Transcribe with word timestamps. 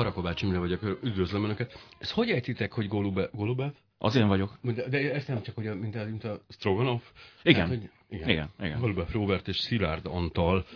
Parakovács 0.00 0.42
Imre 0.42 0.58
vagyok, 0.58 0.98
üdvözlöm 1.02 1.44
Önöket. 1.44 1.78
Ez 1.98 2.10
hogy 2.10 2.30
ejtitek, 2.30 2.72
hogy 2.72 2.88
Golube, 2.88 3.28
Golubev? 3.32 3.70
Az 3.98 4.14
én 4.14 4.28
vagyok. 4.28 4.58
De, 4.62 4.88
de 4.88 5.14
ezt 5.14 5.28
nem 5.28 5.42
csak, 5.42 5.54
hogy 5.54 5.66
a, 5.66 5.74
mint, 5.74 5.96
a, 5.96 6.04
mint 6.04 6.24
a 6.24 6.40
Stroganov? 6.48 7.00
Igen. 7.42 7.60
Hát, 7.60 7.68
hogy, 7.68 7.90
igen. 8.08 8.28
Igen, 8.28 8.48
igen. 8.60 8.80
Golubev 8.80 9.10
Robert 9.12 9.48
és 9.48 9.58
Szilárd 9.58 10.06
Antal 10.06 10.66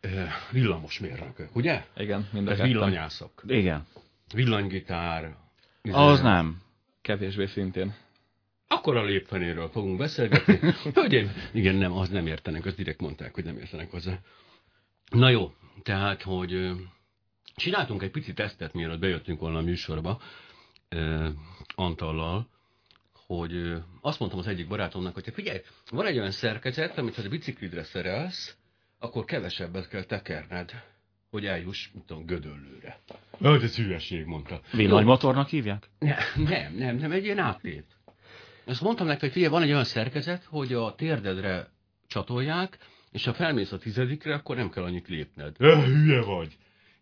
eh, 0.00 0.32
villamosmérnökök, 0.50 1.56
ugye? 1.56 1.84
Igen, 1.96 2.28
mind 2.32 2.48
a 2.48 2.50
Ez 2.50 2.60
villanyászok. 2.60 3.42
Igen. 3.46 3.86
Villanygitár. 4.34 5.36
Az 5.90 6.20
nem. 6.20 6.62
Kevésbé 7.02 7.46
szintén. 7.46 7.94
Akkor 8.68 8.96
a 8.96 9.04
lépfenéről 9.04 9.68
fogunk 9.68 9.98
beszélgetni. 9.98 10.58
Hölgyeim, 10.94 11.30
igen, 11.52 11.74
nem, 11.74 11.92
az 11.92 12.08
nem 12.08 12.26
értenek, 12.26 12.64
azt 12.64 12.76
direkt 12.76 13.00
mondták, 13.00 13.34
hogy 13.34 13.44
nem 13.44 13.56
értenek 13.56 13.90
hozzá. 13.90 14.18
Na 15.10 15.28
jó, 15.28 15.52
tehát, 15.82 16.22
hogy 16.22 16.72
csináltunk 17.56 18.02
egy 18.02 18.10
pici 18.10 18.32
tesztet, 18.32 18.72
mielőtt 18.72 18.98
bejöttünk 18.98 19.40
volna 19.40 19.58
a 19.58 19.62
műsorba, 19.62 20.20
ö, 20.88 21.28
Antallal, 21.74 22.48
hogy 23.26 23.54
ö, 23.54 23.76
azt 24.00 24.18
mondtam 24.18 24.40
az 24.40 24.46
egyik 24.46 24.68
barátomnak, 24.68 25.14
hogy 25.14 25.28
figyelj, 25.32 25.60
van 25.90 26.06
egy 26.06 26.18
olyan 26.18 26.30
szerkezet, 26.30 26.98
amit 26.98 27.14
ha 27.14 27.22
a 27.24 27.28
biciklidre 27.28 27.82
szerelsz, 27.82 28.56
akkor 28.98 29.24
kevesebbet 29.24 29.88
kell 29.88 30.02
tekerned, 30.02 30.82
hogy 31.30 31.46
eljuss, 31.46 31.90
nem 31.92 32.02
tudom, 32.06 32.26
Gödöllőre. 32.26 33.00
Hát 33.42 33.62
ez 33.62 33.76
hülyeség, 33.76 34.24
mondta. 34.24 34.60
Villanymotornak 34.72 35.48
hívják? 35.48 35.88
Ne, 35.98 36.16
nem, 36.36 36.74
nem, 36.74 36.96
nem, 36.96 37.12
egy 37.12 37.24
ilyen 37.24 37.38
átlét. 37.38 37.96
Azt 38.64 38.80
mondtam 38.80 39.06
neki, 39.06 39.20
hogy 39.20 39.32
figyelj, 39.32 39.52
van 39.52 39.62
egy 39.62 39.70
olyan 39.70 39.84
szerkezet, 39.84 40.44
hogy 40.44 40.72
a 40.72 40.94
térdedre 40.94 41.70
csatolják, 42.06 42.78
és 43.10 43.24
ha 43.24 43.34
felmész 43.34 43.72
a 43.72 43.78
tizedikre, 43.78 44.34
akkor 44.34 44.56
nem 44.56 44.70
kell 44.70 44.82
annyit 44.82 45.08
lépned. 45.08 45.56
Eh, 45.58 45.84
hülye 45.84 46.20
vagy! 46.20 46.56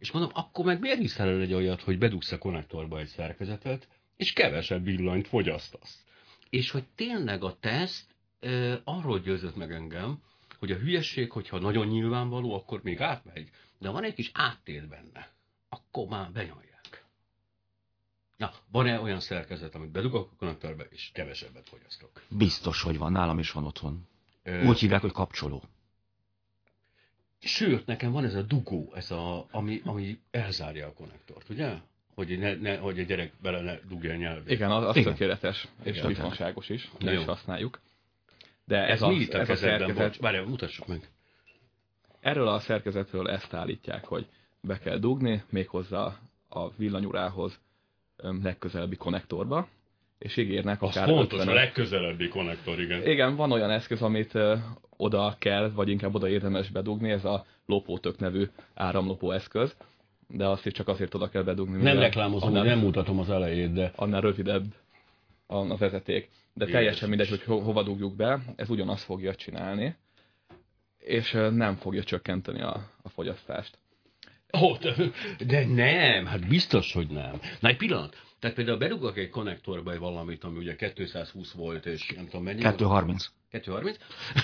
És 0.04 0.10
mondom, 0.10 0.30
akkor 0.34 0.64
meg 0.64 0.80
miért 0.80 0.98
hiszel 0.98 1.28
el 1.28 1.40
egy 1.40 1.52
olyat, 1.52 1.82
hogy 1.82 1.98
bedugsz 1.98 2.32
a 2.32 2.38
konnektorba 2.38 2.98
egy 2.98 3.06
szerkezetet, 3.06 3.88
és 4.16 4.32
kevesebb 4.32 4.84
villanyt 4.84 5.28
fogyasztasz? 5.28 6.04
És 6.50 6.70
hogy 6.70 6.84
tényleg 6.94 7.44
a 7.44 7.56
teszt 7.60 8.14
e, 8.40 8.80
arról 8.84 9.18
győzött 9.18 9.56
meg 9.56 9.72
engem, 9.72 10.22
hogy 10.58 10.70
a 10.70 10.76
hülyesség, 10.76 11.30
hogyha 11.30 11.58
nagyon 11.58 11.86
nyilvánvaló, 11.86 12.54
akkor 12.54 12.82
még 12.82 13.00
átmegy, 13.00 13.50
de 13.78 13.90
van 13.90 14.04
egy 14.04 14.14
kis 14.14 14.30
áttét 14.34 14.88
benne, 14.88 15.32
akkor 15.68 16.08
már 16.08 16.32
benyomják. 16.32 17.04
Na, 18.36 18.52
van-e 18.70 19.00
olyan 19.00 19.20
szerkezet, 19.20 19.74
amit 19.74 19.90
bedugok 19.90 20.30
a 20.32 20.36
konnektorba, 20.36 20.82
és 20.82 21.10
kevesebbet 21.12 21.68
fogyasztok? 21.68 22.22
Biztos, 22.28 22.82
hogy 22.82 22.98
van. 22.98 23.12
Nálam 23.12 23.38
is 23.38 23.50
van 23.50 23.64
otthon. 23.64 24.08
Ö, 24.42 24.66
Úgy 24.66 24.78
hívják, 24.78 25.00
hogy 25.00 25.12
kapcsoló. 25.12 25.62
Sőt, 27.44 27.86
nekem 27.86 28.12
van 28.12 28.24
ez 28.24 28.34
a 28.34 28.42
dugó, 28.42 28.92
ez 28.94 29.10
a, 29.10 29.46
ami, 29.50 29.80
ami 29.84 30.18
elzárja 30.30 30.86
a 30.86 30.92
konnektort, 30.92 31.48
ugye? 31.48 31.72
Hogy, 32.14 32.38
ne, 32.38 32.54
ne, 32.54 32.76
hogy 32.76 32.98
a 32.98 33.02
gyerek 33.02 33.32
bele 33.42 33.60
ne 33.60 33.78
dugja 33.88 34.12
a 34.12 34.16
nyelvét. 34.16 34.50
Igen, 34.50 34.70
az, 34.70 34.84
az 34.84 34.96
Igen. 34.96 35.12
tökéletes, 35.12 35.68
és 35.82 35.96
Igen. 35.96 36.06
biztonságos 36.08 36.68
is, 36.68 36.90
ne 36.98 37.12
is 37.12 37.24
használjuk. 37.24 37.80
De 38.64 38.76
Ez, 38.76 38.90
ez, 38.90 39.02
a, 39.02 39.08
mi 39.08 39.14
itt 39.14 39.32
a 39.34 39.38
ez 39.38 39.48
a 39.48 39.54
szerkezet, 39.56 40.16
várjál, 40.16 40.44
mutassuk 40.44 40.86
meg. 40.86 41.08
erről 42.20 42.48
a 42.48 42.58
szerkezetről 42.58 43.30
ezt 43.30 43.54
állítják, 43.54 44.04
hogy 44.04 44.26
be 44.60 44.78
kell 44.78 44.98
dugni, 44.98 45.42
méghozzá 45.50 46.18
a 46.48 46.70
villanyurához 46.76 47.60
legközelebbi 48.42 48.96
konnektorba, 48.96 49.68
és 50.24 50.36
ígérnek 50.36 50.82
Az 50.82 50.88
akár 50.88 51.08
fontos, 51.08 51.38
50 51.38 51.54
a 51.54 51.58
legközelebbi 51.58 52.28
konnektor, 52.28 52.80
igen. 52.80 53.06
Igen, 53.06 53.36
van 53.36 53.52
olyan 53.52 53.70
eszköz, 53.70 54.02
amit 54.02 54.34
ö, 54.34 54.56
oda 54.96 55.36
kell, 55.38 55.70
vagy 55.70 55.88
inkább 55.88 56.14
oda 56.14 56.28
érdemes 56.28 56.70
bedugni, 56.70 57.10
ez 57.10 57.24
a 57.24 57.46
lopótök 57.66 58.18
nevű 58.18 58.48
áramlopó 58.74 59.30
eszköz, 59.30 59.76
de 60.28 60.46
azt 60.46 60.66
is 60.66 60.72
csak 60.72 60.88
azért 60.88 61.14
oda 61.14 61.28
kell 61.28 61.42
bedugni, 61.42 61.82
Nem 61.82 61.98
reklámozom, 61.98 62.48
annál, 62.48 62.64
nem 62.64 62.78
mutatom 62.78 63.18
az 63.18 63.30
elejét, 63.30 63.72
de 63.72 63.92
annál 63.96 64.20
rövidebb 64.20 64.64
a, 65.46 65.56
a 65.56 65.76
vezeték. 65.76 66.30
De 66.54 66.66
teljesen 66.66 67.08
mindegy, 67.08 67.28
hogy 67.28 67.42
ho, 67.42 67.58
hova 67.58 67.82
dugjuk 67.82 68.16
be, 68.16 68.40
ez 68.56 68.70
ugyanazt 68.70 69.04
fogja 69.04 69.34
csinálni, 69.34 69.96
és 70.98 71.30
nem 71.50 71.74
fogja 71.74 72.02
csökkenteni 72.02 72.60
a, 72.60 72.90
a 73.02 73.08
fogyasztást. 73.08 73.78
Ó, 74.62 74.76
de, 74.76 74.94
de 75.46 75.66
nem, 75.66 76.26
hát 76.26 76.48
biztos, 76.48 76.92
hogy 76.92 77.08
nem. 77.08 77.40
Na 77.60 77.68
egy 77.68 77.76
pillanat. 77.76 78.22
Tehát 78.38 78.56
például 78.56 78.78
bedugok 78.78 79.16
egy 79.18 79.28
konnektorba 79.28 79.92
egy 79.92 79.98
valamit, 79.98 80.44
ami 80.44 80.58
ugye 80.58 80.76
220 80.76 81.52
volt, 81.52 81.86
és 81.86 82.12
nem 82.16 82.24
tudom 82.24 82.42
mennyi. 82.44 82.60
230. 82.60 83.26
230. 83.50 83.96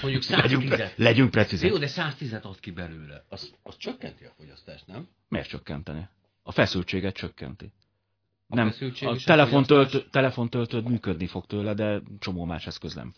Mondjuk 0.03 0.23
Legyünk, 0.29 0.63
110 0.63 0.69
pre- 0.69 0.93
legyünk 0.97 1.35
Jó, 1.35 1.41
precízek. 1.43 1.73
de 1.73 1.87
110-et 1.89 2.43
ad 2.43 2.61
ki 2.61 2.71
belőle. 2.71 3.25
Az, 3.29 3.55
az 3.63 3.77
csökkenti 3.77 4.25
a 4.25 4.33
fogyasztást, 4.37 4.87
nem? 4.87 5.09
Miért 5.29 5.49
csökkenteni? 5.49 6.09
A 6.43 6.53
feszültséget 6.53 7.15
csökkenti. 7.15 7.73
A 8.49 8.55
nem, 8.55 8.67
a 8.67 8.71
fogyasztás? 8.73 10.09
telefontöltőd 10.11 10.89
működni 10.89 11.27
fog 11.27 11.47
tőle, 11.47 11.75
de 11.75 12.01
csomó 12.19 12.45
más 12.45 12.67
eszköz 12.67 12.95
nem. 12.95 13.15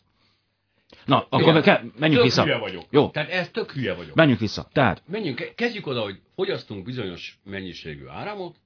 Na, 1.04 1.26
akkor 1.28 1.40
Igen. 1.48 1.62
kell, 1.62 1.82
menjünk 1.82 2.14
Tök 2.14 2.22
vissza. 2.22 2.42
hülye 2.42 2.56
vagyok. 2.58 2.84
Jó, 2.90 3.10
Tehát 3.10 3.30
ez 3.30 3.48
tök 3.50 3.72
hülye 3.72 3.94
vagyok. 3.94 4.14
menjünk 4.14 4.40
vissza. 4.40 4.68
Tehát, 4.72 5.02
Menjünk, 5.06 5.52
kezdjük 5.54 5.86
oda, 5.86 6.00
hogy 6.02 6.20
fogyasztunk 6.34 6.84
bizonyos 6.84 7.38
mennyiségű 7.44 8.06
áramot, 8.06 8.56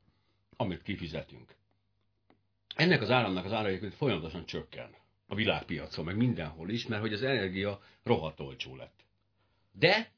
amit 0.56 0.83
kifizetünk. 0.83 1.56
Ennek 2.76 3.00
az 3.00 3.10
áramnak 3.10 3.44
az 3.44 3.53
ára 3.53 3.69
folyamatosan 3.97 4.47
csökken 4.47 4.88
a 5.26 5.34
világpiacon, 5.34 6.04
meg 6.04 6.16
mindenhol 6.16 6.70
is, 6.70 6.87
mert 6.87 7.00
hogy 7.00 7.12
az 7.12 7.22
energia 7.22 7.81
rohadt 8.03 8.41
olcsó 8.41 8.76
lett. 8.76 9.04
De 9.72 10.10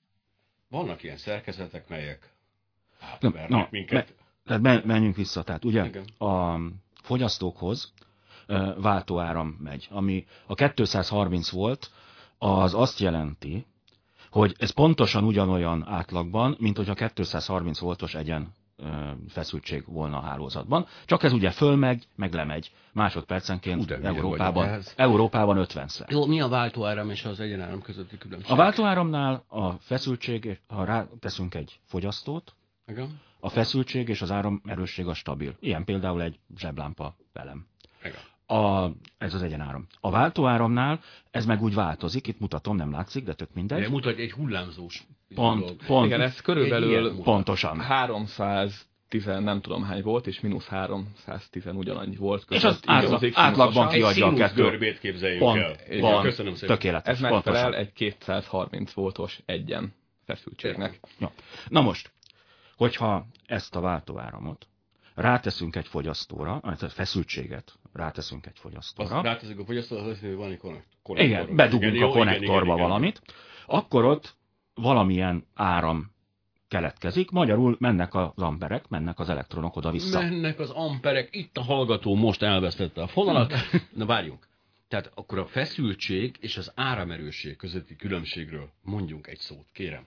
vannak 0.68 1.02
ilyen 1.02 1.16
szerkezetek, 1.16 1.88
melyek 1.88 2.32
átvernek 3.00 3.48
na, 3.48 3.68
minket. 3.70 4.14
tehát 4.44 4.62
men- 4.62 4.84
menjünk 4.84 5.16
vissza. 5.16 5.42
Tehát 5.42 5.64
ugye 5.64 5.84
Igen. 5.84 6.04
a 6.30 6.60
fogyasztókhoz 7.02 7.92
váltóáram 8.76 9.48
megy, 9.48 9.88
ami 9.90 10.26
a 10.46 10.54
230 10.54 11.50
volt, 11.50 11.90
az 12.38 12.74
azt 12.74 12.98
jelenti, 12.98 13.66
hogy 14.30 14.54
ez 14.58 14.70
pontosan 14.70 15.24
ugyanolyan 15.24 15.86
átlagban, 15.86 16.56
mint 16.58 16.76
hogy 16.76 16.88
a 16.88 16.94
230 16.94 17.78
voltos 17.78 18.14
egyen 18.14 18.52
feszültség 19.28 19.84
volna 19.86 20.16
a 20.16 20.20
hálózatban. 20.20 20.86
Csak 21.04 21.22
ez 21.22 21.32
ugye 21.32 21.50
fölmegy, 21.50 22.06
meg 22.14 22.32
lemegy 22.32 22.72
másodpercenként 22.92 23.84
hülye 23.84 24.08
Európában. 24.08 24.80
Európában 24.96 25.66
50-szer. 25.68 26.10
Jó, 26.10 26.26
mi 26.26 26.40
a 26.40 26.48
váltóáram 26.48 27.10
és 27.10 27.24
az 27.24 27.40
egyenáram 27.40 27.82
közötti 27.82 28.18
különbség? 28.18 28.52
A 28.52 28.56
váltóáramnál 28.56 29.44
a 29.48 29.70
feszültség, 29.70 30.60
ha 30.66 30.84
ráteszünk 30.84 31.54
egy 31.54 31.80
fogyasztót, 31.84 32.54
Igen? 32.86 33.20
a 33.40 33.48
feszültség 33.48 34.08
és 34.08 34.22
az 34.22 34.30
áram 34.30 34.62
erősség 34.64 35.06
a 35.06 35.14
stabil. 35.14 35.56
Ilyen 35.60 35.84
például 35.84 36.22
egy 36.22 36.38
zseblámpa 36.56 37.16
velem. 37.32 37.66
Igen. 38.00 38.60
A, 38.60 38.90
ez 39.18 39.34
az 39.34 39.42
egyenáram. 39.42 39.86
A 40.00 40.10
váltóáramnál 40.10 41.00
ez 41.30 41.46
meg 41.46 41.62
úgy 41.62 41.74
változik, 41.74 42.26
itt 42.26 42.40
mutatom, 42.40 42.76
nem 42.76 42.90
látszik, 42.90 43.24
de 43.24 43.34
tök 43.34 43.54
mindegy. 43.54 43.80
De 43.80 43.88
mutatj 43.88 44.20
egy 44.20 44.32
hullámzós 44.32 45.06
Pont, 45.34 45.60
dolog. 45.60 45.76
pont, 45.86 46.06
Igen, 46.06 46.20
ez 46.20 46.40
körülbelül 46.40 47.22
pontosan. 47.22 47.80
310 47.80 49.24
nem 49.24 49.60
tudom 49.60 49.82
hány 49.84 50.02
volt, 50.02 50.26
és 50.26 50.40
mínusz 50.40 50.66
310 50.66 51.64
ugyanannyi 51.66 52.16
volt. 52.16 52.40
És 52.40 52.46
között 52.60 52.84
az 52.86 52.94
átlag- 52.94 53.30
átlagban 53.34 53.88
kiadja 53.88 54.26
a 54.26 54.34
kettő. 54.34 54.62
görbét 54.62 54.98
képzeljünk 54.98 55.40
Pont, 55.42 55.58
el. 55.60 55.76
Igen, 55.88 56.00
van, 56.00 56.22
köszönöm 56.22 56.54
szépen. 56.54 56.76
tökéletes. 56.76 57.14
Ez 57.14 57.20
megfelel 57.20 57.62
pontosan. 57.62 57.74
egy 57.74 57.92
230 57.92 58.92
voltos 58.92 59.40
egyen 59.46 59.94
feszültségnek. 60.24 61.00
Ja. 61.18 61.32
Na 61.68 61.80
most, 61.80 62.12
hogyha 62.76 63.26
ezt 63.46 63.76
a 63.76 63.80
váltóáramot 63.80 64.66
ráteszünk 65.14 65.76
egy 65.76 65.86
fogyasztóra, 65.86 66.58
tehát 66.62 66.82
a 66.82 66.88
feszültséget 66.88 67.72
ráteszünk 67.92 68.46
egy 68.46 68.52
Azt 68.54 68.60
fogyasztóra, 68.60 69.22
ráteszik 69.22 69.58
a 69.58 69.64
fogyasztó, 69.64 69.96
az 69.96 70.06
azt 70.06 70.20
hogy 70.20 70.34
van 70.34 70.50
egy 70.50 70.58
konnekt- 70.58 70.86
konnektor. 71.02 71.30
igen, 71.42 71.56
bedugunk 71.56 71.94
Igen, 71.94 72.08
a 72.08 72.10
konnektorba 72.10 72.50
igen, 72.52 72.62
igen, 72.64 72.76
igen. 72.76 72.88
valamit, 72.88 73.22
akkor 73.66 74.04
ott 74.04 74.36
valamilyen 74.80 75.44
áram 75.54 76.16
keletkezik, 76.68 77.30
magyarul 77.30 77.76
mennek 77.78 78.14
az 78.14 78.30
amperek, 78.34 78.88
mennek 78.88 79.18
az 79.18 79.28
elektronok 79.28 79.76
oda-vissza. 79.76 80.20
Mennek 80.20 80.58
az 80.58 80.70
amperek, 80.70 81.28
itt 81.30 81.56
a 81.56 81.62
hallgató 81.62 82.14
most 82.14 82.42
elvesztette 82.42 83.02
a 83.02 83.06
fonalat. 83.06 83.54
Na 83.94 84.06
várjunk. 84.06 84.46
Tehát 84.88 85.10
akkor 85.14 85.38
a 85.38 85.46
feszültség 85.46 86.36
és 86.40 86.56
az 86.56 86.72
áramerősség 86.74 87.56
közötti 87.56 87.96
különbségről 87.96 88.70
mondjunk 88.82 89.26
egy 89.26 89.38
szót, 89.38 89.66
kérem. 89.72 90.06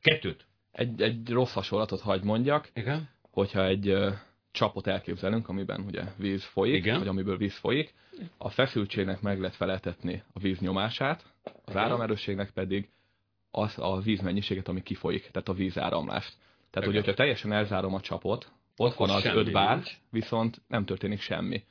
Kettőt. 0.00 0.46
Egy, 0.72 1.02
egy 1.02 1.30
rossz 1.30 1.52
hasonlatot 1.52 2.00
hagy 2.00 2.22
mondjak, 2.22 2.70
Igen? 2.74 3.08
hogyha 3.30 3.64
egy 3.64 3.88
ö, 3.88 4.10
csapot 4.50 4.86
elképzelünk, 4.86 5.48
amiben 5.48 5.80
ugye 5.80 6.02
víz 6.16 6.44
folyik, 6.44 6.74
Igen. 6.74 6.98
vagy 6.98 7.08
amiből 7.08 7.36
víz 7.36 7.56
folyik, 7.56 7.94
a 8.36 8.48
feszültségnek 8.48 9.20
meg 9.20 9.40
lehet 9.40 9.56
feleltetni 9.56 10.22
a 10.32 10.38
víz 10.38 10.58
nyomását, 10.58 11.24
az 11.44 11.52
Igen. 11.68 11.82
áramerősségnek 11.82 12.50
pedig 12.50 12.88
az 13.50 13.78
a 13.78 14.00
víz 14.00 14.20
mennyiséget, 14.20 14.68
ami 14.68 14.82
kifolyik, 14.82 15.30
tehát 15.30 15.48
a 15.48 15.52
vízáramlást. 15.52 16.32
Tehát, 16.70 16.88
hogy 16.88 16.94
Igen. 16.94 16.94
hogyha 17.04 17.14
teljesen 17.14 17.52
elzárom 17.52 17.94
a 17.94 18.00
csapot, 18.00 18.52
ott 18.76 18.92
Akkor 18.92 19.06
van 19.06 19.16
az 19.16 19.22
semmi 19.22 19.38
5 19.38 19.52
bár, 19.52 19.74
nincs. 19.74 19.98
viszont 20.10 20.60
nem 20.68 20.84
történik 20.84 21.20
semmi. 21.20 21.64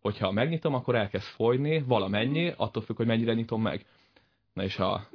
Hogyha 0.00 0.30
megnyitom, 0.30 0.74
akkor 0.74 0.94
elkezd 0.94 1.24
folyni 1.24 1.82
valamennyi, 1.82 2.52
attól 2.56 2.82
függ, 2.82 2.96
hogy 2.96 3.06
mennyire 3.06 3.34
nyitom 3.34 3.62
meg. 3.62 3.86
Na 4.52 4.62
és 4.62 4.78
a 4.78 5.08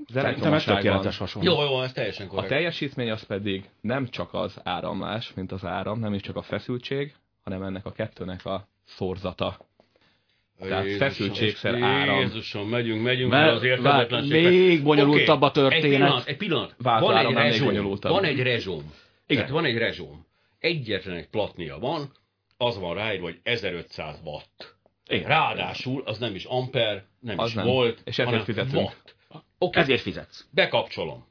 tökéletes 0.65 1.17
hasonló. 1.17 1.51
Jó, 1.51 1.61
jó, 1.63 1.81
ez 1.81 1.91
teljesen 1.93 2.25
a 2.25 2.29
korrekt. 2.29 2.49
teljesítmény 2.49 3.11
az 3.11 3.23
pedig 3.23 3.69
nem 3.81 4.07
csak 4.07 4.33
az 4.33 4.59
áramlás, 4.63 5.33
mint 5.33 5.51
az 5.51 5.65
áram, 5.65 5.99
nem 5.99 6.13
is 6.13 6.21
csak 6.21 6.35
a 6.35 6.41
feszültség, 6.41 7.15
hanem 7.43 7.63
ennek 7.63 7.85
a 7.85 7.91
kettőnek 7.91 8.45
a 8.45 8.67
szorzata. 8.83 9.57
Tehát 10.67 10.83
Jézusom, 10.83 11.07
feszültségszer 11.07 11.81
áram. 11.81 12.19
Jézusom, 12.19 12.69
megyünk, 12.69 13.01
megyünk 13.03 13.31
Mert- 13.31 13.63
el 13.63 14.07
az 14.09 14.27
még 14.27 14.83
bonyolultabb 14.83 15.41
a 15.41 15.45
Oké, 15.47 15.59
Egy 15.59 15.69
történet. 15.69 15.97
pillanat, 15.97 16.27
egy 16.27 16.37
pillanat. 16.37 16.75
Váltó 16.77 17.05
Van 17.05 17.37
egy 17.37 17.63
bonyolultabb. 17.63 18.11
van 18.11 18.23
egy 18.23 18.41
rezsóm. 18.41 18.93
Igen. 19.27 19.43
Tehát 19.43 19.49
van 19.49 19.65
egy 19.65 19.77
rezsóm. 19.77 20.25
Egyetlen 20.59 21.15
egy 21.15 21.27
platnia 21.27 21.77
van, 21.79 22.11
az 22.57 22.79
van 22.79 22.93
ráírva, 22.95 23.23
hogy 23.25 23.39
1500 23.43 24.19
watt. 24.23 24.75
Igen. 25.09 25.27
Ráadásul 25.27 26.01
az 26.05 26.17
nem 26.17 26.35
is 26.35 26.43
amper, 26.45 27.03
nem 27.19 27.39
Az 27.39 27.47
is 27.49 27.53
nem. 27.55 27.65
volt, 27.65 28.01
És 28.03 28.15
hanem 28.17 28.43
fizetünk. 28.43 28.75
watt. 28.75 29.15
Oké, 29.57 29.79
Ezért 29.79 30.01
fizetsz. 30.01 30.47
bekapcsolom. 30.51 31.27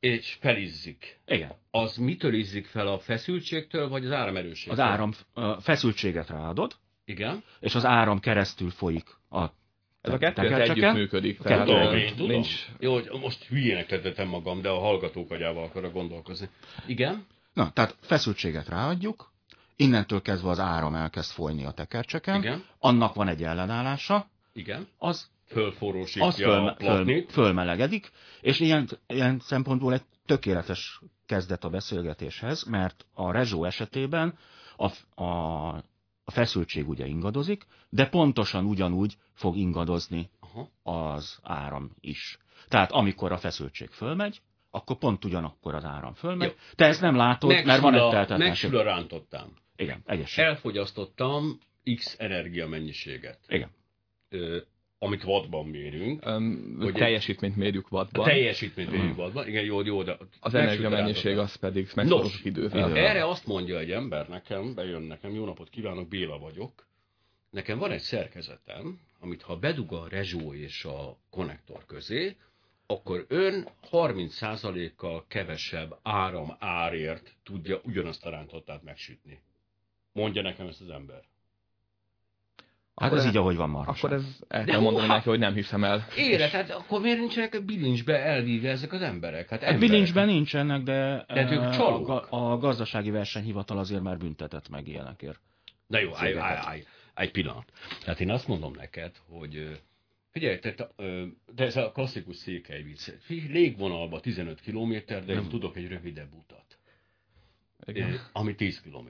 És 0.00 0.36
felizzik. 0.40 1.20
Igen. 1.26 1.52
Az 1.70 1.96
mitől 1.96 2.34
izzik 2.34 2.66
fel 2.66 2.86
a 2.86 2.98
feszültségtől, 2.98 3.88
vagy 3.88 4.04
az 4.04 4.10
áramerőségtől? 4.12 4.72
Az 4.72 4.90
áram 4.90 5.10
feszültséget 5.60 6.28
ráadod, 6.28 6.72
Igen. 7.10 7.42
és 7.60 7.74
az 7.74 7.84
áram 7.84 8.20
keresztül 8.20 8.70
folyik 8.70 9.16
a 9.30 9.44
Ez 10.00 10.12
a 10.12 10.18
kettő 10.18 10.54
ez 10.54 10.68
együtt 10.68 10.92
működik. 10.92 11.40
A 11.40 11.42
Tehát 11.42 11.66
Tudom, 11.66 11.94
én 11.94 12.14
tudom. 12.16 12.30
nincs, 12.30 12.66
Jó, 12.78 12.92
hogy 12.92 13.08
most 13.20 13.44
hülyének 13.44 13.86
tettem 13.86 14.28
magam, 14.28 14.60
de 14.60 14.68
a 14.68 14.78
hallgatók 14.78 15.30
agyával 15.30 15.64
akarok 15.64 15.92
gondolkozni. 15.92 16.48
Igen? 16.86 17.26
Na, 17.52 17.70
tehát 17.72 17.96
feszültséget 18.00 18.68
ráadjuk, 18.68 19.32
innentől 19.76 20.22
kezdve 20.22 20.48
az 20.50 20.58
áram 20.58 20.94
elkezd 20.94 21.30
folyni 21.30 21.64
a 21.64 21.70
tekercseken, 21.70 22.40
Igen. 22.40 22.64
annak 22.78 23.14
van 23.14 23.28
egy 23.28 23.42
ellenállása, 23.42 24.26
Igen. 24.52 24.88
az, 24.98 25.30
Fölforrósítja 25.46 26.26
az 26.26 26.34
fölme, 26.34 26.70
a 26.70 26.76
föl, 26.78 27.24
fölmelegedik, 27.28 28.10
és 28.40 28.60
ilyen, 28.60 28.88
ilyen 29.06 29.38
szempontból 29.40 29.92
egy 29.92 30.02
tökéletes 30.26 31.00
kezdet 31.26 31.64
a 31.64 31.68
beszélgetéshez, 31.68 32.64
mert 32.64 33.06
a 33.12 33.32
rezsó 33.32 33.64
esetében 33.64 34.38
a, 34.76 35.22
a, 35.22 35.84
a 36.30 36.32
feszültség 36.32 36.88
ugye 36.88 37.06
ingadozik, 37.06 37.66
de 37.88 38.08
pontosan 38.08 38.64
ugyanúgy 38.64 39.16
fog 39.32 39.56
ingadozni 39.56 40.30
Aha. 40.40 40.70
az 40.82 41.38
áram 41.42 41.96
is. 42.00 42.38
Tehát 42.68 42.92
amikor 42.92 43.32
a 43.32 43.36
feszültség 43.36 43.90
fölmegy, 43.90 44.40
akkor 44.70 44.98
pont 44.98 45.24
ugyanakkor 45.24 45.74
az 45.74 45.84
áram 45.84 46.14
fölmegy. 46.14 46.48
Jó. 46.48 46.74
Te 46.74 46.84
ezt 46.84 47.00
nem 47.00 47.16
látod, 47.16 47.64
mert 47.64 47.80
van 47.80 47.94
egy 47.94 48.08
teltetlenség. 48.10 48.70
Megsül 48.70 48.92
rántottam. 48.92 49.56
Igen, 49.76 50.02
egyesség. 50.06 50.44
Elfogyasztottam 50.44 51.58
X 51.94 52.16
energiamennyiséget, 52.18 53.38
Igen. 53.48 53.70
ö, 54.28 54.58
amit 55.02 55.24
wattban 55.24 55.66
mérünk. 55.66 56.26
öm, 56.26 56.76
Hogy- 56.80 56.92
teljesítményt 56.92 57.56
mérjük 57.56 57.86
A 57.90 57.94
wattban. 57.96 58.24
teljesítményt 58.24 58.90
mérjük 58.90 59.18
wattban. 59.18 59.48
Igen, 59.48 59.64
jó, 59.64 59.82
jó, 59.82 60.02
de 60.02 60.16
Az 60.40 60.54
energiamennyiség 60.54 61.38
az 61.38 61.54
pedig 61.54 61.84
Nos, 61.84 61.94
megszorozik 61.94 62.44
idővel. 62.44 62.78
idővel. 62.78 63.06
Erre 63.06 63.26
azt 63.28 63.46
mondja 63.46 63.78
egy 63.78 63.90
ember 63.90 64.28
nekem, 64.28 64.74
bejön 64.74 65.02
nekem, 65.02 65.34
jó 65.34 65.44
napot 65.44 65.68
kívánok, 65.70 66.08
Béla 66.08 66.38
vagyok. 66.38 66.86
Nekem 67.50 67.78
van 67.78 67.90
egy 67.90 68.00
szerkezetem, 68.00 69.00
amit 69.20 69.42
ha 69.42 69.56
bedug 69.58 69.92
a 69.92 70.06
rezsó 70.08 70.54
és 70.54 70.84
a 70.84 71.16
konnektor 71.30 71.84
közé, 71.86 72.36
akkor 72.86 73.24
ön 73.28 73.68
30%-kal 73.90 75.24
kevesebb 75.28 75.98
áram 76.02 76.56
árért 76.58 77.34
tudja 77.42 77.80
ugyanazt 77.84 78.26
a 78.26 78.30
rántottát 78.30 78.82
megsütni. 78.82 79.40
Mondja 80.12 80.42
nekem 80.42 80.66
ezt 80.66 80.80
az 80.80 80.88
ember. 80.90 81.22
Hát 82.94 83.12
ez 83.12 83.26
így, 83.26 83.36
ahogy 83.36 83.56
van 83.56 83.70
marha. 83.70 83.90
Akkor 83.92 84.12
ez 84.12 84.24
el 84.48 84.64
De 84.64 84.70
kell 84.70 84.80
mondani 84.80 85.06
neki, 85.06 85.28
hogy 85.28 85.38
nem 85.38 85.54
hiszem 85.54 85.84
el. 85.84 86.06
Ére, 86.16 86.50
tehát 86.50 86.70
akkor 86.70 87.00
miért 87.00 87.18
nincsenek 87.18 87.54
a 87.54 87.60
bilincsbe 87.60 88.18
elvíve 88.18 88.70
ezek 88.70 88.92
az 88.92 89.02
emberek? 89.02 89.48
Hát 89.48 89.60
Hát 89.62 89.68
emberek. 89.70 89.88
bilincsben 89.90 90.26
nincsenek, 90.26 90.82
de 90.82 91.24
Tehát 91.28 91.50
ők 91.50 91.60
eh, 91.62 91.76
csalók. 91.76 92.08
a, 92.08 92.52
a 92.52 92.58
gazdasági 92.58 93.10
versenyhivatal 93.10 93.78
azért 93.78 94.02
már 94.02 94.18
büntetett 94.18 94.68
meg 94.68 94.88
ilyenekért. 94.88 95.40
Na 95.86 95.98
jó, 95.98 96.10
állj, 96.14 96.38
állj, 96.38 96.58
állj, 96.62 96.84
egy 97.14 97.30
pillanat. 97.30 97.72
Tehát 98.04 98.20
én 98.20 98.30
azt 98.30 98.48
mondom 98.48 98.72
neked, 98.76 99.16
hogy 99.28 99.80
figyelj, 100.30 100.58
tehát, 100.58 100.94
de 101.54 101.64
ez 101.64 101.76
a 101.76 101.92
klasszikus 101.92 102.36
székely 102.36 102.82
vicc. 102.82 103.08
Légvonalba 103.28 104.20
15 104.20 104.60
km, 104.60 104.92
de 105.06 105.32
én 105.32 105.48
tudok 105.48 105.76
egy 105.76 105.88
rövidebb 105.88 106.34
utat, 106.34 106.78
Igen. 107.86 108.20
ami 108.32 108.54
10 108.54 108.80
km. 108.80 109.08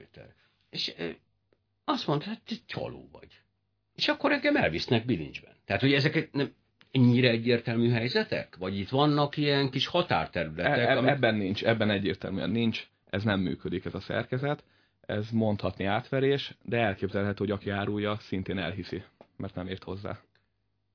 És 0.69 0.93
azt 1.83 2.07
mondta, 2.07 2.27
hogy 2.27 2.41
te 2.45 2.55
csaló 2.65 3.09
vagy. 3.11 3.27
És 4.01 4.07
akkor 4.07 4.31
engem 4.31 4.55
elvisznek 4.55 5.05
bilincsben. 5.05 5.53
Tehát, 5.65 5.81
hogy 5.81 5.93
ezek 5.93 6.31
nem 6.31 6.53
ennyire 6.91 7.29
egyértelmű 7.29 7.89
helyzetek? 7.89 8.55
Vagy 8.55 8.77
itt 8.77 8.89
vannak 8.89 9.37
ilyen 9.37 9.69
kis 9.69 9.87
határterületek? 9.87 10.77
E- 10.77 10.89
e- 10.89 10.97
amik- 10.97 11.11
ebben 11.11 11.35
nincs, 11.35 11.63
ebben 11.63 11.89
egyértelműen 11.89 12.49
nincs, 12.49 12.87
ez 13.09 13.23
nem 13.23 13.39
működik 13.39 13.85
ez 13.85 13.93
a 13.93 13.99
szerkezet, 13.99 14.63
ez 15.01 15.29
mondhatni 15.29 15.85
átverés, 15.85 16.55
de 16.63 16.77
elképzelhető, 16.77 17.37
hogy 17.37 17.51
aki 17.51 17.69
árulja, 17.69 18.17
szintén 18.19 18.57
elhiszi, 18.57 19.03
mert 19.37 19.55
nem 19.55 19.67
ért 19.67 19.83
hozzá. 19.83 20.19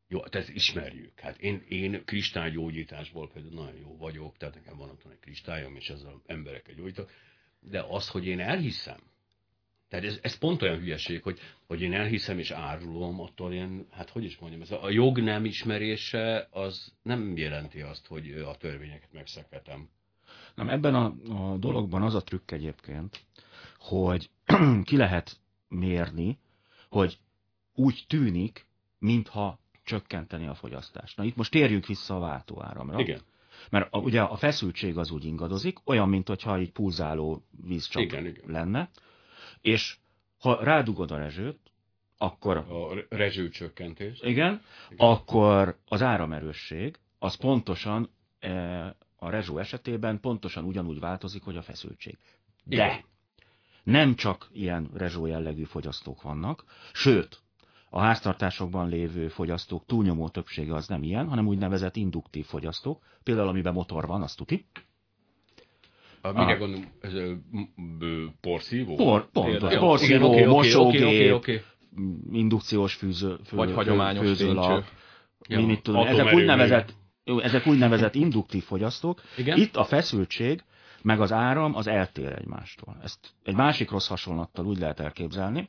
Jó, 0.09 0.21
hát 0.23 0.35
ezt 0.35 0.51
ismerjük. 0.51 1.21
Hát 1.21 1.39
én, 1.39 1.63
én 1.69 2.05
kristálygyógyításból 2.05 3.31
például 3.33 3.55
nagyon 3.55 3.81
jó 3.81 3.97
vagyok, 3.97 4.37
tehát 4.37 4.55
nekem 4.55 4.77
van 4.77 4.91
otthon 4.91 5.13
egy 5.13 5.21
kristályom, 5.21 5.77
és 5.77 5.91
ezzel 5.91 6.23
embereket 6.27 6.75
gyógyítok. 6.75 7.11
De 7.61 7.85
az, 7.89 8.09
hogy 8.09 8.27
én 8.27 8.41
elhiszem, 8.41 8.99
tehát 9.89 10.05
ez, 10.05 10.19
ez 10.23 10.39
pont 10.39 10.63
olyan 10.63 10.79
hülyeség, 10.79 11.23
hogy, 11.23 11.39
hogy 11.67 11.81
én 11.81 11.93
elhiszem 11.93 12.39
és 12.39 12.51
árulom, 12.51 13.21
attól 13.21 13.53
ilyen, 13.53 13.87
hát 13.91 14.11
hogy 14.11 14.25
is 14.25 14.39
mondjam, 14.39 14.63
ez 14.63 14.71
a, 14.71 14.91
jog 14.91 15.19
nem 15.19 15.45
ismerése, 15.45 16.49
az 16.51 16.93
nem 17.03 17.37
jelenti 17.37 17.81
azt, 17.81 18.07
hogy 18.07 18.31
a 18.31 18.55
törvényeket 18.55 19.13
megszekhetem. 19.13 19.89
Nem, 20.55 20.69
ebben 20.69 20.95
a, 20.95 21.15
a 21.29 21.57
dologban 21.57 22.03
az 22.03 22.15
a 22.15 22.23
trükk 22.23 22.51
egyébként, 22.51 23.25
hogy 23.79 24.31
ki 24.85 24.97
lehet 24.97 25.41
mérni, 25.69 26.39
hogy 26.89 27.19
úgy 27.75 28.05
tűnik, 28.09 28.67
mintha 28.99 29.59
csökkenteni 29.85 30.47
a 30.47 30.55
fogyasztást. 30.55 31.17
Na 31.17 31.25
itt 31.25 31.37
most 31.37 31.51
térjünk 31.51 31.87
vissza 31.87 32.17
a 32.17 32.21
váltóáramra. 32.21 33.01
Igen, 33.01 33.21
Mert 33.71 33.89
a, 33.91 33.99
ugye 33.99 34.21
a 34.21 34.37
feszültség 34.37 34.99
az 34.99 35.11
úgy 35.11 35.25
ingadozik, 35.25 35.89
olyan, 35.89 36.09
mint 36.09 36.29
hogyha 36.29 36.57
egy 36.57 36.73
pulzáló 36.73 37.43
vízcsap 37.65 38.03
Igen, 38.03 38.27
igen. 38.27 38.45
lenne, 38.47 38.91
és 39.67 39.97
ha 40.39 40.65
rádugod 40.65 41.11
a 41.11 41.17
rezsőt, 41.17 41.59
akkor 42.19 42.57
a 42.57 43.07
rezsőcsökkentés. 43.09 44.21
igen, 44.23 44.63
akkor 44.97 45.79
az 45.89 46.03
áramerősség 46.03 46.99
az 47.19 47.35
pontosan 47.35 48.11
eh, 48.39 48.91
a 49.17 49.31
rezsó 49.31 49.59
esetében 49.59 50.21
pontosan 50.21 50.65
ugyanúgy 50.65 51.01
változik, 51.01 51.43
hogy 51.43 51.57
a 51.57 51.63
feszültség. 51.63 52.19
De 52.65 52.75
Igen. 52.75 53.05
nem 53.83 54.15
csak 54.15 54.49
ilyen 54.53 54.91
rezsó 54.95 55.27
jellegű 55.27 55.65
fogyasztók 55.65 56.23
vannak, 56.23 56.65
sőt, 56.93 57.43
a 57.91 58.01
háztartásokban 58.01 58.89
lévő 58.89 59.29
fogyasztók 59.29 59.87
túlnyomó 59.87 60.29
többsége 60.29 60.75
az 60.75 60.89
nem 60.89 61.03
ilyen, 61.03 61.29
hanem 61.29 61.47
úgynevezett 61.47 61.97
induktív 61.97 62.47
fogyasztók, 62.47 63.03
például 63.23 63.49
amiben 63.49 63.73
motor 63.73 64.07
van, 64.07 64.23
azt 64.23 64.37
tuti. 64.37 64.67
A, 66.35 66.45
mire 66.45 66.55
gondolom, 66.59 66.93
ez 67.01 67.15
a 67.15 67.21
m- 67.51 67.99
b- 67.99 68.31
porszívó? 68.41 68.95
Por, 68.95 69.31
pontos, 69.31 69.73
Jó, 69.73 69.79
porszívó, 69.79 70.33
igen, 70.33 70.49
oké, 70.49 70.57
mosógép, 70.57 71.03
oké, 71.03 71.31
oké, 71.31 71.31
oké. 71.31 71.63
indukciós 72.33 72.95
fűző, 72.95 73.37
fő, 73.45 73.57
Vagy 73.57 73.73
hagyományos 73.73 74.39
mi 74.39 74.55
Ja, 75.49 75.61
mit 75.67 75.83
tudom, 75.83 76.07
ezek 76.07 76.33
úgynevezett, 76.35 76.95
ezek 77.43 77.67
úgynevezett 77.67 78.15
induktív 78.15 78.65
fogyasztók. 78.65 79.23
Igen? 79.37 79.59
Itt 79.59 79.77
a 79.77 79.85
feszültség 79.85 80.63
meg 81.03 81.21
az 81.21 81.33
áram 81.33 81.75
az 81.75 81.87
eltér 81.87 82.33
egymástól. 82.33 82.97
Ezt 83.03 83.19
egy 83.43 83.55
másik 83.55 83.91
rossz 83.91 84.09
hasonlattal 84.09 84.67
úgy 84.67 84.79
lehet 84.79 85.01
elképzelni, 85.01 85.69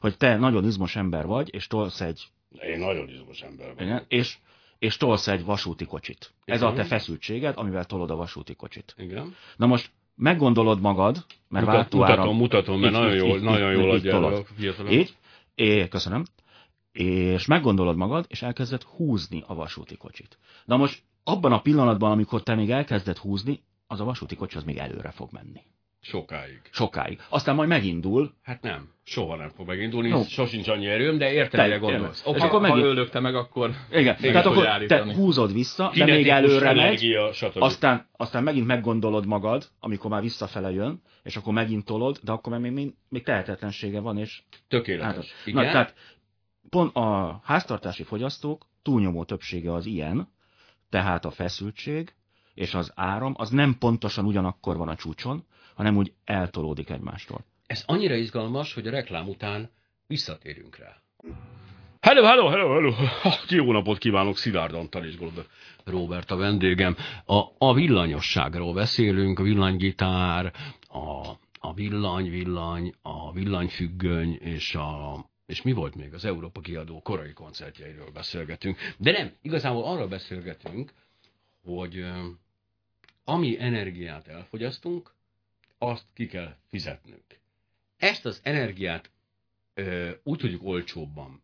hogy 0.00 0.16
te 0.16 0.36
nagyon 0.36 0.64
izmos 0.64 0.96
ember 0.96 1.26
vagy, 1.26 1.54
és 1.54 1.66
tolsz 1.66 2.00
egy, 2.00 2.26
Én 2.62 2.78
nagyon 2.78 3.08
izmos 3.08 3.40
ember 3.40 3.66
vagyok. 3.66 3.80
igen, 3.80 4.04
és, 4.08 4.36
és 4.78 4.96
tolsz 4.96 5.28
egy 5.28 5.44
vasúti 5.44 5.84
kocsit. 5.84 6.32
Ez 6.44 6.62
a 6.62 6.64
Igen. 6.64 6.76
te 6.76 6.84
feszültséged, 6.84 7.54
amivel 7.56 7.84
tolod 7.84 8.10
a 8.10 8.16
vasúti 8.16 8.54
kocsit. 8.54 8.94
Igen. 8.98 9.34
Na 9.56 9.66
most 9.66 9.90
meggondolod 10.16 10.80
magad, 10.80 11.24
mert 11.48 11.66
Mutat, 11.66 11.80
váltóáram... 11.80 12.36
mutatom, 12.36 12.78
mutatom, 12.78 12.80
mert 12.80 12.94
Így, 12.94 13.00
nagyon 13.00 13.14
így, 13.14 13.22
jól, 13.22 13.36
így, 13.36 13.42
nagyon 13.42 13.72
jól 13.72 13.90
adja 13.90 14.26
a 14.26 14.44
fiatalok. 14.56 14.92
Így, 14.92 15.16
é, 15.54 15.88
köszönöm. 15.88 16.24
És 16.92 17.46
meggondolod 17.46 17.96
magad, 17.96 18.24
és 18.28 18.42
elkezded 18.42 18.82
húzni 18.82 19.42
a 19.46 19.54
vasúti 19.54 19.96
kocsit. 19.96 20.38
Na 20.64 20.76
most 20.76 21.02
abban 21.24 21.52
a 21.52 21.60
pillanatban, 21.60 22.10
amikor 22.10 22.42
te 22.42 22.54
még 22.54 22.70
elkezded 22.70 23.16
húzni, 23.16 23.62
az 23.86 24.00
a 24.00 24.04
vasúti 24.04 24.36
kocsi 24.36 24.56
az 24.56 24.64
még 24.64 24.76
előre 24.76 25.10
fog 25.10 25.28
menni. 25.32 25.60
Sokáig. 26.08 26.60
Sokáig. 26.70 27.20
Aztán 27.28 27.54
majd 27.54 27.68
megindul, 27.68 28.34
Hát 28.42 28.62
nem, 28.62 28.88
soha 29.04 29.36
nem 29.36 29.48
fog 29.48 29.66
megindulni, 29.66 30.08
Jó. 30.08 30.22
sosincs 30.22 30.68
annyi 30.68 30.86
erőm, 30.86 31.18
de 31.18 31.32
értem, 31.32 31.64
mire 31.64 31.78
gondolsz. 31.78 32.22
Oké, 32.26 32.36
És 32.36 32.42
akkor 32.42 32.60
Ha 32.60 32.68
megint- 32.68 32.84
ő 32.86 32.92
lökte 32.92 33.20
meg, 33.20 33.34
akkor 33.34 33.70
igen, 33.90 34.16
tehát 34.16 34.46
akkor 34.46 34.86
te 34.86 35.14
húzod 35.14 35.52
vissza, 35.52 35.92
de 35.94 36.04
még 36.04 36.28
előre 36.28 36.72
megy, 36.72 36.78
energia, 36.78 37.32
stb. 37.32 37.62
aztán, 37.62 38.08
aztán 38.12 38.42
megint 38.42 38.66
meggondolod 38.66 39.26
magad, 39.26 39.68
amikor 39.80 40.10
már 40.10 40.20
visszafele 40.22 40.70
jön, 40.70 41.02
és 41.22 41.36
akkor 41.36 41.52
megint 41.52 41.84
tolod, 41.84 42.18
de 42.22 42.32
akkor 42.32 42.58
még, 42.58 42.72
még, 42.72 42.94
még 43.08 43.22
tehetetlensége 43.22 44.00
van, 44.00 44.18
és 44.18 44.42
Tökéletes. 44.68 45.32
Hát, 45.32 45.46
Igen? 45.46 45.64
na, 45.64 45.70
tehát 45.70 45.94
pont 46.70 46.94
a 46.96 47.40
háztartási 47.44 48.02
fogyasztók 48.02 48.66
túlnyomó 48.82 49.24
többsége 49.24 49.72
az 49.72 49.86
ilyen, 49.86 50.28
tehát 50.90 51.24
a 51.24 51.30
feszültség 51.30 52.14
és 52.54 52.74
az 52.74 52.92
áram 52.94 53.34
az 53.36 53.50
nem 53.50 53.76
pontosan 53.78 54.24
ugyanakkor 54.24 54.76
van 54.76 54.88
a 54.88 54.94
csúcson, 54.94 55.44
hanem 55.76 55.96
úgy 55.96 56.12
eltolódik 56.24 56.90
egymástól. 56.90 57.44
Ez 57.66 57.82
annyira 57.86 58.14
izgalmas, 58.14 58.74
hogy 58.74 58.86
a 58.86 58.90
reklám 58.90 59.28
után 59.28 59.70
visszatérünk 60.06 60.76
rá. 60.76 60.96
Hello, 62.00 62.24
hello, 62.24 62.48
hello, 62.48 62.72
hello. 62.72 62.92
Jó 63.64 63.72
napot 63.72 63.98
kívánok, 63.98 64.36
Szilárd 64.36 64.74
Antal 64.74 65.04
és 65.04 65.16
Goldberg 65.16 65.46
Robert 65.84 66.30
a 66.30 66.36
vendégem. 66.36 66.96
A, 67.24 67.42
a 67.58 67.74
villanyosságról 67.74 68.74
beszélünk, 68.74 69.38
a 69.38 69.42
villanygitár, 69.42 70.52
a, 70.88 71.28
a 71.58 71.74
villany, 71.74 72.30
villany, 72.30 72.94
a 73.02 73.32
villanyfüggöny 73.32 74.38
és 74.40 74.74
a 74.74 75.24
és 75.46 75.62
mi 75.62 75.72
volt 75.72 75.94
még? 75.94 76.14
Az 76.14 76.24
Európa 76.24 76.60
kiadó 76.60 77.02
korai 77.02 77.32
koncertjeiről 77.32 78.10
beszélgetünk. 78.10 78.78
De 78.98 79.10
nem, 79.10 79.32
igazából 79.42 79.84
arról 79.84 80.08
beszélgetünk, 80.08 80.92
hogy 81.64 82.04
ami 83.24 83.60
energiát 83.60 84.28
elfogyasztunk, 84.28 85.14
azt 85.78 86.04
ki 86.14 86.26
kell 86.26 86.56
fizetnünk. 86.68 87.24
Ezt 87.96 88.24
az 88.26 88.40
energiát 88.42 89.10
ö, 89.74 90.10
úgy 90.22 90.38
tudjuk 90.38 90.64
olcsóbban, 90.64 91.42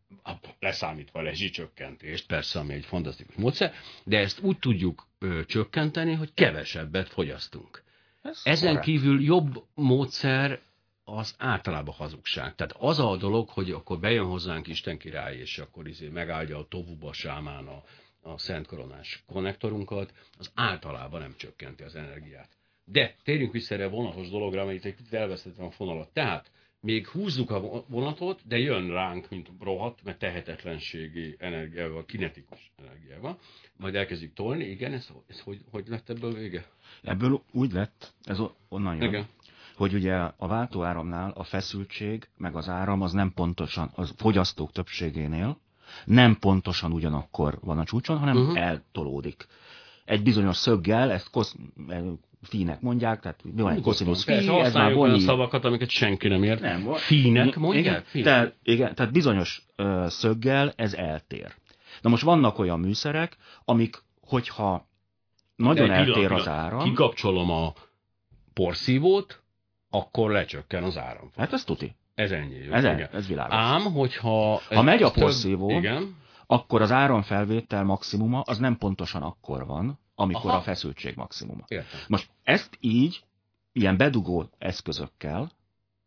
leszámítva 0.61 1.19
a 1.19 1.23
rezsicsökkentést, 1.23 2.27
persze, 2.27 2.59
ami 2.59 2.73
egy 2.75 2.85
fantasztikus 2.85 3.35
módszer, 3.35 3.75
de 4.05 4.19
ezt 4.19 4.41
úgy 4.41 4.59
tudjuk 4.59 5.07
ö, 5.19 5.45
csökkenteni, 5.47 6.13
hogy 6.15 6.35
kevesebbet 6.35 7.09
fogyasztunk. 7.09 7.83
Ez 8.23 8.41
Ezen 8.45 8.69
korrekt. 8.69 8.85
kívül 8.87 9.23
jobb 9.23 9.65
módszer 9.75 10.61
az 11.05 11.35
általában 11.39 11.95
hazugság. 11.95 12.55
Tehát 12.55 12.75
az 12.79 12.99
a 12.99 13.17
dolog, 13.17 13.49
hogy 13.49 13.71
akkor 13.71 13.99
bejön 13.99 14.25
hozzánk 14.27 14.67
Isten 14.67 14.99
király, 14.99 15.37
és 15.37 15.59
akkor 15.59 15.89
izé 15.89 16.09
megáldja 16.09 16.59
a 16.59 16.69
tovuba 16.69 17.13
sámán 17.13 17.67
a, 17.67 17.83
a 18.21 18.39
Szent 18.39 18.67
Koronás 18.67 19.23
konnektorunkat, 19.27 20.13
az 20.39 20.51
általában 20.55 21.21
nem 21.21 21.35
csökkenti 21.37 21.83
az 21.83 21.95
energiát. 21.95 22.57
De 22.85 23.15
térjünk 23.25 23.53
vissza 23.53 23.75
erre 23.75 23.85
a 23.85 23.91
vonatos 23.91 24.29
dologra, 24.29 24.65
mert 24.65 24.77
itt 24.77 24.85
egy 24.85 24.97
kicsit 24.97 25.13
elvesztettem 25.13 25.65
a 25.65 25.71
fonalat. 25.71 26.13
Tehát 26.13 26.51
még 26.81 27.07
húzzuk 27.07 27.51
a 27.51 27.85
vonatot, 27.89 28.41
de 28.47 28.59
jön 28.59 28.91
ránk, 28.91 29.31
mint 29.31 29.51
rohadt, 29.61 30.05
mert 30.05 30.19
tehetetlenségi 30.19 31.37
energiával, 31.39 32.05
kinetikus 32.05 32.73
energiával. 32.79 33.39
Majd 33.77 33.95
elkezdjük 33.95 34.33
tolni, 34.33 34.65
igen, 34.65 34.93
ez, 34.93 35.09
ez 35.27 35.41
hogy, 35.41 35.61
hogy 35.71 35.87
lett 35.89 36.11
ebből 36.11 36.33
vége? 36.33 36.67
Ebből 37.03 37.43
úgy 37.53 37.73
lett, 37.73 38.15
ez 38.23 38.39
onnan 38.69 38.97
jön, 38.97 39.09
igen. 39.09 39.27
hogy 39.77 39.95
ugye 39.95 40.15
a 40.15 40.47
váltóáramnál 40.47 41.31
a 41.31 41.45
feszültség, 41.45 42.29
meg 42.37 42.57
az 42.57 42.69
áram 42.69 43.03
az 43.03 43.13
nem 43.13 43.33
pontosan, 43.33 43.91
az 43.95 44.15
fogyasztók 44.17 44.73
többségénél 44.73 45.61
nem 46.05 46.39
pontosan 46.39 46.93
ugyanakkor 46.93 47.59
van 47.61 47.79
a 47.79 47.85
csúcson, 47.85 48.19
hanem 48.19 48.37
uh-huh. 48.37 48.59
eltolódik. 48.59 49.47
Egy 50.05 50.23
bizonyos 50.23 50.57
szöggel, 50.57 51.11
ezt 51.11 51.31
kosz, 51.31 51.57
fínek 52.43 52.81
mondják, 52.81 53.21
tehát 53.21 53.45
mi 53.45 53.63
van 53.63 53.73
egy 53.73 53.81
koszinusz 53.81 54.25
fi, 54.25 54.33
ez 54.33 54.75
már 54.75 54.95
boni... 54.95 55.21
szavakat, 55.21 55.65
amiket 55.65 55.89
senki 55.89 56.29
nem 56.29 56.43
ért. 56.43 56.61
Nem, 56.61 56.93
Fínek 56.95 57.57
mondják? 57.57 57.85
Igen, 57.85 58.03
Fínek. 58.05 58.27
Tehát, 58.27 58.57
igen, 58.63 58.95
tehát 58.95 59.13
bizonyos 59.13 59.67
ö, 59.77 60.05
szöggel 60.09 60.73
ez 60.77 60.95
eltér. 60.95 61.55
Na 62.01 62.11
most 62.11 62.23
vannak 62.23 62.59
olyan 62.59 62.81
műszerek, 62.81 63.37
amik, 63.65 64.03
hogyha 64.21 64.87
nagyon 65.57 65.89
De 65.89 65.95
eltér 65.95 66.15
pillanat, 66.15 66.41
az 66.41 66.49
áram... 66.49 66.83
Kikapcsolom 66.83 67.51
a 67.51 67.73
porszívót, 68.53 69.43
akkor 69.91 70.31
lecsökken 70.31 70.83
az 70.83 70.99
áram. 70.99 71.31
Hát 71.37 71.53
ez 71.53 71.65
tuti. 71.65 71.97
Ez 72.15 72.31
ennyi. 72.31 72.55
Jó, 72.55 72.73
ez, 72.73 72.85
igen. 72.85 73.09
ez 73.13 73.29
világos. 73.29 73.55
Ám, 73.55 73.83
hogyha... 73.83 74.61
Ha 74.69 74.83
megy 74.83 75.03
a 75.03 75.11
porszívó, 75.11 75.71
igen. 75.71 76.17
akkor 76.47 76.83
az 76.83 76.93
áramfelvétel 76.93 77.85
maximuma 77.85 78.41
az 78.41 78.59
nem 78.59 78.77
pontosan 78.77 79.23
akkor 79.23 79.67
van, 79.67 79.99
amikor 80.15 80.51
Aha. 80.51 80.59
a 80.59 80.63
feszültség 80.63 81.17
maximuma. 81.17 81.65
Értem. 81.69 82.01
Most 82.09 82.31
ezt 82.43 82.77
így, 82.81 83.25
ilyen 83.73 83.97
bedugó 83.97 84.51
eszközökkel 84.59 85.51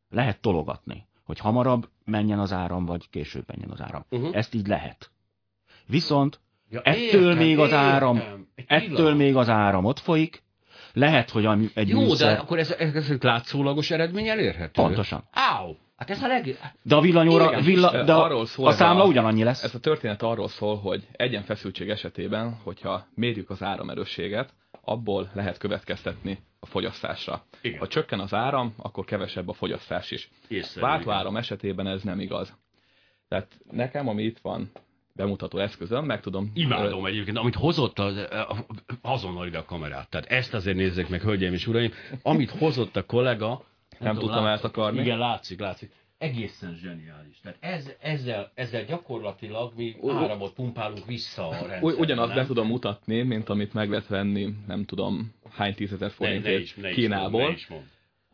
lehet 0.10 0.42
tologatni, 0.42 1.08
hogy 1.24 1.40
hamarabb 1.40 1.90
menjen 2.06 2.40
az 2.40 2.54
áram, 2.54 2.86
vagy 2.86 3.10
később 3.10 3.44
menjen 3.48 3.72
az 3.72 3.82
áram. 3.82 4.06
Uh-huh. 4.10 4.36
Ezt 4.36 4.54
így 4.54 4.68
lehet. 4.68 5.12
Viszont 5.88 6.40
ja, 6.70 6.82
ettől 6.82 7.30
értem, 7.30 7.38
még 7.38 7.60
az 7.60 7.74
áram, 7.74 8.22
ettől 8.66 9.16
még 9.16 9.36
az 9.36 9.50
áram 9.50 9.86
ott 9.86 10.00
folyik, 10.00 10.44
lehet, 10.96 11.30
hogy 11.30 11.48
egy 11.74 11.90
Jó, 11.90 12.00
műszer... 12.00 12.36
de 12.36 12.40
akkor 12.42 12.60
ez, 12.60 12.72
ez, 12.72 12.96
ez 12.96 13.22
látszólagos 13.22 13.92
eredmény 13.92 14.28
elérhető? 14.28 14.82
Pontosan. 14.82 15.24
Áó! 15.32 15.78
Hát 15.96 16.10
ez 16.10 16.24
a 16.24 16.28
leg... 16.28 16.60
De 16.82 16.96
a 16.96 17.02
villanyóra, 17.02 17.62
villa, 17.62 18.04
de 18.04 18.14
arról 18.14 18.46
szól 18.46 18.68
a 18.68 18.72
számla 18.72 19.04
a, 19.04 19.08
ugyanannyi 19.08 19.44
lesz. 19.44 19.64
Ez 19.64 19.75
a 19.75 19.80
történet 19.80 20.22
arról 20.22 20.48
szól, 20.48 20.78
hogy 20.78 21.08
egyen 21.12 21.44
feszültség 21.44 21.90
esetében, 21.90 22.60
hogyha 22.64 23.08
mérjük 23.16 23.50
az 23.50 23.64
áramerősséget, 23.64 24.54
abból 24.82 25.30
lehet 25.34 25.58
következtetni 25.58 26.40
a 26.60 26.66
fogyasztásra. 26.66 27.46
Igen. 27.62 27.80
Ha 27.80 27.88
csökken 27.88 28.20
az 28.20 28.34
áram, 28.34 28.74
akkor 28.78 29.06
kevesebb 29.06 29.48
a 29.48 29.54
fogyasztás 29.54 30.12
is. 30.12 30.30
Váltó 30.80 31.12
áram 31.12 31.38
esetében 31.38 31.88
ez 31.88 32.02
nem 32.02 32.20
igaz. 32.20 32.58
Tehát 33.28 33.48
nekem, 33.72 34.08
ami 34.08 34.24
itt 34.24 34.40
van 34.40 34.72
bemutató 35.16 35.58
eszközöm, 35.58 36.06
meg 36.06 36.22
tudom... 36.22 36.52
Imádom 36.54 37.06
egyébként, 37.06 37.38
amit 37.38 37.56
hozott 37.56 38.00
az, 38.00 38.28
azonnal 39.02 39.48
ide 39.48 39.58
a 39.58 39.66
kamerát. 39.66 40.10
Tehát 40.10 40.28
ezt 40.28 40.54
azért 40.54 40.78
nézzék 40.78 41.10
meg, 41.10 41.22
hölgyeim 41.22 41.54
és 41.54 41.68
uraim, 41.68 41.92
amit 42.22 42.50
hozott 42.50 42.96
a 42.96 43.06
kollega, 43.06 43.48
nem, 43.48 44.14
nem 44.14 44.16
tudtam 44.16 44.44
látszik. 44.44 44.64
eltakarni. 44.64 45.02
Igen, 45.02 45.18
látszik, 45.18 45.60
látszik. 45.60 45.92
Egészen 46.18 46.76
zseniális. 46.82 47.40
Tehát 47.44 47.58
ez, 47.60 47.92
ezzel, 48.00 48.52
ezzel 48.56 48.86
gyakorlatilag 48.86 49.74
mi 49.76 49.96
áramot 50.08 50.54
pumpálunk 50.54 51.06
vissza 51.06 51.48
a 51.48 51.52
rendszerbe. 51.52 51.94
Ugyanazt 51.94 52.34
be 52.34 52.46
tudom 52.46 52.68
mutatni, 52.68 53.22
mint 53.22 53.50
amit 53.50 53.74
meg 53.74 53.90
lehet 53.90 54.08
venni, 54.08 54.54
nem 54.68 54.86
tudom, 54.86 55.34
hány 55.52 55.76
tízezer 55.76 56.12
forintért 56.12 56.76
ne, 56.76 56.82
ne 56.82 56.94
Kínából. 56.94 57.40
Mond, 57.40 57.52
ne 57.52 57.58
is 57.58 57.68
mond. 57.68 57.84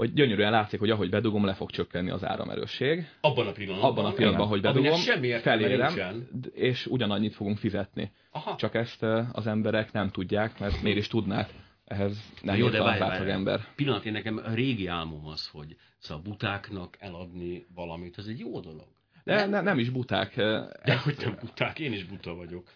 Hogy 0.02 0.14
gyönyörűen 0.14 0.52
látszik, 0.52 0.80
hogy 0.80 0.90
ahogy 0.90 1.10
bedugom, 1.10 1.46
le 1.46 1.54
fog 1.54 1.70
csökkenni 1.70 2.10
az 2.10 2.26
áramerősség. 2.26 3.08
Abban 3.22 3.48
a 3.48 3.52
pillanatban. 3.52 3.90
Abban 3.90 4.06
a 4.06 4.12
pillanatban, 4.14 4.48
hogy 4.48 4.62
bedugom, 4.62 5.00
felérem, 5.42 6.28
és 6.54 6.86
ugyanannyit 6.86 7.36
fogunk 7.36 7.58
fizetni. 7.58 8.12
Aha. 8.32 8.56
Csak 8.56 8.76
ezt 8.76 9.04
az 9.32 9.48
emberek 9.48 9.92
nem 9.92 10.10
tudják, 10.10 10.60
mert 10.60 10.82
miért 10.82 10.98
is 10.98 11.08
tudnák 11.08 11.50
ehhez 11.86 12.32
nem 12.42 12.56
jó, 12.56 12.70
de 12.70 12.84
várj, 12.84 13.00
várj, 13.00 13.32
ember. 13.32 13.60
Pillanat, 13.76 14.06
én 14.06 14.12
nekem 14.12 14.42
a 14.46 14.54
régi 14.54 14.88
álmom 14.88 15.28
az, 15.28 15.48
hogy 15.48 15.76
szóval 15.98 16.24
butáknak 16.24 16.98
eladni 17.00 17.66
valamit, 17.76 18.18
az 18.18 18.28
egy 18.28 18.40
jó 18.40 18.60
dolog. 18.60 18.88
De 19.24 19.36
nem, 19.36 19.50
ne, 19.50 19.62
nem 19.62 19.80
is 19.80 19.90
buták. 19.90 20.36
De 20.36 20.98
hogy 21.04 21.16
nem 21.20 21.38
buták, 21.40 21.80
én 21.80 21.94
is 21.94 22.06
buta 22.06 22.34
vagyok. 22.34 22.70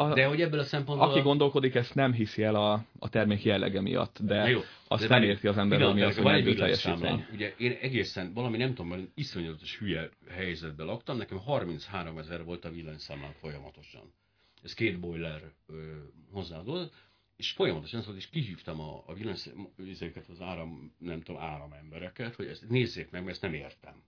A, 0.00 0.14
de 0.14 0.26
hogy 0.26 0.40
ebből 0.40 0.60
a 0.60 0.64
szempontból... 0.64 1.10
Aki 1.10 1.20
gondolkodik, 1.20 1.74
ezt 1.74 1.94
nem 1.94 2.12
hiszi 2.12 2.42
el 2.42 2.54
a, 2.54 2.84
a 2.98 3.08
termék 3.08 3.44
jellege 3.44 3.80
miatt, 3.80 4.18
de 4.22 4.48
jó, 4.48 4.60
azt 4.88 5.02
de 5.02 5.08
nem 5.08 5.22
érti 5.22 5.46
az 5.46 5.58
ember, 5.58 5.82
hogy 5.82 5.94
mi 5.94 6.02
az, 6.02 6.16
hogy 6.16 6.56
teljesítmény. 6.56 7.26
Ugye 7.32 7.54
én 7.58 7.78
egészen, 7.80 8.32
valami 8.32 8.56
nem 8.56 8.68
tudom, 8.68 8.88
mert 8.88 9.02
iszonyatos 9.14 9.78
hülye 9.78 10.08
helyzetben 10.30 10.86
laktam, 10.86 11.16
nekem 11.16 11.38
33 11.38 12.18
ezer 12.18 12.44
volt 12.44 12.64
a 12.64 12.70
villanyszámlán 12.70 13.32
folyamatosan. 13.32 14.12
Ez 14.62 14.74
két 14.74 15.00
boiler 15.00 15.40
ö, 15.66 15.74
hozzáadott, 16.30 16.94
és 17.36 17.50
folyamatosan 17.50 18.00
szóval, 18.00 18.16
és 18.16 18.28
kihívtam 18.28 18.80
a, 18.80 19.02
a 19.06 19.14
villanyszéket, 19.14 20.28
az 20.28 20.40
áram, 20.40 20.94
nem 20.98 21.22
tudom, 21.22 21.40
áramembereket, 21.40 22.34
hogy 22.34 22.46
ezt 22.46 22.68
nézzék 22.68 23.10
meg, 23.10 23.20
mert 23.20 23.32
ezt 23.32 23.42
nem 23.42 23.54
értem. 23.54 24.02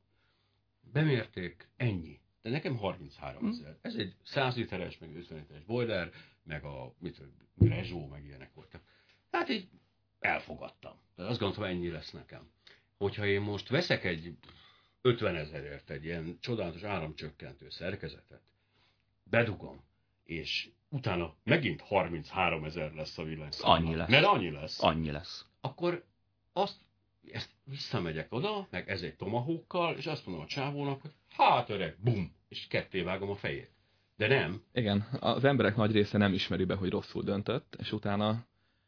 Bemérték, 0.93 1.69
ennyi. 1.77 2.21
De 2.43 2.51
nekem 2.51 2.77
33 2.77 3.47
ezer. 3.47 3.71
Hm. 3.71 3.87
Ez 3.87 3.95
egy 3.95 4.15
100 4.23 4.57
literes, 4.57 4.99
meg 4.99 5.17
50 5.17 5.39
literes 5.39 5.65
boiler, 5.65 6.11
meg 6.43 6.65
a 6.65 6.95
mit, 6.99 7.21
Rezsó, 7.59 8.07
meg 8.07 8.25
ilyenek 8.25 8.55
voltak. 8.55 8.83
Hát 9.31 9.49
így 9.49 9.69
elfogadtam. 10.21 10.95
De 11.17 11.25
azt 11.25 11.39
gondoltam, 11.39 11.65
ennyi 11.65 11.91
lesz 11.91 12.11
nekem. 12.11 12.51
Hogyha 12.97 13.27
én 13.27 13.41
most 13.41 13.69
veszek 13.69 14.05
egy 14.05 14.37
50 15.03 15.37
ezerért 15.37 15.91
egy 15.91 16.05
ilyen 16.05 16.39
csodálatos 16.41 16.83
áramcsökkentő 16.83 17.71
szerkezetet, 17.71 18.43
bedugom, 19.25 19.85
és 20.25 20.69
utána 20.89 21.35
megint 21.45 21.81
33 21.81 22.65
ezer 22.65 22.93
lesz 22.95 23.19
a 23.19 23.23
villanyszámla. 23.23 23.75
Annyi 23.75 23.95
lesz. 23.95 24.09
Mert 24.09 24.25
annyi 24.25 24.51
lesz. 24.51 24.83
Annyi 24.83 25.11
lesz. 25.11 25.47
Akkor 25.61 26.05
azt, 26.53 26.77
ezt 27.33 27.51
visszamegyek 27.65 28.33
oda, 28.33 28.67
meg 28.71 28.89
ez 28.89 29.03
egy 29.03 29.17
tomahókkal, 29.17 29.97
és 29.97 30.07
azt 30.07 30.27
mondom 30.27 30.45
a 30.45 30.49
csávónak, 30.49 31.01
hogy 31.01 31.11
hát 31.29 31.71
öreg, 31.71 31.97
bum, 32.01 32.35
és 32.49 32.67
ketté 32.67 33.01
vágom 33.01 33.31
a 33.31 33.37
fejét. 33.37 33.71
De 34.17 34.29
nem. 34.29 34.63
Igen, 34.73 35.07
az 35.21 35.45
emberek 35.45 35.77
nagy 35.77 35.93
része 35.93 36.19
nem 36.19 36.33
ismeri 36.33 36.65
be, 36.65 36.75
hogy 36.75 36.91
rosszul 36.91 37.23
döntött, 37.23 37.77
és 37.79 37.93
utána, 37.93 38.47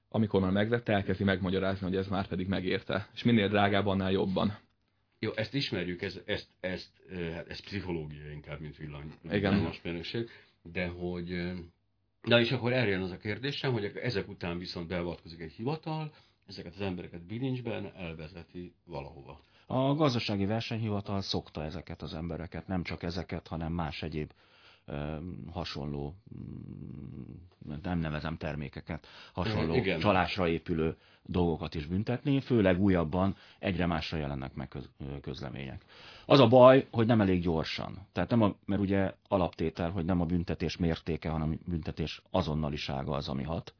amikor 0.08 0.40
már 0.40 0.50
megvette, 0.50 0.92
elkezdi 0.92 1.24
megmagyarázni, 1.24 1.86
hogy 1.86 1.96
ez 1.96 2.08
már 2.08 2.26
pedig 2.26 2.46
megérte. 2.46 3.08
És 3.14 3.22
minél 3.22 3.48
drágább, 3.48 3.86
annál 3.86 4.12
jobban. 4.12 4.58
Jó, 5.18 5.32
ezt 5.34 5.54
ismerjük, 5.54 6.02
ez, 6.02 6.20
ezt, 6.24 6.48
ezt, 6.60 6.90
hát 7.34 7.48
ez 7.48 7.60
pszichológia 7.60 8.30
inkább, 8.30 8.60
mint 8.60 8.76
villany, 8.76 9.12
villanyosmérnökség, 9.22 10.28
de 10.62 10.86
hogy 10.86 11.52
Na 12.24 12.40
és 12.40 12.52
akkor 12.52 12.72
erre 12.72 12.88
jön 12.88 13.02
az 13.02 13.10
a 13.10 13.16
kérdésem, 13.16 13.72
hogy 13.72 13.84
ezek 13.84 14.28
után 14.28 14.58
viszont 14.58 14.88
beavatkozik 14.88 15.40
egy 15.40 15.52
hivatal, 15.52 16.12
ezeket 16.46 16.74
az 16.74 16.80
embereket 16.80 17.26
bilincsben 17.26 17.92
elvezeti 17.96 18.74
valahova. 18.84 19.40
A 19.66 19.94
gazdasági 19.94 20.46
versenyhivatal 20.46 21.20
szokta 21.20 21.64
ezeket 21.64 22.02
az 22.02 22.14
embereket, 22.14 22.66
nem 22.66 22.82
csak 22.82 23.02
ezeket, 23.02 23.48
hanem 23.48 23.72
más 23.72 24.02
egyéb 24.02 24.32
hasonló, 25.52 26.14
mm, 26.38 27.78
nem 27.82 27.98
nevezem 27.98 28.36
termékeket, 28.36 29.06
hasonló 29.32 29.74
Igen. 29.74 30.00
csalásra 30.00 30.48
épülő 30.48 30.96
dolgokat 31.22 31.74
is 31.74 31.86
büntetni, 31.86 32.40
főleg 32.40 32.80
újabban 32.80 33.36
egyre 33.58 33.86
másra 33.86 34.16
jelennek 34.16 34.54
meg 34.54 34.68
köz, 34.68 34.90
közlemények. 35.20 35.84
Az 36.26 36.40
a 36.40 36.48
baj, 36.48 36.86
hogy 36.90 37.06
nem 37.06 37.20
elég 37.20 37.42
gyorsan. 37.42 38.06
Tehát 38.12 38.30
nem 38.30 38.42
a, 38.42 38.54
mert 38.64 38.80
ugye 38.80 39.14
alaptétel, 39.28 39.90
hogy 39.90 40.04
nem 40.04 40.20
a 40.20 40.24
büntetés 40.24 40.76
mértéke, 40.76 41.28
hanem 41.28 41.50
a 41.50 41.70
büntetés 41.70 42.22
azonnalisága 42.30 43.14
az, 43.14 43.28
ami 43.28 43.42
hat 43.42 43.74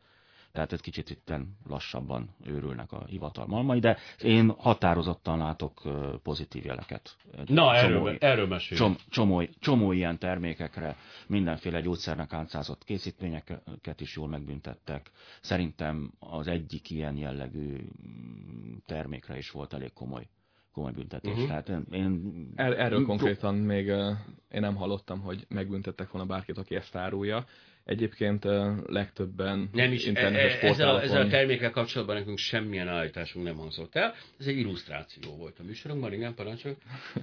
tehát 0.55 0.73
ez 0.73 0.81
kicsit 0.81 1.11
itten 1.11 1.57
lassabban 1.67 2.35
őrülnek 2.45 2.93
a 2.93 3.05
hivatal 3.05 3.47
malmai, 3.47 3.79
de 3.79 3.97
én 4.23 4.51
határozottan 4.59 5.39
látok 5.39 5.83
pozitív 6.23 6.65
jeleket. 6.65 7.17
Na, 7.37 7.45
csomó, 7.47 7.71
erről, 7.71 8.17
erről 8.21 8.47
mesélj. 8.47 8.81
Csom, 8.81 8.97
csomó, 9.09 9.43
csomó 9.59 9.93
ilyen 9.93 10.19
termékekre, 10.19 10.97
mindenféle 11.27 11.81
gyógyszernek 11.81 12.33
átszázott 12.33 12.85
készítményeket 12.85 14.01
is 14.01 14.17
jól 14.17 14.29
megbüntettek. 14.29 15.11
Szerintem 15.41 16.13
az 16.19 16.47
egyik 16.47 16.91
ilyen 16.91 17.17
jellegű 17.17 17.77
mm, 18.09 18.75
termékre 18.87 19.37
is 19.39 19.51
volt 19.51 19.73
elég 19.73 19.93
komoly 19.93 20.29
komoly 20.73 20.93
büntetés. 20.93 21.33
Uh-huh. 21.33 21.47
Tehát 21.47 21.69
én... 21.91 22.33
Er, 22.55 22.81
erről 22.81 23.05
konkrétan 23.05 23.55
még 23.55 23.87
én 23.87 24.61
nem 24.61 24.75
hallottam, 24.75 25.21
hogy 25.21 25.47
megbüntettek 25.49 26.11
volna 26.11 26.27
bárkit, 26.27 26.59
aki 26.59 26.75
ezt 26.75 26.97
árulja. 26.97 27.45
Egyébként 27.85 28.45
legtöbben 28.87 29.71
nem 29.73 29.93
is, 29.93 30.07
internetes 30.07 30.55
e, 30.55 30.67
e, 30.67 30.69
ezzel, 30.69 30.89
a, 30.89 31.03
ezzel 31.03 31.21
a 31.21 31.29
termékkel 31.29 31.71
kapcsolatban 31.71 32.17
nekünk 32.17 32.39
semmilyen 32.39 32.89
állításunk 32.89 33.45
nem 33.45 33.57
hangzott 33.57 33.95
el. 33.95 34.15
Ez 34.39 34.47
egy 34.47 34.59
illusztráció 34.59 35.37
volt 35.37 35.59
a 35.59 35.63
műsorunkban, 35.63 36.13
igen, 36.13 36.35
parancsoljuk. 36.35 36.81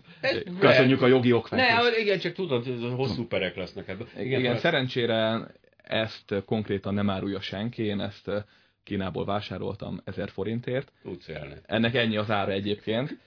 Köszönjük 0.59 1.01
a 1.01 1.07
jogi 1.07 1.31
okvetést. 1.31 1.69
Ne, 1.69 1.99
igen, 1.99 2.19
csak 2.19 2.33
tudod, 2.33 2.67
ez 2.67 2.81
hosszú 2.95 3.27
perek 3.27 3.55
lesznek 3.55 3.87
ebben. 3.87 4.07
Igen, 4.19 4.39
igen 4.39 4.57
szerencsére 4.57 5.47
ezt 5.83 6.33
konkrétan 6.45 6.93
nem 6.93 7.09
árulja 7.09 7.41
senki, 7.41 7.83
én 7.83 7.99
ezt 7.99 8.31
Kínából 8.83 9.25
vásároltam 9.25 10.01
1000 10.05 10.29
forintért. 10.29 10.91
Tudsz 11.01 11.27
élni. 11.27 11.53
Ennek 11.65 11.95
ennyi 11.95 12.17
az 12.17 12.31
ára 12.31 12.51
egyébként. 12.51 13.17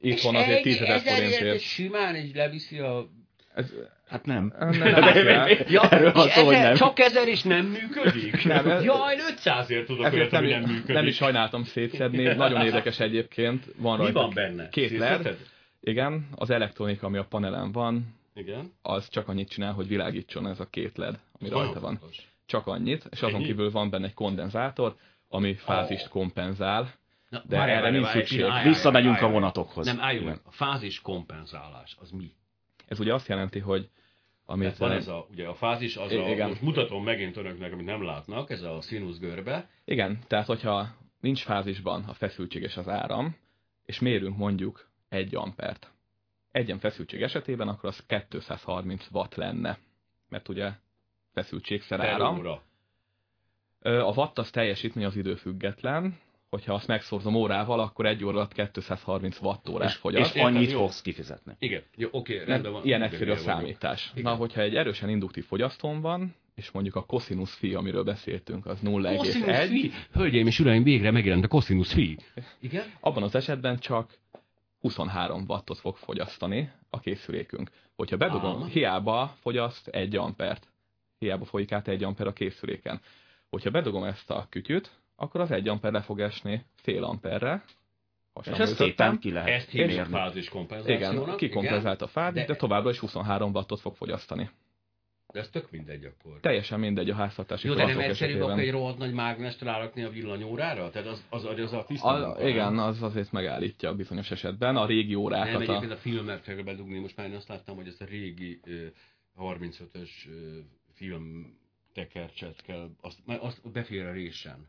Itt 0.00 0.20
van 0.20 0.34
azért 0.34 0.62
10 0.62 0.80
ezer 0.80 1.00
forintért. 1.00 1.60
Simán 1.60 2.16
így 2.16 2.34
leviszi 2.34 2.78
a 2.78 3.08
ez, 3.56 3.72
hát 4.08 4.24
nem. 4.24 4.52
nem, 4.58 4.70
nem 4.70 5.48
ja, 5.68 5.88
Erről 5.88 6.12
van 6.12 6.28
szó, 6.28 6.44
hogy 6.44 6.56
nem. 6.56 6.74
Csak 6.74 6.98
ezer 6.98 7.28
is 7.28 7.42
nem 7.42 7.66
működik? 7.66 8.44
Nem, 8.44 8.68
ez, 8.70 8.84
Jaj, 8.84 9.16
500-ért 9.36 9.86
tudok 9.86 10.12
olyat, 10.12 10.30
nem, 10.30 10.44
nem 10.44 10.60
működik. 10.60 10.94
Nem 10.94 11.06
is 11.06 11.16
sajnáltam 11.16 11.64
szétszedni, 11.64 12.22
nagyon 12.22 12.64
érdekes 12.66 13.00
egyébként. 13.00 13.64
Van 13.76 13.98
Mi 13.98 14.12
van 14.12 14.30
benne? 14.34 14.68
Két 14.68 14.90
LED. 14.90 15.36
Igen, 15.80 16.28
az 16.34 16.50
elektronika, 16.50 17.06
ami 17.06 17.18
a 17.18 17.24
panelen 17.24 17.72
van, 17.72 18.14
Igen. 18.34 18.72
az 18.82 19.08
csak 19.08 19.28
annyit 19.28 19.48
csinál, 19.48 19.72
hogy 19.72 19.88
világítson 19.88 20.46
ez 20.48 20.60
a 20.60 20.66
két 20.70 20.96
LED, 20.96 21.18
ami 21.40 21.50
Olyan 21.52 21.64
rajta 21.64 21.80
van. 21.80 22.00
Csak 22.46 22.66
annyit, 22.66 23.06
és 23.10 23.22
azon 23.22 23.34
Ennyi? 23.34 23.44
kívül 23.44 23.70
van 23.70 23.90
benne 23.90 24.06
egy 24.06 24.14
kondenzátor, 24.14 24.96
ami 25.28 25.54
fázist 25.54 26.04
oh. 26.04 26.10
kompenzál, 26.10 26.94
Na, 27.28 27.42
de 27.48 27.62
erre 27.62 27.90
nincs 27.90 28.06
szükség. 28.06 28.44
Visszamegyünk 28.64 29.20
a 29.20 29.28
vonatokhoz. 29.28 29.86
Nem, 29.86 30.00
álljunk 30.00 30.40
A 30.44 30.52
fázis 30.52 31.00
kompenzálás, 31.00 31.96
az 32.00 32.10
mi? 32.10 32.34
Ez 32.86 33.00
ugye 33.00 33.14
azt 33.14 33.28
jelenti, 33.28 33.58
hogy 33.58 33.88
amit... 34.44 34.62
Tehát 34.62 34.78
van 34.78 34.92
ez 34.92 35.08
a, 35.08 35.26
ugye 35.30 35.46
a 35.46 35.54
fázis, 35.54 35.96
az 35.96 36.12
igen. 36.12 36.40
a, 36.40 36.48
most 36.48 36.62
mutatom 36.62 37.04
megint 37.04 37.36
önöknek, 37.36 37.72
amit 37.72 37.86
nem 37.86 38.02
látnak, 38.02 38.50
ez 38.50 38.62
a 38.62 38.80
színusz 38.80 39.18
görbe. 39.18 39.70
Igen, 39.84 40.18
tehát 40.26 40.46
hogyha 40.46 40.94
nincs 41.20 41.42
fázisban 41.42 42.04
a 42.04 42.12
feszültség 42.12 42.62
és 42.62 42.76
az 42.76 42.88
áram, 42.88 43.36
és 43.84 43.98
mérünk 43.98 44.36
mondjuk 44.36 44.88
1 45.08 45.34
ampert. 45.34 45.90
Egyen 46.50 46.78
feszültség 46.78 47.22
esetében 47.22 47.68
akkor 47.68 47.88
az 47.88 48.06
230 48.28 49.06
watt 49.12 49.34
lenne, 49.34 49.78
mert 50.28 50.48
ugye 50.48 50.72
feszültségszer 51.32 52.00
áram. 52.00 52.46
A 53.80 54.14
watt 54.14 54.38
az 54.38 54.50
teljesítmény 54.50 55.04
az 55.04 55.16
időfüggetlen, 55.16 56.18
hogyha 56.56 56.74
azt 56.74 56.86
megszorzom 56.86 57.34
órával, 57.34 57.80
akkor 57.80 58.06
egy 58.06 58.24
óra 58.24 58.36
alatt 58.36 58.70
230 58.72 59.38
wattórás 59.40 59.94
fogyaszt. 59.94 60.34
És 60.34 60.42
annyit 60.42 60.70
jó. 60.70 60.78
fogsz 60.78 61.02
kifizetni. 61.02 61.56
Igen, 61.58 61.82
jó, 61.96 62.08
oké, 62.12 62.42
rendben 62.44 62.72
van. 62.72 62.84
Ilyen 62.84 63.02
egyszerű 63.02 63.30
a 63.30 63.36
számítás. 63.36 64.10
Igen. 64.14 64.32
Na, 64.32 64.38
hogyha 64.38 64.60
egy 64.60 64.76
erősen 64.76 65.08
induktív 65.08 65.44
fogyasztón 65.44 66.00
van, 66.00 66.34
és 66.54 66.70
mondjuk 66.70 66.94
a 66.94 67.04
cosinus 67.04 67.52
fi, 67.52 67.74
amiről 67.74 68.04
beszéltünk, 68.04 68.66
az 68.66 68.80
0,1. 68.82 69.92
Hölgyeim 70.12 70.46
és 70.46 70.58
uraim, 70.58 70.82
végre 70.82 71.10
megjelent 71.10 71.44
a 71.44 71.48
cosinus 71.48 71.92
fi. 71.92 72.18
Igen? 72.60 72.84
Abban 73.00 73.22
az 73.22 73.34
esetben 73.34 73.78
csak 73.78 74.18
23 74.80 75.44
wattot 75.48 75.78
fog 75.78 75.96
fogyasztani 75.96 76.70
a 76.90 77.00
készülékünk. 77.00 77.70
Hogyha 77.96 78.16
bedugom, 78.16 78.62
ah. 78.62 78.68
hiába 78.68 79.36
fogyaszt 79.40 79.88
1 79.88 80.16
ampert. 80.16 80.68
Hiába 81.18 81.44
folyik 81.44 81.72
át 81.72 81.88
1 81.88 82.02
amper 82.02 82.26
a 82.26 82.32
készüléken. 82.32 83.00
Hogyha 83.50 83.70
bedugom 83.70 84.04
ezt 84.04 84.30
a 84.30 84.46
kütyüt, 84.50 84.90
akkor 85.16 85.40
az 85.40 85.50
egy 85.50 85.68
amper 85.68 85.92
le 85.92 86.00
fog 86.00 86.20
esni 86.20 86.64
fél 86.74 87.04
amperre. 87.04 87.64
És 88.42 88.58
ezt 88.58 88.74
szépen 88.74 89.18
ki 89.18 89.32
lehet 89.32 89.48
Ezt 89.48 89.70
hívjuk 89.70 90.04
fázis. 90.04 90.50
Igen, 90.84 91.36
kikompenzált 91.36 92.02
a 92.02 92.06
fázis, 92.06 92.40
de, 92.40 92.46
de 92.46 92.56
továbbra 92.56 92.90
is 92.90 92.98
23 92.98 93.50
wattot 93.52 93.80
fog 93.80 93.94
fogyasztani. 93.94 94.50
De 95.32 95.40
ez 95.40 95.48
tök 95.48 95.70
mindegy 95.70 96.04
akkor. 96.04 96.40
Teljesen 96.40 96.80
mindegy 96.80 97.10
a 97.10 97.14
háztartási 97.14 97.68
Jó, 97.68 97.74
de 97.74 97.86
nem 97.86 97.98
egyszerűbb 97.98 98.40
akkor 98.40 98.58
egy 98.58 98.70
rohadt 98.70 98.98
nagy 98.98 99.12
mágnest 99.12 99.62
rárakni 99.62 100.02
a 100.02 100.10
villanyórára? 100.10 100.90
Tehát 100.90 101.08
az, 101.08 101.24
az, 101.28 101.44
az, 101.44 101.58
az 101.58 101.72
a 101.72 101.84
tiszta 101.84 102.08
a, 102.08 102.48
Igen, 102.48 102.78
az 102.78 103.02
azért 103.02 103.32
megállítja 103.32 103.94
bizonyos 103.94 104.30
esetben. 104.30 104.76
A 104.76 104.86
régi 104.86 105.14
órákat. 105.14 105.52
Nem, 105.52 105.60
egyébként 105.60 105.90
a, 105.90 105.94
a 105.94 105.98
filmet 105.98 106.64
bedugni. 106.64 106.98
Most 106.98 107.16
már 107.16 107.26
én 107.26 107.34
azt 107.34 107.48
láttam, 107.48 107.76
hogy 107.76 107.86
ezt 107.86 108.02
a 108.02 108.04
régi 108.04 108.60
35-ös 109.38 110.10
film 110.94 111.56
tekercset 111.92 112.62
kell, 112.62 112.90
azt, 113.00 113.18
azt 113.26 113.72
befér 113.72 114.04
a 114.04 114.12
résen 114.12 114.68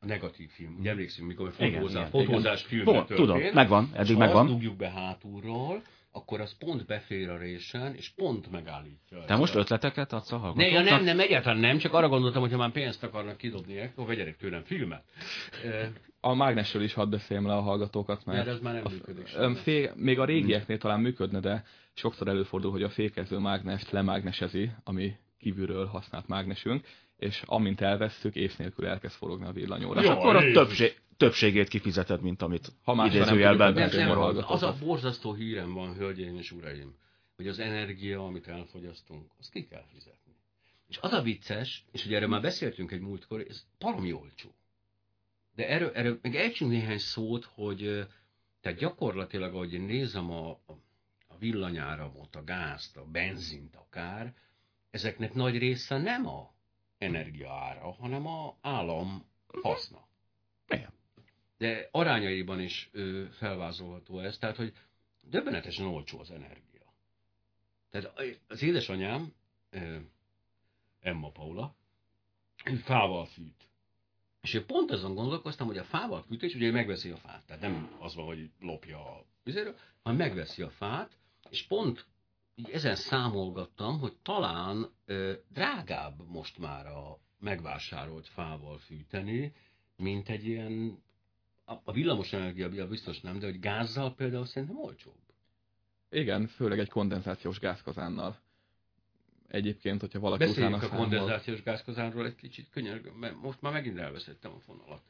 a 0.00 0.06
negatív 0.06 0.50
film. 0.50 0.76
Ugye 0.78 0.90
emlékszünk, 0.90 1.28
mikor 1.28 1.46
a 1.46 1.50
fotózás, 1.50 2.08
igen, 2.08 2.26
fotózás 2.26 2.64
igen. 2.66 2.84
filmben 2.84 3.06
történt. 3.06 3.18
Tudom, 3.18 3.54
megvan, 3.54 3.90
eddig 3.92 4.10
és 4.10 4.16
megvan. 4.16 4.46
Ha 4.46 4.52
dugjuk 4.52 4.76
be 4.76 4.90
hátulról, 4.90 5.82
akkor 6.12 6.40
az 6.40 6.56
pont 6.58 6.86
befér 6.86 7.30
a 7.30 7.38
résen, 7.38 7.94
és 7.94 8.08
pont 8.08 8.50
megállítja. 8.50 9.24
Te 9.24 9.36
most 9.36 9.54
a... 9.54 9.58
ötleteket 9.58 10.12
adsz 10.12 10.32
a 10.32 10.36
hallgatóknak? 10.36 10.84
Ne, 10.84 10.90
ja, 10.90 10.96
nem, 10.96 11.04
nem, 11.04 11.20
egyáltalán 11.20 11.58
nem, 11.58 11.78
csak 11.78 11.92
arra 11.92 12.08
gondoltam, 12.08 12.40
hogy 12.40 12.50
ha 12.50 12.56
már 12.56 12.70
pénzt 12.70 13.02
akarnak 13.02 13.36
kidobni, 13.36 13.80
akkor 13.80 14.06
vegyenek 14.06 14.36
tőlem 14.36 14.62
filmet. 14.64 15.04
A 16.20 16.34
mágnesről 16.34 16.82
is 16.82 16.94
hadd 16.94 17.10
beszéljem 17.10 17.46
le 17.46 17.54
a 17.54 17.60
hallgatókat, 17.60 18.24
mert... 18.24 18.38
Mert 18.38 18.56
ez 18.56 18.62
már 18.62 18.74
nem 18.74 18.82
a, 18.86 18.88
működik. 18.88 19.36
A, 19.36 19.54
fé, 19.54 19.90
még 19.94 20.18
a 20.18 20.24
régieknél 20.24 20.78
talán 20.78 21.00
működne, 21.00 21.40
de 21.40 21.64
sokszor 21.94 22.28
előfordul, 22.28 22.70
hogy 22.70 22.82
a 22.82 22.90
fékező 22.90 23.38
mágnest 23.38 23.90
lemágnesezi, 23.90 24.70
ami 24.84 25.16
kívülről 25.38 25.86
használt 25.86 26.28
mágnesünk, 26.28 26.86
és 27.18 27.42
amint 27.46 27.80
elvesszük, 27.80 28.34
ész 28.34 28.56
nélkül 28.56 28.86
elkezd 28.86 29.14
forogni 29.14 29.46
a 29.46 29.52
villanyóra. 29.52 30.02
És 30.02 30.08
akkor 30.08 30.36
a 30.36 30.52
többség, 30.52 31.00
többségét 31.16 31.68
kifizeted, 31.68 32.20
mint 32.20 32.42
amit 32.42 32.72
ha 32.82 32.94
más 32.94 33.14
idézőjelben 33.14 33.72
nem, 33.72 33.88
nem, 33.92 34.08
nem, 34.08 34.44
Az 34.46 34.62
a 34.62 34.76
borzasztó 34.80 35.32
hírem 35.32 35.72
van, 35.72 35.94
hölgyeim 35.94 36.36
és 36.36 36.52
uraim, 36.52 36.94
hogy 37.36 37.48
az 37.48 37.58
energia, 37.58 38.24
amit 38.24 38.48
elfogyasztunk, 38.48 39.30
azt 39.38 39.50
ki 39.50 39.66
kell 39.66 39.84
fizetni. 39.92 40.32
És 40.88 40.98
az 41.00 41.12
a 41.12 41.22
vicces, 41.22 41.84
és 41.92 42.06
ugye 42.06 42.16
erről 42.16 42.28
már 42.28 42.40
beszéltünk 42.40 42.92
egy 42.92 43.00
múltkor, 43.00 43.44
ez 43.48 43.66
baromi 43.78 44.12
olcsó. 44.12 44.54
De 45.54 45.68
erről, 45.68 45.90
erről 45.94 46.18
meg 46.22 46.34
elcsünk 46.34 46.70
néhány 46.70 46.98
szót, 46.98 47.44
hogy 47.44 48.06
tehát 48.60 48.78
gyakorlatilag, 48.78 49.54
ahogy 49.54 49.72
én 49.72 49.82
nézem 49.82 50.30
a, 50.30 50.50
a 51.26 51.38
villanyáramot, 51.38 52.36
a 52.36 52.44
gázt, 52.44 52.96
a 52.96 53.04
benzint 53.04 53.76
akár, 53.76 54.34
ezeknek 54.90 55.34
nagy 55.34 55.58
része 55.58 55.98
nem 55.98 56.26
a 56.26 56.56
energiaára, 56.98 57.92
hanem 57.92 58.26
a 58.26 58.56
állam 58.60 59.24
haszna. 59.62 60.06
Igen. 60.68 60.92
De 61.58 61.88
arányaiban 61.90 62.60
is 62.60 62.88
ö, 62.92 63.24
felvázolható 63.30 64.20
ez, 64.20 64.38
tehát, 64.38 64.56
hogy 64.56 64.72
döbbenetesen 65.20 65.86
olcsó 65.86 66.18
az 66.18 66.30
energia. 66.30 66.94
Tehát 67.90 68.12
az 68.48 68.62
édesanyám, 68.62 69.32
ö, 69.70 69.96
Emma 71.00 71.30
Paula, 71.30 71.76
fával 72.82 73.26
fűt. 73.26 73.68
És 74.40 74.54
én 74.54 74.66
pont 74.66 74.90
azon 74.90 75.14
gondolkoztam, 75.14 75.66
hogy 75.66 75.78
a 75.78 75.84
fával 75.84 76.22
fűtés, 76.22 76.54
ugye 76.54 76.70
megveszi 76.70 77.10
a 77.10 77.16
fát, 77.16 77.46
tehát 77.46 77.62
nem 77.62 77.96
az 77.98 78.14
van, 78.14 78.26
hogy 78.26 78.50
lopja 78.60 78.98
a 78.98 79.24
vizéről, 79.44 79.76
hanem 80.02 80.18
megveszi 80.18 80.62
a 80.62 80.70
fát, 80.70 81.16
és 81.50 81.66
pont 81.66 82.06
így 82.58 82.70
ezen 82.70 82.94
számolgattam, 82.94 83.98
hogy 83.98 84.16
talán 84.22 84.90
ö, 85.04 85.32
drágább 85.52 86.28
most 86.28 86.58
már 86.58 86.86
a 86.86 87.18
megvásárolt 87.38 88.28
fával 88.28 88.78
fűteni, 88.78 89.52
mint 89.96 90.28
egy 90.28 90.46
ilyen, 90.46 91.02
a, 91.64 91.72
a 91.84 91.92
villamos 91.92 92.32
energia 92.32 92.88
biztos 92.88 93.20
nem, 93.20 93.38
de 93.38 93.46
hogy 93.46 93.60
gázzal 93.60 94.14
például 94.14 94.46
szerintem 94.46 94.78
olcsóbb. 94.78 95.14
Igen, 96.10 96.46
főleg 96.46 96.78
egy 96.78 96.88
kondenzációs 96.88 97.58
gázkazánnal. 97.58 98.38
Egyébként, 99.48 100.00
hogyha 100.00 100.20
valaki 100.20 100.44
Beszéljünk 100.44 100.76
utána 100.76 100.86
a 100.86 100.88
számol... 100.88 101.08
kondenzációs 101.08 101.62
gázkazánról 101.62 102.26
egy 102.26 102.34
kicsit 102.34 102.70
könnyen, 102.70 103.00
mert 103.20 103.40
most 103.40 103.60
már 103.60 103.72
megint 103.72 103.98
elveszettem 103.98 104.52
a 104.52 104.58
fonalat. 104.58 105.02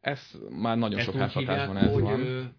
Ez 0.00 0.38
már 0.50 0.76
nagyon 0.76 0.98
Ezt 0.98 1.06
sok 1.06 1.16
házhatásban 1.16 1.76
ez 1.76 1.92
hogy, 1.92 2.02
van. 2.02 2.56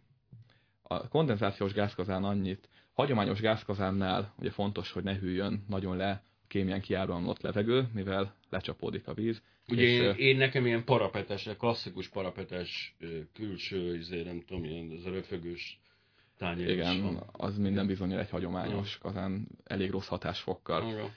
A 0.81 1.07
kondenzációs 1.07 1.73
gázkazán 1.73 2.23
annyit 2.23 2.69
Hagyományos 2.95 3.39
gázkazánnál 3.39 4.33
ugye 4.39 4.51
fontos, 4.51 4.91
hogy 4.91 5.03
ne 5.03 5.15
hűljön 5.15 5.65
nagyon 5.67 5.97
le 5.97 6.23
kémien 6.47 6.81
kiáramlott 6.81 7.41
levegő, 7.41 7.87
mivel 7.93 8.35
lecsapódik 8.49 9.07
a 9.07 9.13
víz. 9.13 9.41
Ugye 9.67 9.81
én, 9.81 10.13
én, 10.15 10.37
nekem 10.37 10.65
ilyen 10.65 10.83
parapetes, 10.83 11.49
klasszikus 11.57 12.07
parapetes 12.07 12.95
külső, 13.33 13.95
izé, 13.95 14.23
nem 14.23 14.43
tudom, 14.47 14.63
ilyen 14.63 14.91
az 14.91 15.03
röfögős 15.03 15.79
tányér 16.37 16.69
Igen, 16.69 17.23
az 17.31 17.57
minden 17.57 17.87
bizonyal 17.87 18.19
egy 18.19 18.29
hagyományos 18.29 18.97
kazán 18.97 19.47
elég 19.63 19.91
rossz 19.91 20.07
hatásfokkal. 20.07 21.11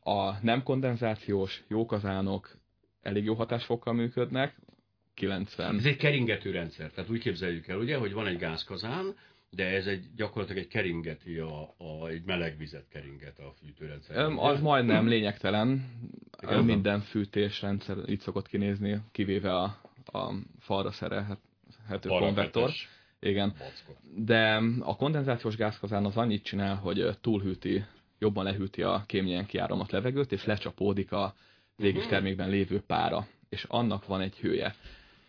A 0.00 0.44
nem 0.44 0.62
kondenzációs 0.62 1.64
jó 1.68 1.86
kazánok 1.86 2.58
elég 3.02 3.24
jó 3.24 3.34
hatásfokkal 3.34 3.92
működnek, 3.92 4.56
90. 5.14 5.76
Ez 5.76 5.84
egy 5.84 5.96
keringető 5.96 6.50
rendszer, 6.50 6.90
tehát 6.90 7.10
úgy 7.10 7.20
képzeljük 7.20 7.68
el, 7.68 7.78
ugye, 7.78 7.96
hogy 7.96 8.12
van 8.12 8.26
egy 8.26 8.38
gázkazán, 8.38 9.16
de 9.50 9.64
ez 9.64 9.86
egy 9.86 10.04
gyakorlatilag 10.16 10.62
egy 10.62 10.68
keringeti, 10.68 11.38
a, 11.38 11.74
a, 11.78 12.06
egy 12.08 12.22
meleg 12.24 12.56
vizet 12.56 12.88
keringet 12.88 13.38
a 13.38 13.52
fűtőrendszer. 13.60 14.16
Az 14.36 14.60
majdnem 14.60 15.08
lényegtelen. 15.08 15.92
Igen, 16.42 16.64
Minden 16.64 17.00
fűtésrendszer 17.00 17.96
így 18.08 18.20
szokott 18.20 18.48
kinézni, 18.48 19.00
kivéve 19.12 19.54
a, 19.54 19.80
a 20.04 20.34
falra 20.58 20.90
szerelhető 20.90 22.08
konvektor. 22.08 22.70
Igen. 23.20 23.54
De 24.16 24.62
a 24.80 24.96
kondenzációs 24.96 25.56
gázkazán 25.56 26.04
az 26.04 26.16
annyit 26.16 26.44
csinál, 26.44 26.74
hogy 26.74 27.18
túlhűti, 27.20 27.84
jobban 28.18 28.44
lehűti 28.44 28.82
a 28.82 29.04
kémnyen 29.06 29.46
kiáramlott 29.46 29.90
levegőt, 29.90 30.32
és 30.32 30.44
lecsapódik 30.44 31.12
a 31.12 31.34
végis 31.76 32.02
mhm. 32.02 32.10
termékben 32.10 32.48
lévő 32.48 32.80
pára. 32.80 33.26
És 33.48 33.64
annak 33.68 34.06
van 34.06 34.20
egy 34.20 34.36
hője. 34.36 34.74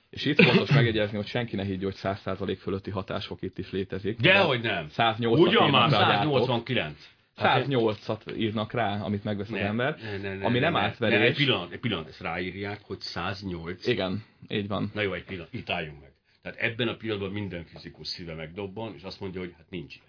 És 0.09 0.25
itt 0.25 0.41
fontos 0.41 0.71
megjegyezni, 0.71 1.15
hogy 1.17 1.27
senki 1.27 1.55
ne 1.55 1.63
higgy, 1.63 1.83
hogy 1.83 1.95
100% 1.97 2.57
fölötti 2.59 2.89
hatásfok 2.89 3.41
itt 3.41 3.57
is 3.57 3.71
létezik. 3.71 4.19
Dehogy 4.19 4.61
nem. 4.61 4.89
108 4.89 5.39
Ugyan 5.39 5.69
már 5.69 5.89
189. 5.89 7.09
108-at 7.37 8.37
írnak 8.37 8.71
rá, 8.71 9.01
amit 9.01 9.23
megvesz 9.23 9.49
ne, 9.49 9.59
az 9.59 9.65
ember, 9.65 9.97
ne, 10.01 10.17
ne, 10.17 10.35
ne, 10.35 10.45
ami 10.45 10.59
nem 10.59 10.73
ne, 10.73 10.79
átverés. 10.79 11.17
Ne, 11.17 11.25
egy 11.25 11.35
pillanat, 11.35 11.71
egy 11.71 11.79
pillanat, 11.79 12.07
ezt 12.07 12.21
ráírják, 12.21 12.79
hogy 12.83 12.99
108. 12.99 13.87
Igen, 13.87 14.23
így 14.47 14.67
van. 14.67 14.91
Na 14.93 15.01
jó, 15.01 15.13
egy 15.13 15.23
pillanat, 15.23 15.53
itt 15.53 15.69
álljunk 15.69 16.01
meg. 16.01 16.11
Tehát 16.41 16.57
ebben 16.57 16.87
a 16.87 16.95
pillanatban 16.95 17.31
minden 17.31 17.63
fizikus 17.63 18.07
szíve 18.07 18.33
megdobban, 18.33 18.93
és 18.95 19.03
azt 19.03 19.19
mondja, 19.19 19.39
hogy 19.39 19.53
hát 19.57 19.69
nincs 19.69 19.95
ilyen. 19.95 20.07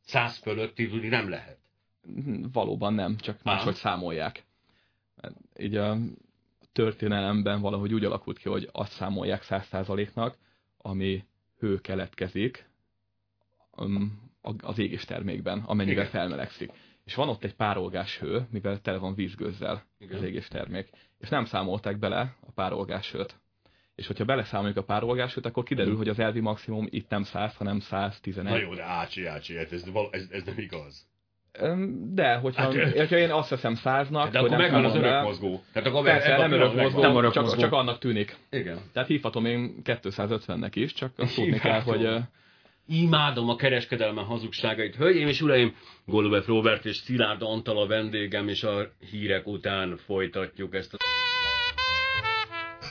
100 0.00 0.38
fölött 0.38 0.74
tudni 0.74 1.08
nem 1.08 1.28
lehet. 1.28 1.58
Valóban 2.52 2.94
nem, 2.94 3.16
csak 3.16 3.42
máshogy 3.42 3.74
számolják. 3.74 4.44
Így 5.58 5.76
a 5.76 5.96
történelemben 6.74 7.60
valahogy 7.60 7.94
úgy 7.94 8.04
alakult 8.04 8.38
ki, 8.38 8.48
hogy 8.48 8.68
azt 8.72 8.92
számolják 8.92 9.42
100%-nak, 9.48 10.36
ami 10.76 11.24
hő 11.58 11.80
keletkezik 11.80 12.68
um, 13.76 14.32
az 14.62 14.78
égés 14.78 15.04
termékben, 15.04 15.62
amennyivel 15.66 16.06
Igen. 16.06 16.20
felmelegszik. 16.20 16.70
És 17.04 17.14
van 17.14 17.28
ott 17.28 17.44
egy 17.44 17.54
párolgás 17.54 18.18
hő, 18.18 18.46
mivel 18.50 18.80
tele 18.80 18.98
van 18.98 19.14
vízgőzzel 19.14 19.84
Igen. 19.98 20.16
az 20.16 20.22
égés 20.22 20.48
termék. 20.48 20.90
És 21.18 21.28
nem 21.28 21.44
számolták 21.44 21.98
bele 21.98 22.36
a 22.40 22.50
párolgás 22.54 23.12
hőt. 23.12 23.40
És 23.94 24.06
hogyha 24.06 24.24
beleszámoljuk 24.24 24.76
a 24.76 24.84
párolgás 24.84 25.34
hőt, 25.34 25.46
akkor 25.46 25.64
kiderül, 25.64 25.96
hogy 25.96 26.08
az 26.08 26.18
elvi 26.18 26.40
maximum 26.40 26.86
itt 26.90 27.08
nem 27.08 27.22
100, 27.22 27.56
hanem 27.56 27.80
111. 27.80 28.52
Na 28.52 28.58
jó, 28.58 28.74
de 28.74 28.82
ácsi, 28.82 29.26
ácsi, 29.26 29.56
ez, 29.56 29.72
ez, 29.72 30.28
ez 30.30 30.44
nem 30.44 30.58
igaz. 30.58 31.06
De, 32.14 32.34
hogyha, 32.34 32.62
hát, 32.62 32.96
hogyha 32.96 33.16
én 33.16 33.30
azt 33.30 33.48
veszem 33.48 33.74
száznak, 33.74 34.30
de 34.30 34.38
hogy 34.38 34.52
akkor 34.52 34.62
megvan 34.62 34.84
az 34.84 34.94
örök 34.94 35.22
mozgó. 35.22 35.62
Tehát 35.72 35.88
akkor 35.88 36.04
Persze, 36.04 36.36
nem 36.36 36.52
örök 36.52 36.74
mozgó, 36.74 37.00
nem 37.00 37.16
örök 37.16 37.32
csak, 37.32 37.42
mozgó. 37.42 37.60
csak 37.60 37.72
annak 37.72 37.98
tűnik. 37.98 38.36
Igen. 38.50 38.78
Tehát 38.92 39.08
hívhatom 39.08 39.44
én 39.44 39.74
250-nek 39.84 40.70
is, 40.72 40.92
csak 40.92 41.12
azt 41.16 41.34
tudni 41.34 41.58
kell, 41.58 41.80
hogy... 41.80 42.08
Imádom 42.86 43.48
a 43.48 43.56
kereskedelme 43.56 44.22
hazugságait. 44.22 44.94
Hölgyeim 44.94 45.28
és 45.28 45.40
uraim, 45.40 45.74
Golubev 46.06 46.46
Robert 46.46 46.84
és 46.84 46.96
Szilárd 46.96 47.42
Antal 47.42 47.78
a 47.78 47.86
vendégem, 47.86 48.48
és 48.48 48.62
a 48.62 48.90
hírek 49.10 49.46
után 49.46 49.96
folytatjuk 49.96 50.74
ezt 50.74 50.94
a... 50.94 50.96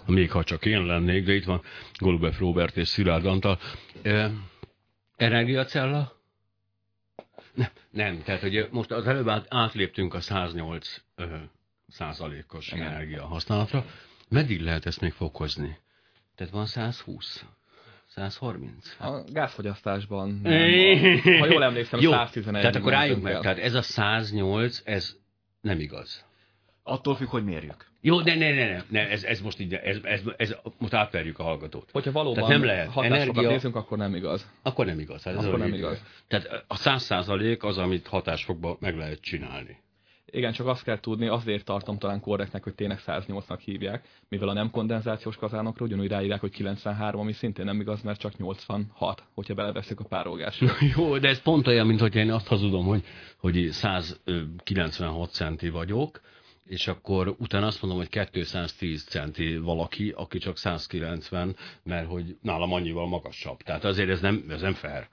Még 0.05 0.31
ha 0.31 0.43
csak 0.43 0.65
én 0.65 0.85
lennék, 0.85 1.25
de 1.25 1.33
itt 1.33 1.45
van 1.45 1.61
Golubev 1.97 2.33
Robert 2.39 2.77
és 2.77 2.87
Szilárd 2.87 3.25
Antal. 3.25 3.59
E, 4.01 4.31
energiacella? 5.15 6.22
Nem, 7.53 7.67
nem, 7.89 8.23
tehát 8.23 8.41
hogy 8.41 8.67
most 8.71 8.91
az 8.91 9.07
előbb 9.07 9.45
átléptünk 9.47 10.13
a 10.13 10.21
108 10.21 11.01
ö, 11.15 11.35
százalékos 11.87 12.71
energia 12.71 13.25
használatra. 13.25 13.85
Meddig 14.29 14.61
lehet 14.61 14.85
ezt 14.85 15.01
még 15.01 15.11
fokozni? 15.11 15.77
Tehát 16.35 16.53
van 16.53 16.65
120? 16.65 17.45
130? 18.07 18.95
A 18.99 19.23
gázfogyasztásban 19.31 20.39
nem. 20.43 20.69
Ha 21.39 21.45
jól 21.45 21.63
emlékszem, 21.63 21.99
Jó, 21.99 22.11
111. 22.11 22.61
Tehát 22.61 22.75
akkor 22.75 22.93
álljunk 22.93 23.23
meg, 23.23 23.39
tehát 23.39 23.57
ez 23.57 23.73
a 23.73 23.81
108, 23.81 24.81
ez 24.83 25.17
nem 25.61 25.79
igaz. 25.79 26.25
Attól 26.83 27.15
függ, 27.15 27.27
hogy 27.27 27.43
mérjük. 27.43 27.91
Jó, 28.01 28.21
de 28.21 28.35
ne, 28.35 28.49
ne, 28.49 28.65
ne, 28.65 28.83
ne 28.89 29.09
ez, 29.09 29.23
ez 29.23 29.41
most 29.41 29.59
így, 29.59 29.73
ez, 29.73 29.97
ez, 30.03 30.21
ez, 30.37 30.55
most 30.77 30.93
átverjük 30.93 31.39
a 31.39 31.43
hallgatót. 31.43 31.89
Hogyha 31.91 32.11
valóban 32.11 32.43
Tehát 32.43 32.49
nem 32.49 32.63
lehet. 32.63 32.97
energia, 32.97 33.49
nézünk, 33.49 33.75
akkor 33.75 33.97
nem 33.97 34.15
igaz. 34.15 34.51
Akkor 34.61 34.85
nem 34.85 34.99
igaz. 34.99 35.23
Hát 35.23 35.35
akkor 35.35 35.59
nem 35.59 35.73
igaz. 35.73 36.03
Tehát 36.27 36.63
a 36.67 36.75
száz 36.75 37.03
százalék 37.03 37.63
az, 37.63 37.77
amit 37.77 38.07
hatásfokban 38.07 38.77
meg 38.79 38.97
lehet 38.97 39.21
csinálni. 39.21 39.81
Igen, 40.35 40.51
csak 40.51 40.67
azt 40.67 40.83
kell 40.83 40.99
tudni, 40.99 41.27
azért 41.27 41.65
tartom 41.65 41.97
talán 41.97 42.19
korrektnek, 42.19 42.63
hogy 42.63 42.73
tényleg 42.73 42.99
108-nak 43.05 43.59
hívják, 43.63 44.07
mivel 44.29 44.47
a 44.49 44.53
nem 44.53 44.69
kondenzációs 44.71 45.35
kazánokra 45.35 45.85
ugyanúgy 45.85 46.07
ráírják, 46.07 46.39
hogy 46.39 46.51
93, 46.51 47.19
ami 47.19 47.31
szintén 47.31 47.65
nem 47.65 47.79
igaz, 47.79 48.01
mert 48.01 48.19
csak 48.19 48.37
86, 48.37 49.23
hogyha 49.33 49.53
beleveszik 49.53 49.99
a 49.99 50.03
párolgást. 50.03 50.63
Jó, 50.95 51.17
de 51.17 51.27
ez 51.27 51.41
pont 51.41 51.67
olyan, 51.67 51.87
mint 51.87 51.99
hogy 51.99 52.15
én 52.15 52.31
azt 52.31 52.47
hazudom, 52.47 52.85
hogy, 52.85 53.03
hogy 53.37 53.67
196 53.71 55.31
centi 55.31 55.69
vagyok, 55.69 56.21
és 56.65 56.87
akkor 56.87 57.35
utána 57.39 57.65
azt 57.67 57.81
mondom, 57.81 57.99
hogy 57.99 58.29
210 58.29 59.03
centi 59.03 59.57
valaki, 59.57 60.09
aki 60.09 60.37
csak 60.37 60.57
190, 60.57 61.55
mert 61.83 62.07
hogy 62.07 62.37
nálam 62.41 62.73
annyival 62.73 63.07
magasabb. 63.07 63.61
Tehát 63.61 63.83
azért 63.83 64.09
ez 64.09 64.21
nem, 64.21 64.45
ez 64.49 64.61
nem 64.61 64.73
fair. 64.73 65.07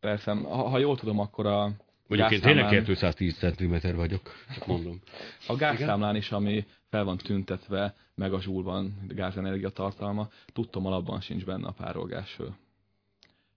Persze, 0.00 0.32
ha, 0.32 0.68
ha 0.68 0.78
jól 0.78 0.96
tudom, 0.96 1.18
akkor 1.18 1.46
a 1.46 1.70
Mondjuk 2.06 2.30
én 2.30 2.40
tényleg 2.40 2.68
210 2.68 3.36
cm 3.36 3.94
vagyok, 3.94 4.34
csak 4.54 4.66
mondom. 4.66 5.00
A 5.46 5.56
gázszámlán 5.56 6.16
is, 6.16 6.32
ami 6.32 6.66
fel 6.88 7.04
van 7.04 7.16
tüntetve, 7.16 7.94
meg 8.14 8.32
a 8.32 8.40
zsúlban 8.40 8.94
gázenergia 9.08 9.68
tartalma, 9.68 10.28
tudtom 10.52 10.86
alapban 10.86 11.20
sincs 11.20 11.44
benne 11.44 11.66
a 11.66 11.72
párolgás 11.72 12.36
hő. 12.36 12.54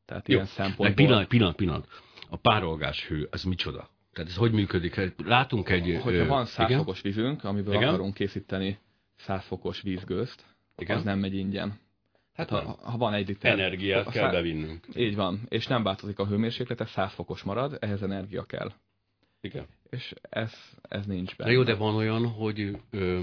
Tehát 0.05 0.27
Jó, 0.27 0.33
ilyen 0.35 0.45
szempontból... 0.45 1.05
Pillanat, 1.05 1.27
pillanat, 1.27 1.55
pillanat. 1.55 1.87
A 2.29 2.35
párolgás 2.35 3.07
hő, 3.07 3.27
az 3.31 3.43
micsoda? 3.43 3.89
Tehát 4.19 4.33
ez 4.33 4.39
hogy 4.39 4.51
működik? 4.51 5.15
Látunk 5.25 5.69
egy... 5.69 5.99
Hogyha 6.01 6.25
van 6.25 6.45
100 6.45 6.75
fokos 6.75 7.01
vízünk, 7.01 7.43
amiből 7.43 7.73
igen? 7.73 7.87
akarunk 7.87 8.13
készíteni 8.13 8.79
100 9.15 9.45
fokos 9.45 9.81
vízgőzt, 9.81 10.45
igen? 10.77 10.97
az 10.97 11.03
nem 11.03 11.19
megy 11.19 11.35
ingyen. 11.35 11.79
Hát 12.33 12.49
ha, 12.49 12.79
ha 12.83 12.97
van 12.97 13.13
egy 13.13 13.27
liter... 13.27 13.51
Energiát 13.51 14.07
a, 14.07 14.11
kell 14.11 14.25
szá... 14.25 14.31
bevinnünk. 14.31 14.87
Így 14.95 15.15
van. 15.15 15.41
És 15.49 15.67
nem 15.67 15.83
változik 15.83 16.19
a 16.19 16.27
hőmérséklet, 16.27 16.81
ez 16.81 16.89
100 16.89 17.13
fokos 17.13 17.43
marad, 17.43 17.77
ehhez 17.79 18.01
energia 18.01 18.43
kell. 18.43 18.71
Igen. 19.41 19.65
És 19.89 20.13
ez, 20.21 20.53
ez 20.81 21.05
nincs 21.05 21.35
benne. 21.35 21.49
De 21.49 21.55
jó, 21.55 21.63
de 21.63 21.75
van 21.75 21.95
olyan, 21.95 22.27
hogy 22.27 22.77
ö, 22.89 23.21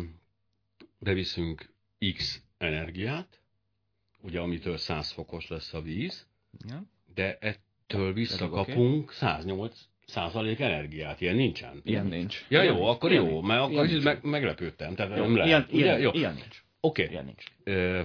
beviszünk 0.98 1.72
X 2.14 2.42
energiát, 2.58 3.40
ugye 4.20 4.40
amitől 4.40 4.76
100 4.76 5.12
fokos 5.12 5.48
lesz 5.48 5.74
a 5.74 5.80
víz, 5.80 6.26
ja. 6.68 6.82
de 7.14 7.38
ettől 7.38 8.12
visszakapunk 8.12 9.02
okay. 9.02 9.14
108 9.14 9.88
százalék 10.06 10.60
energiát. 10.60 11.20
Ilyen 11.20 11.36
nincsen. 11.36 11.80
Ilyen 11.84 12.06
nincs. 12.06 12.44
Ja 12.48 12.62
ilyen 12.62 12.74
jó, 12.74 12.80
nincs. 12.80 12.94
akkor 12.94 13.10
ilyen 13.10 13.24
jó, 13.24 13.30
nincs. 13.30 13.46
mert 13.46 13.60
akkor 13.60 13.86
ilyen 13.86 14.02
meg, 14.02 14.18
meglepődtem. 14.22 14.94
Tehát 14.94 15.16
jó, 15.16 15.22
nem 15.22 15.36
lehet. 15.36 15.72
Ilyen, 15.72 15.84
ilyen, 15.86 16.00
jó. 16.00 16.10
ilyen 16.12 16.34
nincs. 16.34 16.64
Oké. 16.80 17.02
Okay. 17.02 17.12
Ilyen 17.14 17.24
nincs. 17.24 17.44
Ö, 17.64 18.00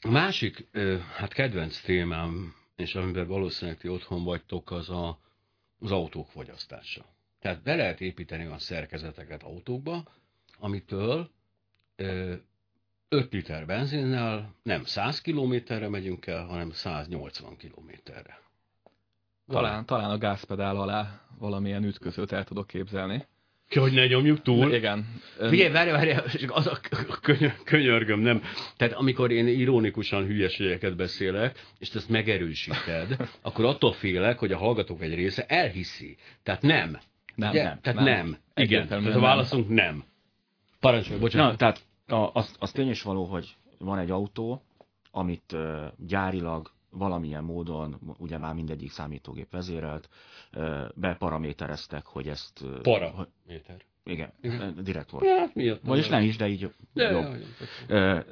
a 0.00 0.10
másik, 0.10 0.68
ö, 0.72 0.96
hát 1.16 1.32
kedvenc 1.32 1.80
témám, 1.80 2.54
és 2.76 2.94
amiben 2.94 3.26
valószínűleg 3.26 3.80
ti 3.80 3.88
otthon 3.88 4.24
vagytok, 4.24 4.70
az 4.70 4.90
a, 4.90 5.18
az 5.78 5.90
autók 5.90 6.28
fogyasztása. 6.28 7.04
Tehát 7.40 7.62
be 7.62 7.74
lehet 7.74 8.00
építeni 8.00 8.44
a 8.44 8.58
szerkezeteket 8.58 9.42
autókba, 9.42 10.02
amitől 10.58 11.30
ö, 11.96 12.34
5 13.08 13.32
liter 13.32 13.66
benzinnel 13.66 14.54
nem 14.62 14.84
100 14.84 15.20
kilométerre 15.20 15.88
megyünk 15.88 16.26
el, 16.26 16.44
hanem 16.46 16.70
180 16.70 17.56
kilométerre. 17.56 18.40
Talán, 19.50 19.86
talán 19.86 20.10
a 20.10 20.18
gázpedál 20.18 20.76
alá 20.76 21.20
valamilyen 21.38 21.84
ütközőt 21.84 22.32
el 22.32 22.44
tudok 22.44 22.66
képzelni. 22.66 23.26
Hogy 23.78 23.92
ne 23.92 24.06
nyomjuk 24.06 24.42
túl. 24.42 24.74
Igen. 24.74 25.06
Figyelj, 25.48 25.72
várj, 25.72 25.90
várj, 25.90 26.10
az 26.46 26.66
a 26.66 26.78
könyörgöm, 27.64 28.20
nem. 28.20 28.42
Tehát 28.76 28.94
amikor 28.94 29.30
én 29.30 29.46
ironikusan 29.46 30.26
hülyeségeket 30.26 30.96
beszélek, 30.96 31.58
és 31.78 31.94
ezt 31.94 32.08
megerősíted, 32.08 33.16
akkor 33.42 33.64
attól 33.64 33.92
félek, 33.92 34.38
hogy 34.38 34.52
a 34.52 34.58
hallgatók 34.58 35.02
egy 35.02 35.14
része 35.14 35.44
elhiszi. 35.46 36.16
Tehát 36.42 36.62
nem. 36.62 36.98
Nem, 37.34 37.50
Ugye? 37.50 37.62
nem. 37.62 37.80
Tehát 37.80 38.04
nem. 38.04 38.14
nem. 38.16 38.36
Igen. 38.54 38.88
Tehát 38.88 39.14
a 39.14 39.20
válaszunk 39.20 39.68
nem. 39.68 40.04
Parancsolj, 40.80 41.18
bocsánat. 41.18 41.50
Na, 41.50 41.56
tehát 41.56 41.84
az, 42.32 42.54
az 42.58 42.72
tény 42.72 42.90
is 42.90 43.02
való, 43.02 43.24
hogy 43.24 43.56
van 43.78 43.98
egy 43.98 44.10
autó, 44.10 44.62
amit 45.10 45.52
uh, 45.52 45.84
gyárilag 46.06 46.70
valamilyen 46.90 47.44
módon, 47.44 48.00
ugye 48.18 48.38
már 48.38 48.54
mindegyik 48.54 48.90
számítógép 48.90 49.50
vezérelt, 49.50 50.08
beparamétereztek, 50.94 52.06
hogy 52.06 52.28
ezt... 52.28 52.64
Paraméter. 52.82 53.82
Igen, 54.04 54.32
direkt 54.82 55.10
volt. 55.10 55.24
Ja, 55.24 55.50
miatt 55.54 55.84
Vagyis 55.84 56.08
nem 56.08 56.22
is, 56.22 56.36
de 56.36 56.48
így 56.48 56.72
de, 56.92 57.10
jobb. 57.10 57.36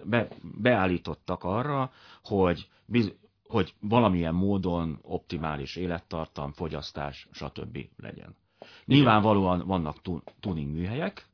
Be, 0.04 0.28
beállítottak 0.42 1.44
arra, 1.44 1.92
hogy, 2.22 2.68
biz, 2.86 3.12
hogy 3.46 3.74
valamilyen 3.80 4.34
módon 4.34 4.98
optimális 5.02 5.76
élettartam, 5.76 6.52
fogyasztás, 6.52 7.28
stb. 7.32 7.78
legyen. 7.96 8.36
Nyilvánvalóan 8.84 9.66
vannak 9.66 9.96
tuning 10.40 10.72
műhelyek, 10.72 11.26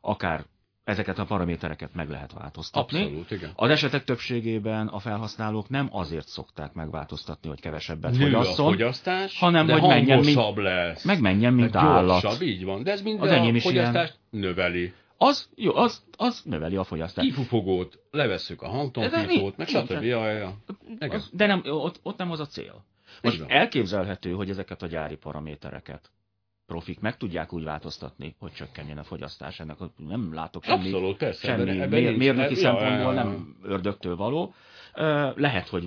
akár 0.00 0.44
ezeket 0.88 1.18
a 1.18 1.24
paramétereket 1.24 1.94
meg 1.94 2.08
lehet 2.10 2.32
változtatni. 2.32 3.02
Abszolút, 3.02 3.30
igen. 3.30 3.50
Az 3.54 3.70
esetek 3.70 4.04
többségében 4.04 4.86
a 4.86 4.98
felhasználók 4.98 5.68
nem 5.68 5.88
azért 5.92 6.26
szokták 6.26 6.72
megváltoztatni, 6.72 7.48
hogy 7.48 7.60
kevesebbet 7.60 8.10
Nő 8.10 8.18
fogyasszon, 8.18 8.66
a 8.66 8.68
fogyasztás, 8.68 9.38
hanem 9.38 9.66
de 9.66 9.72
hogy 9.72 9.88
menjen, 9.88 10.18
mint, 10.24 10.56
lesz. 10.56 11.04
meg 11.04 11.20
menjen, 11.20 11.52
mint 11.52 11.72
Meg 11.72 11.82
állat. 11.82 12.20
gyorsabb, 12.20 12.42
így 12.42 12.64
van. 12.64 12.82
De 12.82 12.90
ez 12.90 13.02
mind 13.02 13.22
Az 13.22 13.30
a 13.30 13.60
fogyasztást 13.60 14.18
növeli. 14.30 14.92
Az, 15.16 15.48
jó, 15.54 15.74
az, 15.74 16.02
az 16.16 16.42
növeli 16.44 16.76
a 16.76 16.84
fogyasztást. 16.84 17.28
Kifufogót, 17.28 17.98
levesszük 18.10 18.62
a 18.62 18.68
hangtompítót, 18.68 19.56
meg 19.56 19.68
stb. 19.68 20.02
Ja, 20.02 20.30
ja. 20.30 20.56
Az, 20.98 21.30
de 21.32 21.46
nem, 21.46 21.62
ott, 21.64 22.00
ott 22.02 22.16
nem 22.16 22.30
az 22.30 22.40
a 22.40 22.46
cél. 22.46 22.84
Most 23.22 23.44
elképzelhető, 23.46 24.32
hogy 24.32 24.50
ezeket 24.50 24.82
a 24.82 24.86
gyári 24.86 25.16
paramétereket 25.16 26.10
profik 26.68 27.00
meg 27.00 27.16
tudják 27.16 27.52
úgy 27.52 27.64
változtatni, 27.64 28.34
hogy 28.38 28.52
csökkenjen 28.52 28.98
a 28.98 29.04
fogyasztás. 29.04 29.60
Ennek 29.60 29.80
a- 29.80 29.92
nem 29.96 30.34
látok 30.34 30.64
semmi, 30.64 30.84
Abszolút, 30.84 31.16
persze. 31.16 31.46
semmi 31.46 31.80
ebben- 31.80 32.14
mérnöki 32.16 32.54
ja, 32.54 32.60
szempontból 32.60 33.14
ja, 33.14 33.18
ja. 33.20 33.24
nem 33.24 33.56
ördögtől 33.62 34.16
való. 34.16 34.54
Lehet, 35.34 35.68
hogy 35.68 35.86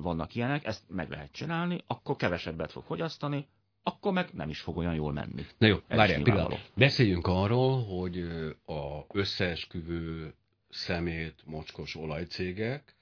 vannak 0.00 0.34
ilyenek, 0.34 0.64
ezt 0.66 0.82
meg 0.88 1.10
lehet 1.10 1.32
csinálni, 1.32 1.78
akkor 1.86 2.16
kevesebbet 2.16 2.72
fog 2.72 2.82
fogyasztani, 2.84 3.48
akkor 3.82 4.12
meg 4.12 4.28
nem 4.32 4.48
is 4.48 4.60
fog 4.60 4.76
olyan 4.76 4.94
jól 4.94 5.12
menni. 5.12 5.46
Na 5.58 5.66
jó, 5.66 5.76
Ez 5.86 5.96
várjál, 5.96 6.18
is 6.18 6.24
pillanat. 6.24 6.70
Beszéljünk 6.74 7.26
arról, 7.26 7.84
hogy 7.84 8.18
a 8.66 9.04
összeesküvő 9.12 10.34
szemét 10.68 11.42
mocskos 11.46 11.96
olajcégek 11.96 12.96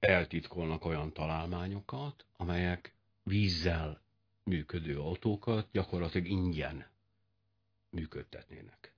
eltitkolnak 0.00 0.84
olyan 0.84 1.12
találmányokat, 1.12 2.24
amelyek 2.36 2.94
vízzel 3.22 4.00
működő 4.48 4.98
autókat 4.98 5.68
gyakorlatilag 5.72 6.26
ingyen 6.28 6.86
működtetnének. 7.90 8.92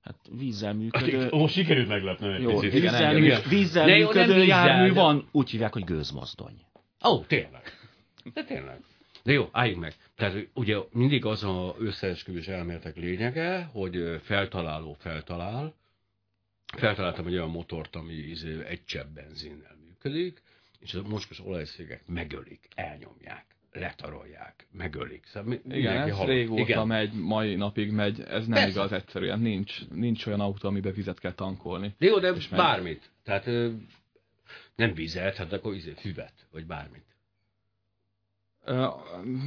Hát 0.00 0.16
vízzel 0.38 0.74
működő... 0.74 1.28
most 1.30 1.54
sikerült 1.54 1.88
meglepni 1.88 2.32
egy 2.32 2.42
Jó, 2.42 2.58
picit. 2.58 2.72
vízzel, 2.72 3.04
engem 3.04 3.22
mű, 3.22 3.48
vízzel 3.48 3.86
De 3.86 3.96
jó, 3.96 4.06
működő 4.06 4.34
vízzel, 4.34 4.66
jármű 4.66 4.88
de- 4.88 4.94
van, 5.00 5.28
úgy 5.32 5.50
hívják, 5.50 5.72
hogy 5.72 5.84
gőzmozdony. 5.84 6.60
Ó, 7.08 7.24
tényleg. 7.24 7.62
De 8.32 8.44
tényleg. 8.44 8.80
De 9.22 9.32
jó, 9.32 9.48
álljunk 9.52 9.80
meg. 9.80 9.94
Tehát 10.16 10.48
ugye 10.54 10.76
mindig 10.90 11.24
az 11.24 11.44
a 11.44 11.74
összeesküvés 11.78 12.48
elméletek 12.48 12.96
lényege, 12.96 13.62
hogy 13.72 14.20
feltaláló 14.22 14.96
feltalál. 14.98 15.74
Feltaláltam 16.76 17.26
egy 17.26 17.32
olyan 17.32 17.50
motort, 17.50 17.96
ami 17.96 18.12
izé 18.12 18.64
egy 18.64 18.84
csepp 18.84 19.14
benzinnel 19.14 19.76
működik, 19.86 20.42
és 20.78 20.94
a 20.94 21.02
mocskos 21.02 21.40
olajszégek 21.40 22.06
megölik, 22.06 22.68
elnyomják, 22.74 23.44
letarolják, 23.78 24.66
megölik. 24.72 25.24
Szóval 25.26 25.58
Igen, 25.68 25.96
ez 25.96 26.10
halott. 26.16 26.26
régóta 26.28 26.60
Igen. 26.60 26.86
megy, 26.86 27.12
mai 27.12 27.54
napig 27.54 27.90
megy, 27.92 28.20
ez 28.20 28.46
nem 28.46 28.54
Persze. 28.58 28.68
igaz 28.68 28.92
egyszerűen. 28.92 29.38
Nincs, 29.40 29.88
nincs 29.88 30.26
olyan 30.26 30.40
autó, 30.40 30.68
amiben 30.68 30.92
vizet 30.92 31.18
kell 31.18 31.32
tankolni. 31.32 31.94
De 31.98 32.06
jó, 32.06 32.18
de 32.18 32.28
És 32.28 32.48
megy. 32.48 32.60
bármit. 32.60 33.10
Tehát 33.24 33.46
ö, 33.46 33.70
nem 34.76 34.94
vizet, 34.94 35.36
hát 35.36 35.52
akkor 35.52 35.74
izé, 35.74 35.92
füvet, 35.96 36.32
vagy 36.52 36.66
bármit. 36.66 37.02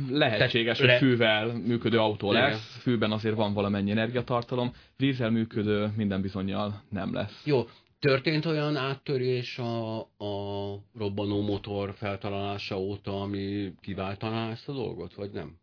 Lehetséges, 0.09 0.77
Tehát 0.77 0.77
hogy 0.77 0.87
le- 0.87 0.97
fűvel 0.97 1.45
működő 1.53 1.99
autó 1.99 2.31
Igen. 2.31 2.43
lesz, 2.49 2.77
fűben 2.81 3.11
azért 3.11 3.35
van 3.35 3.53
valamennyi 3.53 3.91
energiatartalom, 3.91 4.73
vízzel 4.97 5.29
működő 5.29 5.91
minden 5.95 6.21
bizonyal 6.21 6.81
nem 6.89 7.13
lesz. 7.13 7.41
Jó, 7.45 7.67
történt 7.99 8.45
olyan 8.45 8.75
áttörés 8.75 9.57
a, 9.57 9.99
a 9.99 10.79
robbanó 10.93 11.41
motor 11.41 11.93
feltalálása 11.93 12.79
óta, 12.79 13.21
ami 13.21 13.73
kiváltaná 13.81 14.49
ezt 14.49 14.69
a 14.69 14.73
dolgot, 14.73 15.13
vagy 15.13 15.31
nem? 15.31 15.59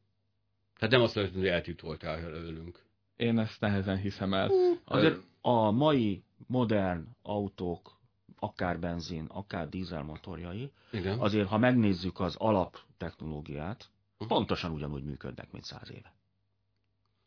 Tehát 0.79 0.95
nem 0.95 1.03
azt 1.03 1.15
mondom, 1.15 1.35
hogy 1.35 1.47
eltitoltál 1.47 2.19
előlünk. 2.19 2.83
Én 3.17 3.39
ezt 3.39 3.61
nehezen 3.61 3.97
hiszem 3.97 4.35
el. 4.35 4.51
Azért 4.85 5.21
a 5.41 5.71
mai 5.71 6.23
modern 6.47 7.07
autók, 7.23 7.99
akár 8.39 8.79
benzin, 8.79 9.25
akár 9.29 9.69
dízelmotorjai, 9.69 10.73
Igen. 10.93 11.19
azért 11.19 11.49
ha 11.49 11.59
megnézzük 11.59 12.21
az 12.21 12.37
alaptechnológiát, 12.37 13.91
pontosan 14.29 14.73
ugyanúgy 14.73 15.05
működnek, 15.05 15.53
mint 15.53 15.65
száz 15.65 15.91
éve. 15.91 16.14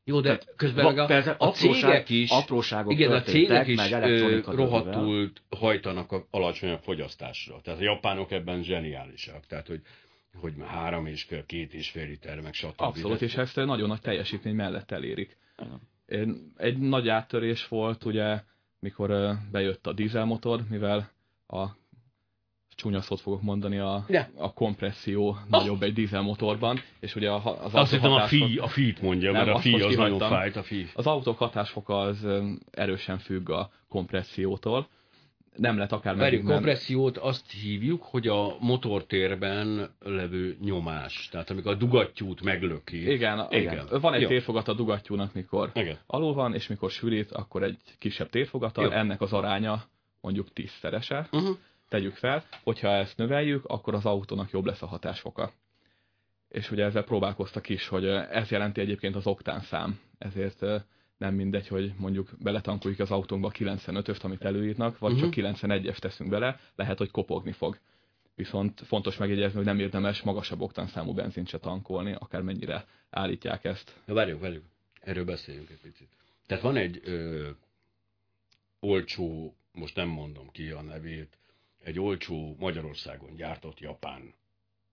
Jó, 0.07 0.21
de 0.21 0.27
Tehát 0.37 0.53
közben 0.55 0.83
va- 0.83 0.95
meg 0.95 1.03
a, 1.03 1.07
persze 1.07 1.35
a 1.37 1.51
cégek 1.51 2.09
is, 2.09 2.29
apróságok 2.31 2.91
igen, 2.91 3.11
a 3.11 3.21
cégek 3.21 3.67
is 3.67 3.89
rohadtul 4.45 5.31
hajtanak 5.49 6.11
a 6.11 6.27
alacsonyabb 6.31 6.81
fogyasztásra. 6.81 7.61
Tehát 7.61 7.79
a 7.79 7.83
japánok 7.83 8.31
ebben 8.31 8.63
zseniálisak. 8.63 9.45
Tehát, 9.45 9.67
hogy 9.67 9.81
hogy 10.39 10.53
már 10.55 10.69
három 10.69 11.05
és 11.05 11.23
fél, 11.23 11.45
két 11.45 11.73
és 11.73 11.89
fél 11.89 12.07
liter, 12.07 12.41
meg 12.41 12.53
stb. 12.53 12.73
Abszolút, 12.75 13.21
és 13.21 13.35
ezt 13.35 13.55
nagyon 13.55 13.87
nagy 13.87 14.01
teljesítmény 14.01 14.55
mellett 14.55 14.91
elérik. 14.91 15.37
Igen. 16.07 16.53
Egy 16.57 16.77
nagy 16.77 17.09
áttörés 17.09 17.67
volt, 17.67 18.05
ugye, 18.05 18.39
mikor 18.79 19.37
bejött 19.51 19.87
a 19.87 19.93
dízelmotor, 19.93 20.61
mivel 20.69 21.11
a 21.47 21.65
csúnya 22.77 23.01
szót 23.01 23.19
fogok 23.21 23.41
mondani, 23.41 23.77
a, 23.77 24.05
Ja. 24.07 24.27
a 24.35 24.53
kompresszió 24.53 25.37
nagyobb 25.49 25.81
egy 25.83 25.93
dízelmotorban, 25.93 26.79
és 26.99 27.15
ugye 27.15 27.29
a, 27.29 27.63
az 27.65 27.75
Azt 27.75 27.91
hittem 27.91 28.11
a 28.11 28.21
fi, 28.27 28.57
a 28.57 28.67
fit 28.67 29.01
mondja, 29.01 29.31
Nem, 29.31 29.45
mert 29.45 29.57
a 29.57 29.59
fi 29.59 29.73
az 29.73 29.95
nagyon 29.95 30.19
fájt, 30.19 30.55
a 30.55 30.63
fi. 30.63 30.87
Az 30.93 31.07
autók 31.07 31.37
hatásfoka 31.37 31.99
az 31.99 32.27
erősen 32.71 33.17
függ 33.17 33.49
a 33.49 33.69
kompressziótól. 33.89 34.87
Nem 35.55 35.75
lehet 35.75 35.91
akár 35.91 36.15
Várjuk, 36.15 36.41
meddig 36.43 36.55
kompressziót 36.55 37.17
azt 37.17 37.51
hívjuk, 37.51 38.03
hogy 38.03 38.27
a 38.27 38.57
motortérben 38.59 39.89
levő 39.99 40.57
nyomás. 40.61 41.29
Tehát 41.31 41.49
amikor 41.49 41.71
a 41.71 41.75
dugattyút 41.75 42.41
meglöki. 42.41 43.11
Igen, 43.11 43.39
a- 43.39 43.47
Igen. 43.49 43.87
van 44.01 44.13
egy 44.13 44.21
Jó. 44.21 44.27
térfogat 44.27 44.67
a 44.67 44.73
dugattyúnak, 44.73 45.33
mikor 45.33 45.71
Igen. 45.73 45.97
alul 46.07 46.33
van, 46.33 46.53
és 46.53 46.67
mikor 46.67 46.91
sűrít, 46.91 47.31
akkor 47.31 47.63
egy 47.63 47.77
kisebb 47.99 48.29
térfogattal, 48.29 48.83
Jó. 48.83 48.89
ennek 48.91 49.21
az 49.21 49.33
aránya 49.33 49.83
mondjuk 50.21 50.53
tízszerese. 50.53 51.27
Uh-huh. 51.31 51.57
Tegyük 51.87 52.15
fel, 52.15 52.43
hogyha 52.63 52.87
ezt 52.87 53.17
növeljük, 53.17 53.65
akkor 53.65 53.93
az 53.93 54.05
autónak 54.05 54.51
jobb 54.51 54.65
lesz 54.65 54.81
a 54.81 54.85
hatásfoka. 54.87 55.51
És 56.49 56.71
ugye 56.71 56.83
ezzel 56.85 57.03
próbálkoztak 57.03 57.69
is, 57.69 57.87
hogy 57.87 58.05
ez 58.07 58.49
jelenti 58.49 58.81
egyébként 58.81 59.15
az 59.15 59.27
oktán 59.27 59.61
szám. 59.61 59.99
Ezért 60.17 60.59
nem 61.17 61.33
mindegy, 61.35 61.67
hogy 61.67 61.93
mondjuk 61.97 62.29
beletankoljuk 62.39 62.99
az 62.99 63.11
autónkba 63.11 63.47
a 63.47 63.51
95-öst, 63.51 64.23
amit 64.23 64.43
előírnak, 64.45 64.97
vagy 64.99 65.11
Mhm. 65.13 65.21
csak 65.21 65.31
91-es 65.33 65.97
teszünk 65.99 66.29
bele, 66.29 66.59
lehet, 66.75 66.97
hogy 66.97 67.11
kopogni 67.11 67.51
fog. 67.51 67.79
Viszont 68.35 68.81
fontos 68.85 69.17
megjegyezni, 69.17 69.55
hogy 69.57 69.65
nem 69.65 69.79
érdemes 69.79 70.21
magasabb 70.21 70.61
oktánszámú 70.61 71.13
benzint 71.13 71.47
se 71.47 71.57
tankolni, 71.57 72.15
akármennyire 72.19 72.85
állítják 73.09 73.63
ezt. 73.65 73.95
Na 74.05 74.13
várjuk, 74.13 74.41
várjuk. 74.41 74.63
Erről 75.01 75.25
beszéljünk 75.25 75.69
egy 75.69 75.79
picit. 75.81 76.07
Tehát 76.47 76.63
van 76.63 76.75
egy 76.75 77.01
ö, 77.03 77.49
olcsó, 78.79 79.55
most 79.71 79.95
nem 79.95 80.07
mondom 80.07 80.49
ki 80.51 80.69
a 80.69 80.81
nevét, 80.81 81.37
egy 81.87 81.99
olcsó 81.99 82.55
Magyarországon 82.59 83.35
gyártott 83.35 83.79
japán 83.79 84.33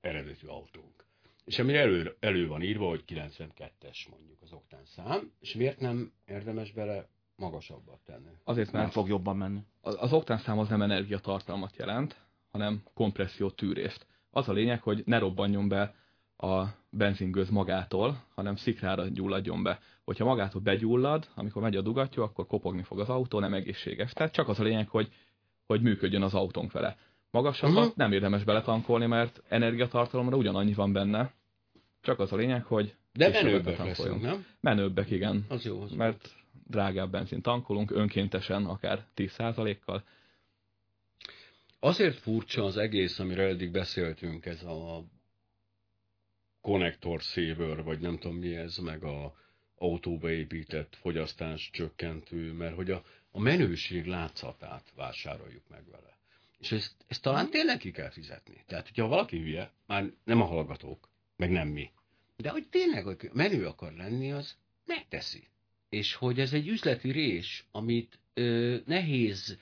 eredetű 0.01 0.47
autónk. 0.47 1.05
És 1.45 1.59
amire 1.59 1.79
elő, 1.79 2.17
elő 2.21 2.47
van 2.49 2.63
írva, 2.63 2.89
hogy 2.89 3.05
92-es 3.07 4.09
mondjuk 4.11 4.39
az 4.43 4.53
oktán 4.53 4.85
szám, 4.85 5.33
és 5.41 5.55
miért 5.55 5.81
nem 5.81 6.13
érdemes 6.27 6.73
bele 6.73 7.09
magasabbat 7.37 8.01
tenni? 8.05 8.31
Azért, 8.45 8.73
Nem 8.73 8.81
mert 8.81 8.93
fog 8.93 9.09
jobban 9.09 9.37
menni. 9.37 9.61
az, 9.81 9.97
az 9.99 10.13
oktánszám 10.13 10.59
az 10.59 10.69
nem 10.69 10.83
energiatartalmat 10.83 11.77
jelent, 11.77 12.17
hanem 12.51 12.83
kompresszió 12.95 13.51
tűrést. 13.51 14.07
Az 14.31 14.49
a 14.49 14.53
lényeg, 14.53 14.83
hogy 14.83 15.03
ne 15.07 15.19
robbanjon 15.19 15.69
be 15.69 15.95
a 16.37 16.65
benzingőz 16.91 17.51
magától, 17.51 18.25
hanem 18.35 18.57
szikrára 18.57 19.09
gyulladjon 19.09 19.63
be. 19.63 19.81
Hogyha 20.05 20.25
magától 20.25 20.61
begyullad, 20.61 21.29
amikor 21.35 21.63
megy 21.63 21.77
a 21.77 21.83
dugattyú, 21.83 22.23
akkor 22.23 22.47
kopogni 22.47 22.83
fog 22.83 23.01
az 23.01 23.09
autó, 23.09 23.39
nem 23.39 23.55
egészséges. 23.55 24.13
Tehát 24.13 24.33
csak 24.33 24.49
az 24.49 24.61
a 24.61 24.63
lényeg, 24.63 24.89
hogy, 24.89 25.13
hogy 25.67 25.83
működjön 25.83 26.23
az 26.23 26.35
autónk 26.35 26.73
vele. 26.73 26.97
Magasabbat 27.31 27.75
Mhm. 27.75 27.83
uh-huh. 27.83 27.97
nem 27.97 28.13
érdemes 28.13 28.45
beletankolni, 28.45 29.07
mert 29.07 29.43
energiatartalomra 29.49 30.37
ugyanannyi 30.37 30.75
van 30.75 30.93
benne. 30.93 31.33
Csak 32.01 32.19
az 32.19 32.33
a 32.33 32.37
lényeg, 32.37 32.65
hogy 32.65 32.95
De 33.13 33.29
menőbbek 33.29 33.79
leszünk, 33.79 34.23
nem? 34.23 34.47
Menőbbek, 34.61 35.11
igen. 35.11 35.45
Az 35.49 35.65
jó. 35.65 35.81
Az 35.81 35.91
jó. 35.91 35.97
Mert 35.97 36.29
drágább 36.67 37.11
benzin 37.11 37.41
tankolunk, 37.41 37.91
önkéntesen, 37.91 38.65
akár 38.65 39.07
10%-kal. 39.17 40.05
Azért 41.81 42.19
furcsa 42.19 42.65
az 42.65 42.77
egész, 42.77 43.19
amiről 43.19 43.49
eddig 43.49 43.71
beszéltünk, 43.71 44.47
ez 44.47 44.63
a 44.63 45.05
connector 46.61 47.21
saver, 47.21 47.83
vagy 47.83 48.01
nem 48.01 48.19
tudom 48.19 48.37
mi 48.37 48.57
ez, 48.57 48.77
meg 48.77 49.05
a 49.05 49.35
autóba 49.79 50.31
épített 50.31 50.97
fogyasztás 51.01 51.71
csökkentő, 51.73 52.53
mert 52.53 52.75
hogy 52.75 52.91
a, 52.91 53.03
a 53.37 53.41
menőség 53.41 54.07
látszatát 54.07 54.93
vásároljuk 54.95 55.69
meg 55.69 55.91
vele. 55.91 56.19
És 56.59 56.73
ezt, 56.73 56.95
ezt 57.07 57.23
talán 57.23 57.51
tényleg 57.51 57.79
ki 57.79 57.91
kell 57.91 58.11
fizetni. 58.11 58.65
Tehát, 58.67 58.89
hogyha 58.89 59.07
valaki 59.07 59.39
hülye, 59.39 59.73
már 59.87 60.13
nem 60.25 60.41
a 60.41 60.45
hallgatók, 60.45 61.09
meg 61.37 61.51
nem 61.51 61.69
mi, 61.69 61.91
de 62.37 62.51
hogy 62.51 62.69
tényleg 62.69 63.05
hogy 63.05 63.31
menő 63.33 63.67
akar 63.67 63.93
lenni, 63.93 64.33
az 64.33 64.57
megteszi. 64.85 65.49
És 65.89 66.15
hogy 66.15 66.41
ez 66.41 66.53
egy 66.53 66.69
üzleti 66.69 67.11
rés, 67.11 67.67
amit 67.71 68.19
ö, 68.35 68.77
nehéz 68.87 69.59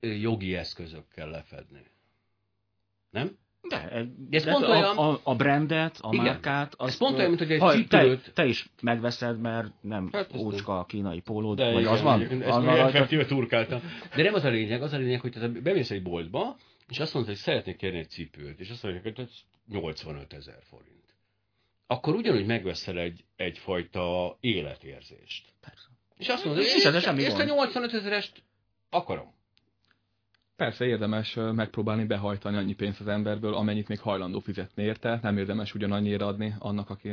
ö, 0.00 0.12
jogi 0.12 0.54
eszközökkel 0.54 1.30
lefedni. 1.30 1.82
Nem? 3.10 3.38
De, 3.68 4.06
de 4.28 4.36
ez 4.36 4.44
pont 4.44 4.64
a, 4.64 4.68
olyan... 4.68 4.96
a, 4.96 5.20
a 5.22 5.36
brandet, 5.36 5.98
a 6.00 6.08
igen, 6.12 6.24
márkát... 6.24 6.74
Azt, 6.76 6.90
ez 6.90 6.98
pont 6.98 7.16
olyan, 7.16 7.28
mint 7.28 7.40
hogy 7.40 7.52
egy 7.52 7.60
cipőt... 7.60 8.22
Te, 8.22 8.30
te 8.30 8.46
is 8.46 8.70
megveszed, 8.82 9.40
mert 9.40 9.72
nem 9.80 10.08
hát, 10.12 10.36
ócska 10.36 10.78
a 10.78 10.84
kínai 10.84 11.20
pólód, 11.20 11.56
de 11.56 11.72
vagy 11.72 11.80
igen, 11.80 11.92
az 11.92 12.02
van? 12.02 12.22
Ezt 12.22 12.56
az 12.56 12.66
effektíve 12.66 13.24
turkáltam. 13.24 13.80
De 14.16 14.22
nem 14.22 14.34
az 14.34 14.44
a 14.44 14.48
lényeg, 14.48 14.82
az 14.82 14.92
a 14.92 14.96
lényeg, 14.96 15.20
hogy 15.20 15.32
te 15.32 15.48
bemész 15.48 15.90
egy 15.90 16.02
boltba, 16.02 16.56
és 16.88 16.98
azt 16.98 17.14
mondod, 17.14 17.32
hogy 17.32 17.40
szeretnék 17.40 17.76
kérni 17.76 17.98
egy 17.98 18.10
cipőt, 18.10 18.60
és 18.60 18.70
azt 18.70 18.82
mondják, 18.82 19.04
hogy 19.04 19.24
ez 19.24 19.30
85 19.68 20.32
ezer 20.32 20.58
forint. 20.62 21.16
Akkor 21.86 22.14
ugyanúgy 22.14 22.46
megveszel 22.46 22.98
egy, 22.98 23.24
egyfajta 23.36 24.36
életérzést. 24.40 25.52
Persze. 25.60 25.88
És 26.16 26.28
azt 26.28 26.44
mondod, 26.44 26.64
hogy 26.64 27.24
ezt 27.24 27.38
a 27.38 27.44
85 27.44 27.92
ezerest 27.92 28.42
akarom. 28.90 29.34
Persze 30.60 30.86
érdemes 30.86 31.38
megpróbálni 31.54 32.04
behajtani 32.04 32.56
annyi 32.56 32.74
pénzt 32.74 33.00
az 33.00 33.08
emberből, 33.08 33.54
amennyit 33.54 33.88
még 33.88 34.00
hajlandó 34.00 34.38
fizetni 34.38 34.82
érte. 34.82 35.18
Nem 35.22 35.38
érdemes 35.38 35.74
ugyanannyira 35.74 36.26
adni 36.26 36.54
annak, 36.58 36.90
aki 36.90 37.12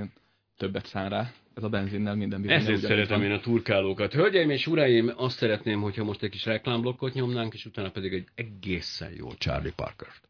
többet 0.57 0.85
szán 0.85 1.09
rá. 1.09 1.31
Ez 1.53 1.63
a 1.63 1.69
benzinnel 1.69 2.15
minden 2.15 2.41
bizony. 2.41 2.57
Ezért 2.57 2.81
szeretem 2.81 3.19
van. 3.19 3.27
én 3.27 3.33
a 3.33 3.39
turkálókat. 3.39 4.13
Hölgyeim 4.13 4.49
és 4.49 4.67
uraim, 4.67 5.11
azt 5.15 5.37
szeretném, 5.37 5.81
hogyha 5.81 6.03
most 6.03 6.23
egy 6.23 6.29
kis 6.29 6.45
reklámblokkot 6.45 7.13
nyomnánk, 7.13 7.53
és 7.53 7.65
utána 7.65 7.89
pedig 7.89 8.13
egy 8.13 8.27
egészen 8.35 9.11
jó 9.17 9.33
Charlie 9.33 9.73
Parker-t. 9.75 10.29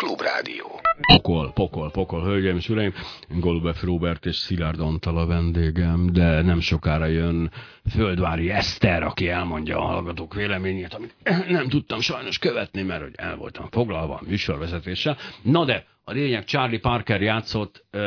Klubrádió. 0.00 0.80
Pokol, 1.06 1.52
pokol, 1.52 1.90
pokol, 1.90 2.22
hölgyeim 2.22 2.56
és 2.56 2.68
uraim. 2.68 2.92
Golubef 3.28 3.82
Robert 3.82 4.26
és 4.26 4.36
Szilárd 4.36 4.80
Antal 4.80 5.18
a 5.18 5.26
vendégem, 5.26 6.12
de 6.12 6.42
nem 6.42 6.60
sokára 6.60 7.06
jön 7.06 7.50
Földvári 7.90 8.50
Eszter, 8.50 9.02
aki 9.02 9.28
elmondja 9.28 9.78
a 9.78 9.84
hallgatók 9.84 10.34
véleményét, 10.34 10.94
amit 10.94 11.14
nem 11.48 11.68
tudtam 11.68 12.00
sajnos 12.00 12.38
követni, 12.38 12.82
mert 12.82 13.02
hogy 13.02 13.14
el 13.16 13.36
voltam 13.36 13.68
foglalva 13.70 14.14
a 14.14 14.22
műsorvezetéssel. 14.26 15.16
Na 15.42 15.64
de, 15.64 15.86
a 16.04 16.12
lényeg 16.12 16.44
Charlie 16.44 16.80
Parker 16.80 17.20
játszott, 17.20 17.84
uh, 17.92 18.02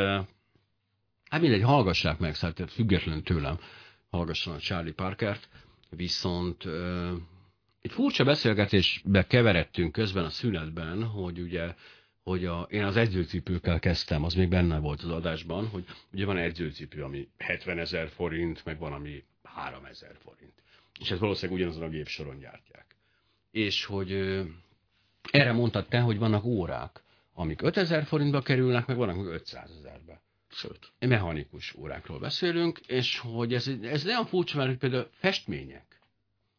hát 1.30 1.42
mindegy, 1.42 1.64
hallgassák 1.64 2.20
meg, 2.20 2.36
szóval 2.36 2.68
független 2.68 3.24
tőlem 3.24 3.60
hallgasson 4.10 4.54
a 4.54 4.60
Charlie 4.60 4.94
Parkert, 4.94 5.50
viszont 5.90 6.66
uh, 6.66 7.12
egy 7.84 7.92
furcsa 7.92 8.24
beszélgetésbe 8.24 9.28
keveredtünk 9.28 9.92
közben 9.92 10.26
a 10.26 10.30
szünetben, 10.30 11.04
hogy 11.04 11.40
ugye 11.40 11.74
hogy 12.24 12.46
a, 12.46 12.68
én 12.70 12.84
az 12.84 12.96
edzőcipőkkel 12.96 13.80
kezdtem, 13.80 14.24
az 14.24 14.34
még 14.34 14.50
benne 14.50 14.80
volt 14.80 15.02
az 15.02 15.10
adásban, 15.10 15.68
hogy 15.68 15.86
ugye 16.14 16.26
van 16.26 16.38
edzőcipő, 16.38 17.04
ami 17.04 17.28
70 17.38 17.80
ezer 17.80 18.10
forint, 18.10 18.66
meg 18.66 18.80
van, 18.80 18.94
ami 18.94 19.24
3 19.44 19.86
ezer 19.86 20.16
forint. 20.24 20.54
És 21.00 21.12
ez 21.12 21.20
valószínűleg 21.20 21.62
ugyanazon 21.62 21.84
a 21.84 21.90
gépsoron 21.90 22.40
gyártják. 22.40 22.96
És 23.52 23.86
hogy 23.86 24.12
erre 25.32 25.52
mondtad 25.52 25.88
te, 25.88 26.00
hogy 26.00 26.18
vannak 26.18 26.44
órák, 26.44 27.04
amik 27.34 27.62
5000 27.62 28.06
forintba 28.06 28.42
kerülnek, 28.42 28.86
meg 28.86 28.98
vannak 28.98 29.26
500 29.26 29.72
ezerbe. 29.80 30.22
Sőt, 30.50 30.92
mechanikus 31.00 31.76
órákról 31.76 32.20
beszélünk, 32.20 32.80
és 32.88 33.18
hogy 33.18 33.54
ez, 33.54 33.68
ez 33.82 34.06
olyan 34.06 34.26
furcsa, 34.26 34.58
mert 34.58 34.78
például 34.78 35.10
festmények, 35.12 35.93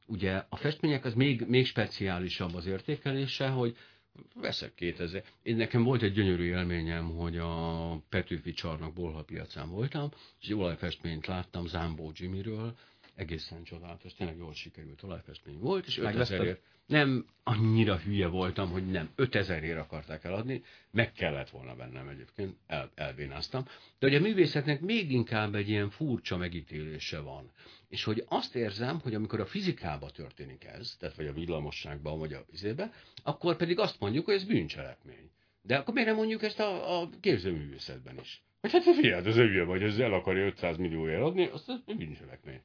ugye 0.07 0.45
a 0.49 0.57
festmények 0.57 1.05
az 1.05 1.15
még, 1.15 1.45
még 1.47 1.67
speciálisabb 1.67 2.55
az 2.55 2.67
értékelése, 2.67 3.49
hogy 3.49 3.77
veszek 4.35 4.75
2000. 4.75 5.25
Én 5.43 5.57
nekem 5.57 5.83
volt 5.83 6.03
egy 6.03 6.13
gyönyörű 6.13 6.45
élményem, 6.45 7.17
hogy 7.17 7.39
a 7.39 8.03
Petőfi 8.09 8.53
csarnok 8.53 8.93
bolha 8.93 9.23
piacán 9.23 9.71
voltam, 9.71 10.11
és 10.41 10.47
egy 10.47 10.55
olajfestményt 10.55 11.27
láttam 11.27 11.67
Zambó 11.67 12.13
Jimmyről, 12.15 12.77
egészen 13.15 13.63
csodálatos, 13.63 14.15
tényleg 14.15 14.37
jól 14.37 14.55
sikerült 14.55 15.03
olajfestmény 15.03 15.59
volt, 15.59 15.87
és 15.87 15.99
5000 15.99 16.59
nem 16.87 17.27
annyira 17.43 17.99
hülye 17.99 18.27
voltam, 18.27 18.71
hogy 18.71 18.91
nem 18.91 19.11
5000 19.15 19.63
ér 19.63 19.77
akarták 19.77 20.25
eladni, 20.25 20.63
meg 20.91 21.13
kellett 21.13 21.51
volna 21.51 21.75
bennem 21.75 22.09
egyébként, 22.09 22.57
el, 22.67 22.91
elbénáztam. 22.95 23.65
De 23.99 24.07
hogy 24.07 24.15
a 24.15 24.21
művészetnek 24.21 24.81
még 24.81 25.11
inkább 25.11 25.55
egy 25.55 25.69
ilyen 25.69 25.91
furcsa 25.91 26.37
megítélése 26.37 27.21
van. 27.21 27.51
És 27.89 28.05
hogy 28.05 28.25
azt 28.29 28.57
érzem, 28.57 29.01
hogy 29.01 29.15
amikor 29.15 29.41
a 29.41 29.47
fizikába 29.47 30.11
történik 30.11 30.65
ez, 30.65 30.97
tehát 30.99 31.17
vagy 31.17 31.27
a 31.27 31.33
villamosságban, 31.33 32.19
vagy 32.19 32.33
a 32.33 32.45
vizébe, 32.51 32.93
akkor 33.23 33.57
pedig 33.57 33.79
azt 33.79 34.01
mondjuk, 34.01 34.25
hogy 34.25 34.35
ez 34.35 34.45
bűncselekmény. 34.45 35.31
De 35.63 35.77
akkor 35.77 35.95
miért 35.95 36.09
nem 36.09 36.19
mondjuk 36.19 36.43
ezt 36.43 36.61
a, 36.61 37.01
a 37.01 37.09
képzőművészetben 37.21 38.19
is? 38.21 38.43
Hogy 38.61 38.73
hát 38.73 38.83
fiad, 38.83 39.27
ez 39.27 39.35
hülye 39.35 39.65
vagy, 39.65 39.83
ez 39.83 39.99
el 39.99 40.13
akarja 40.13 40.45
500 40.45 40.77
millió 40.77 41.07
eladni, 41.07 41.47
azt 41.47 41.69
az 41.69 41.81
bűncselekmény. 41.97 42.61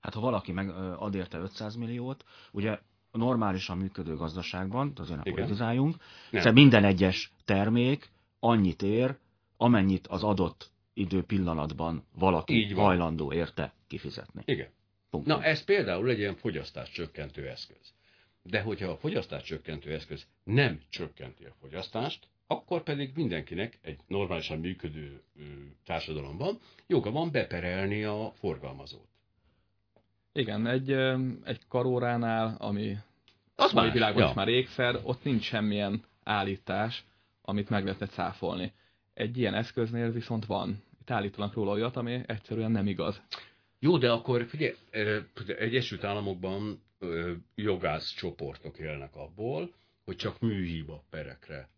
Hát 0.00 0.14
ha 0.14 0.20
valaki 0.20 0.52
meg 0.52 0.68
ad 0.98 1.14
érte 1.14 1.38
500 1.38 1.74
milliót, 1.74 2.24
ugye 2.52 2.78
normálisan 3.12 3.78
működő 3.78 4.16
gazdaságban, 4.16 4.92
azért 4.96 5.24
ne 5.24 5.32
politizáljunk, 5.32 5.96
szóval 6.32 6.52
minden 6.52 6.84
egyes 6.84 7.32
termék 7.44 8.10
annyit 8.38 8.82
ér, 8.82 9.16
amennyit 9.56 10.06
az 10.06 10.22
adott 10.22 10.70
idő 10.94 11.22
pillanatban 11.22 12.04
valaki 12.14 12.54
Így 12.54 12.74
van. 12.74 12.84
hajlandó 12.84 13.32
érte 13.32 13.72
kifizetni. 13.86 14.42
Igen. 14.44 14.68
Pont. 15.10 15.26
Na 15.26 15.42
ez 15.42 15.64
például 15.64 16.10
egy 16.10 16.18
ilyen 16.18 16.34
fogyasztás 16.34 16.90
csökkentő 16.90 17.48
eszköz. 17.48 17.94
De 18.42 18.60
hogyha 18.60 18.90
a 18.90 18.96
fogyasztás 18.96 19.42
csökkentő 19.42 19.92
eszköz 19.92 20.26
nem 20.44 20.80
csökkenti 20.88 21.44
a 21.44 21.54
fogyasztást, 21.60 22.28
akkor 22.46 22.82
pedig 22.82 23.12
mindenkinek 23.14 23.78
egy 23.82 24.00
normálisan 24.06 24.58
működő 24.58 25.22
társadalomban 25.84 26.58
joga 26.86 27.10
van 27.10 27.30
beperelni 27.30 28.04
a 28.04 28.32
forgalmazót. 28.34 29.08
Igen, 30.32 30.66
egy, 30.66 30.90
egy 31.44 31.60
karóránál, 31.68 32.56
ami 32.58 32.96
az 33.54 33.72
mai 33.72 33.90
világban 33.90 34.22
ja. 34.22 34.28
is 34.28 34.34
már 34.34 34.48
ékszer, 34.48 34.98
ott 35.02 35.24
nincs 35.24 35.42
semmilyen 35.42 36.04
állítás, 36.22 37.04
amit 37.42 37.68
meg 37.68 37.84
lehetne 37.84 38.06
cáfolni. 38.06 38.72
Egy 39.14 39.38
ilyen 39.38 39.54
eszköznél 39.54 40.12
viszont 40.12 40.46
van. 40.46 40.82
Itt 41.00 41.10
állítanak 41.10 41.54
róla 41.54 41.70
olyat, 41.70 41.96
ami 41.96 42.22
egyszerűen 42.26 42.70
nem 42.70 42.86
igaz. 42.86 43.22
Jó, 43.78 43.98
de 43.98 44.10
akkor 44.10 44.46
figyelj, 44.46 44.74
Egyesült 45.58 46.04
Államokban 46.04 46.82
jogász 47.54 48.14
csoportok 48.14 48.78
élnek 48.78 49.16
abból, 49.16 49.72
hogy 50.04 50.16
csak 50.16 50.40
műhiba 50.40 51.04
perekre 51.10 51.68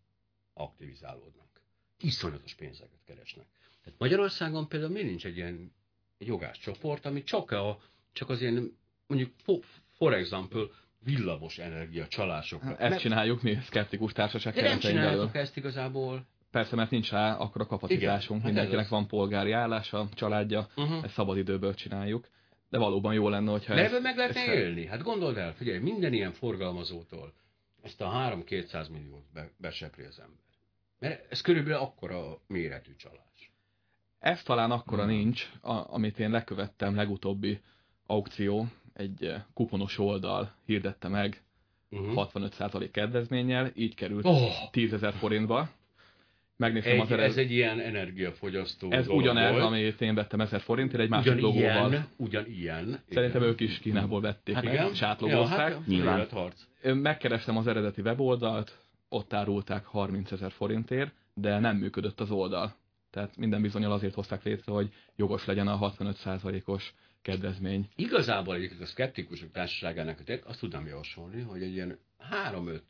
aktivizálódnak. 0.53 1.61
Iszonyatos 1.99 2.53
pénzeket 2.53 2.99
keresnek. 3.05 3.45
Tehát 3.83 3.99
Magyarországon 3.99 4.67
például 4.67 4.91
miért 4.91 5.07
nincs 5.07 5.25
egy 5.25 5.35
ilyen 5.35 5.73
jogász 6.17 6.57
csoport, 6.57 7.05
ami 7.05 7.23
csak, 7.23 7.51
a, 7.51 7.79
csak 8.13 8.29
az 8.29 8.41
ilyen, 8.41 8.77
mondjuk 9.07 9.31
for, 9.43 9.59
for 9.97 10.13
example, 10.13 10.63
villamos 11.03 11.57
energia 11.57 12.07
csalásokra. 12.07 12.69
Ezt 12.69 12.79
mert... 12.79 13.01
csináljuk 13.01 13.41
mi, 13.41 13.57
szkeptikus 13.61 14.11
társaság 14.11 14.53
De 14.53 14.61
nem 14.61 14.79
csináljuk 14.79 15.35
ezt 15.35 15.57
igazából. 15.57 16.25
Persze, 16.51 16.75
mert 16.75 16.89
nincs 16.89 17.11
rá 17.11 17.35
akkor 17.35 17.61
a 17.61 17.65
kapacitásunk. 17.65 18.39
Igen, 18.39 18.53
Mindenkinek 18.53 18.87
van 18.87 19.07
polgári 19.07 19.51
állása, 19.51 20.07
családja, 20.13 20.67
uh-huh. 20.75 21.03
ezt 21.03 21.13
szabad 21.13 21.37
időből 21.37 21.73
csináljuk. 21.73 22.27
De 22.69 22.77
valóban 22.77 23.13
jó 23.13 23.29
lenne, 23.29 23.51
hogyha... 23.51 23.73
De 23.75 23.85
ebből 23.85 23.99
meg 23.99 24.17
lehetne 24.17 24.39
ezt 24.39 24.49
élni. 24.49 24.85
Hát 24.85 25.01
gondold 25.01 25.37
el, 25.37 25.53
figyelj, 25.53 25.79
minden 25.79 26.13
ilyen 26.13 26.31
forgalmazótól 26.31 27.33
ezt 27.83 28.01
a 28.01 28.11
3-200 28.45 28.91
milliót 28.91 29.25
be, 29.33 29.51
besepri 29.57 30.03
az 30.03 30.19
ember. 30.19 30.43
Mert 30.99 31.31
ez 31.31 31.41
körülbelül 31.41 31.79
akkora 31.79 32.41
méretű 32.47 32.95
csalás. 32.95 33.51
Ez 34.19 34.43
talán 34.43 34.71
akkora 34.71 35.03
uh-huh. 35.03 35.17
nincs, 35.17 35.51
a, 35.61 35.93
amit 35.93 36.19
én 36.19 36.29
lekövettem 36.29 36.95
legutóbbi 36.95 37.61
aukció, 38.05 38.67
egy 38.93 39.25
eh, 39.25 39.41
kuponos 39.53 39.97
oldal 39.97 40.55
hirdette 40.65 41.07
meg 41.07 41.41
uh-huh. 41.89 42.07
Mhm. 42.07 42.43
65% 42.45 42.89
kedvezménnyel, 42.91 43.71
így 43.75 43.95
került 43.95 44.25
oh. 44.25 44.69
10 44.71 44.93
ezer 44.93 45.13
forintba. 45.13 45.69
Megnéztem 46.55 46.93
egy, 46.93 46.99
az 46.99 47.11
ered... 47.11 47.25
Ez 47.25 47.37
egy 47.37 47.51
ilyen 47.51 47.79
energiafogyasztó 47.79 48.91
Ez 48.91 49.07
ugyanez, 49.07 49.51
volt. 49.51 49.63
amit 49.63 50.01
én 50.01 50.15
vettem 50.15 50.41
1000 50.41 50.61
forintért, 50.61 51.01
egy 51.01 51.09
másik 51.09 51.31
ugyan 51.31 51.43
logóval. 51.43 51.89
Ilyen, 51.89 52.07
ugyan 52.17 52.45
ilyen. 52.47 52.99
Szerintem 53.09 53.41
ők 53.41 53.59
is 53.59 53.79
Kínából 53.79 54.21
vették, 54.21 54.55
hát, 54.55 54.63
igen. 54.63 54.93
sátlogozták. 54.93 55.69
Ja, 55.69 55.75
hát, 55.75 55.87
Nyilván. 55.87 56.27
Harc. 56.31 56.61
Megkerestem 56.83 57.57
az 57.57 57.67
eredeti 57.67 58.01
weboldalt, 58.01 58.77
ott 59.09 59.33
árulták 59.33 59.85
30 59.85 60.31
ezer 60.31 60.51
forintért, 60.51 61.13
de 61.33 61.59
nem 61.59 61.77
működött 61.77 62.19
az 62.19 62.31
oldal. 62.31 62.75
Tehát 63.11 63.37
minden 63.37 63.61
bizonyal 63.61 63.91
azért 63.91 64.13
hozták 64.13 64.43
létre, 64.43 64.71
hogy 64.71 64.89
jogos 65.15 65.45
legyen 65.45 65.67
a 65.67 65.91
65%-os 65.91 66.93
kedvezmény. 67.23 67.89
Igazából 67.95 68.55
egyébként 68.55 68.81
a 68.81 68.85
szkeptikusok 68.85 69.51
társaságának 69.51 70.19
azt 70.43 70.59
tudnám 70.59 70.87
javasolni, 70.87 71.41
hogy 71.41 71.63
egy 71.63 71.73
ilyen 71.73 71.99
3-5 72.31 72.81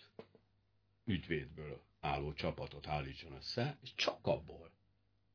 ügyvédből 1.06 1.82
álló 2.02 2.34
csapatot 2.34 2.88
állítson 2.88 3.32
össze, 3.40 3.78
és 3.84 3.90
csak 3.96 4.20
abból. 4.22 4.72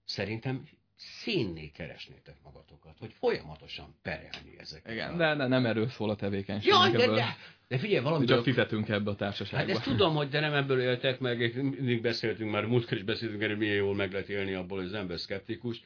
Szerintem 0.05 0.69
színné 0.97 1.69
keresnétek 1.69 2.35
magatokat, 2.43 2.99
hogy 2.99 3.13
folyamatosan 3.13 3.95
perelni 4.03 4.55
ezeket. 4.59 4.93
Igen, 4.93 5.17
de, 5.17 5.35
de 5.35 5.47
nem 5.47 5.67
erről 5.67 5.89
szól 5.89 6.11
a 6.11 6.17
tevékenység. 6.17 6.69
Jaj, 6.69 6.91
de, 6.91 7.07
de, 7.07 7.37
de 7.69 7.79
figyelj, 7.79 8.03
valami... 8.03 8.27
Csak 8.27 8.43
fizetünk 8.43 8.89
ebbe 8.89 9.07
a 9.07 9.11
Hát 9.11 9.19
társaságba. 9.19 9.73
ezt 9.73 9.83
tudom, 9.83 10.15
hogy 10.15 10.29
de 10.29 10.41
nem 10.41 10.55
ebből 10.55 10.81
éltek 10.81 11.19
meg, 11.19 11.63
mindig 11.63 12.03
beszéltünk 12.03 12.51
már, 12.51 12.67
múltkor 12.67 12.97
is 12.97 13.03
beszéltünk 13.03 13.43
erről, 13.43 13.57
milyen 13.57 13.75
jól 13.75 13.95
meg 13.95 14.13
lehet 14.13 14.29
élni 14.29 14.55
abból, 14.55 14.79
hogy 14.79 14.87
az 14.87 14.95
ember 14.95 15.19
szkeptikus, 15.19 15.83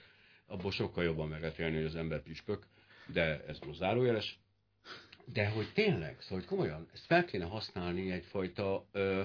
abból 0.46 0.70
sokkal 0.70 1.04
jobban 1.04 1.28
meg 1.28 1.40
lehet 1.40 1.58
élni, 1.58 1.76
hogy 1.76 1.84
az 1.84 1.96
ember 1.96 2.22
püspök, 2.22 2.66
de 3.06 3.44
ez 3.46 3.58
most 3.66 3.78
zárójeles. 3.78 4.38
De 5.24 5.48
hogy 5.48 5.72
tényleg, 5.74 6.16
szóval 6.20 6.38
hogy 6.38 6.46
komolyan, 6.46 6.88
ezt 6.92 7.06
fel 7.06 7.24
kéne 7.24 7.44
használni 7.44 8.10
egyfajta 8.10 8.86
ö, 8.92 9.22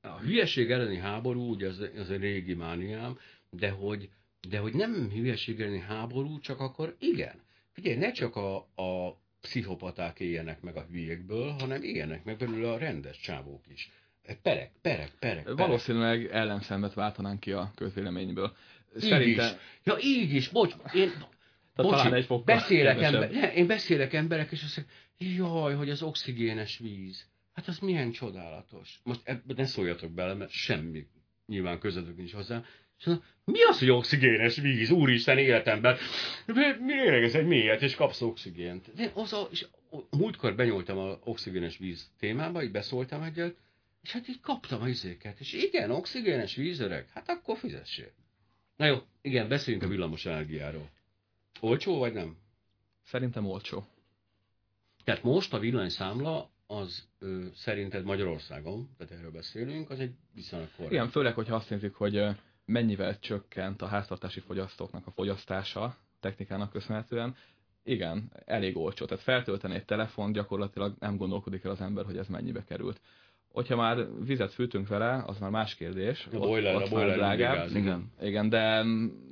a 0.00 0.18
hülyeség 0.18 0.70
elleni 0.70 0.96
háború, 0.96 1.50
ugye 1.50 1.66
ez, 1.66 1.78
ez 1.78 2.10
a 2.10 2.16
régi 2.16 2.54
mániám, 2.54 3.18
de 3.50 3.70
hogy, 3.70 4.10
de 4.48 4.58
hogy 4.58 4.74
nem 4.74 5.10
hülyeség 5.10 5.60
elleni 5.60 5.80
háború, 5.80 6.40
csak 6.40 6.60
akkor 6.60 6.96
igen. 6.98 7.40
Figyelj, 7.72 7.96
ne 7.96 8.12
csak 8.12 8.36
a, 8.36 8.56
a 8.56 9.20
pszichopaták 9.40 10.20
éljenek 10.20 10.60
meg 10.60 10.76
a 10.76 10.86
hülyékből, 10.90 11.50
hanem 11.50 11.82
éljenek 11.82 12.24
meg 12.24 12.36
belőle 12.36 12.70
a 12.70 12.78
rendes 12.78 13.20
csávók 13.20 13.64
is. 13.68 13.90
Perek, 14.22 14.36
perek, 14.42 14.72
perek. 14.80 15.10
perek. 15.18 15.58
Valószínűleg 15.58 16.26
ellenszembet 16.26 16.94
váltanánk 16.94 17.40
ki 17.40 17.52
a 17.52 17.72
közvéleményből. 17.74 18.56
Így 18.96 19.02
is. 19.02 19.08
Szerintem 19.08 19.56
Ja, 19.84 19.96
így 20.00 20.34
is, 20.34 20.48
bocs, 20.48 20.74
én, 20.94 21.10
talán 21.74 21.92
bocsi, 21.92 22.14
egy 22.14 22.24
fokkal 22.24 22.56
beszélek, 22.56 23.00
ember, 23.00 23.30
ne, 23.30 23.52
én 23.52 23.66
beszélek 23.66 24.12
emberek, 24.12 24.52
és 24.52 24.62
azt 24.62 24.76
mondják, 24.76 25.00
jaj, 25.38 25.74
hogy 25.74 25.90
az 25.90 26.02
oxigénes 26.02 26.78
víz. 26.78 27.30
Hát 27.52 27.68
az 27.68 27.78
milyen 27.78 28.10
csodálatos. 28.10 29.00
Most 29.02 29.20
ebbe 29.24 29.54
ne 29.56 29.64
szóljatok 29.64 30.10
bele, 30.10 30.34
mert 30.34 30.50
semmi 30.50 31.06
nyilván 31.46 31.78
közöttük 31.78 32.16
nincs 32.16 32.32
hozzá. 32.32 32.64
És 32.98 33.04
mondom, 33.04 33.24
mi 33.44 33.62
az, 33.62 33.78
hogy 33.78 33.90
oxigénes 33.90 34.56
víz? 34.56 34.90
Úristen 34.90 35.38
életemben. 35.38 35.96
Lélegez 36.86 37.34
egy 37.34 37.46
mélyet, 37.46 37.82
és 37.82 37.94
kapsz 37.94 38.20
oxigént. 38.20 38.94
De 38.94 39.10
az 39.14 39.32
a, 39.32 39.48
és 39.50 39.66
múltkor 40.10 40.54
benyúltam 40.54 40.98
az 40.98 41.16
oxigénes 41.24 41.78
víz 41.78 42.10
témába, 42.18 42.62
így 42.62 42.70
beszóltam 42.70 43.22
egyet, 43.22 43.56
és 44.02 44.12
hát 44.12 44.28
így 44.28 44.40
kaptam 44.40 44.82
a 44.82 44.88
izéket. 44.88 45.40
És 45.40 45.52
igen, 45.52 45.90
oxigénes 45.90 46.54
víz 46.54 46.80
öreg, 46.80 47.08
hát 47.14 47.28
akkor 47.28 47.58
fizessél. 47.58 48.10
Na 48.76 48.86
jó, 48.86 48.96
igen, 49.22 49.48
beszéljünk 49.48 49.84
a 49.84 49.88
villamos 49.88 50.26
energiáról. 50.26 50.90
Olcsó 51.60 51.98
vagy 51.98 52.12
nem? 52.12 52.36
Szerintem 53.04 53.46
olcsó. 53.46 53.84
Tehát 55.04 55.22
most 55.22 55.54
a 55.54 55.58
villanyszámla 55.58 56.50
az 56.66 57.08
ö, 57.18 57.44
szerinted 57.54 58.04
Magyarországon, 58.04 58.88
tehát 58.98 59.12
erről 59.12 59.30
beszélünk, 59.30 59.90
az 59.90 60.00
egy 60.00 60.14
viszonylag 60.34 60.68
korrekt. 60.76 60.92
Igen, 60.92 61.08
főleg, 61.08 61.34
hogyha 61.34 61.54
azt 61.54 61.70
nézzük, 61.70 61.94
hogy 61.94 62.16
ö, 62.16 62.30
mennyivel 62.64 63.18
csökkent 63.18 63.82
a 63.82 63.86
háztartási 63.86 64.40
fogyasztóknak 64.40 65.06
a 65.06 65.10
fogyasztása 65.10 65.96
technikának 66.20 66.70
köszönhetően. 66.70 67.36
Igen, 67.84 68.32
elég 68.44 68.76
olcsó. 68.76 69.04
Tehát 69.04 69.22
feltölteni 69.22 69.74
egy 69.74 69.84
telefon 69.84 70.32
gyakorlatilag 70.32 70.96
nem 70.98 71.16
gondolkodik 71.16 71.64
el 71.64 71.70
az 71.70 71.80
ember, 71.80 72.04
hogy 72.04 72.16
ez 72.16 72.26
mennyibe 72.28 72.64
került. 72.64 73.00
Hogyha 73.52 73.76
már 73.76 74.24
vizet 74.24 74.52
fűtünk 74.52 74.88
vele, 74.88 75.22
az 75.26 75.38
már 75.38 75.50
más 75.50 75.74
kérdés. 75.74 76.28
A 76.32 76.38
boiler, 76.38 76.74
a 76.74 76.78
már 76.78 76.88
boiler 76.88 77.16
drágább. 77.16 77.76
Igen. 77.76 78.12
Igen, 78.20 78.48
de 78.48 78.82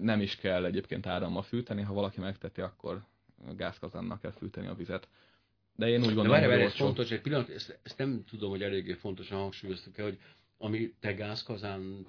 nem 0.01 0.21
is 0.21 0.37
kell 0.37 0.65
egyébként 0.65 1.07
árammal 1.07 1.43
fűteni, 1.43 1.83
ha 1.83 1.93
valaki 1.93 2.21
megteti, 2.21 2.61
akkor 2.61 3.03
gázkazannal 3.57 4.19
kell 4.19 4.33
fűteni 4.33 4.67
a 4.67 4.75
vizet. 4.75 5.09
De 5.77 5.89
én 5.89 6.01
úgy 6.01 6.07
De 6.07 6.15
gondolom, 6.15 6.31
várj, 6.31 6.45
hogy 6.45 6.55
várj, 6.55 6.65
ez 6.65 6.75
fontos, 6.75 7.11
egy 7.11 7.21
pillanat, 7.21 7.49
ezt, 7.49 7.79
ezt 7.83 7.99
nem 7.99 8.25
tudom, 8.29 8.51
hogy 8.51 8.63
eléggé 8.63 8.93
fontosan 8.93 9.39
hangsúlyoztuk 9.39 9.99
el, 9.99 10.05
hogy 10.05 10.19
ami 10.63 10.93
te 11.01 11.13
gázkazán, 11.13 12.07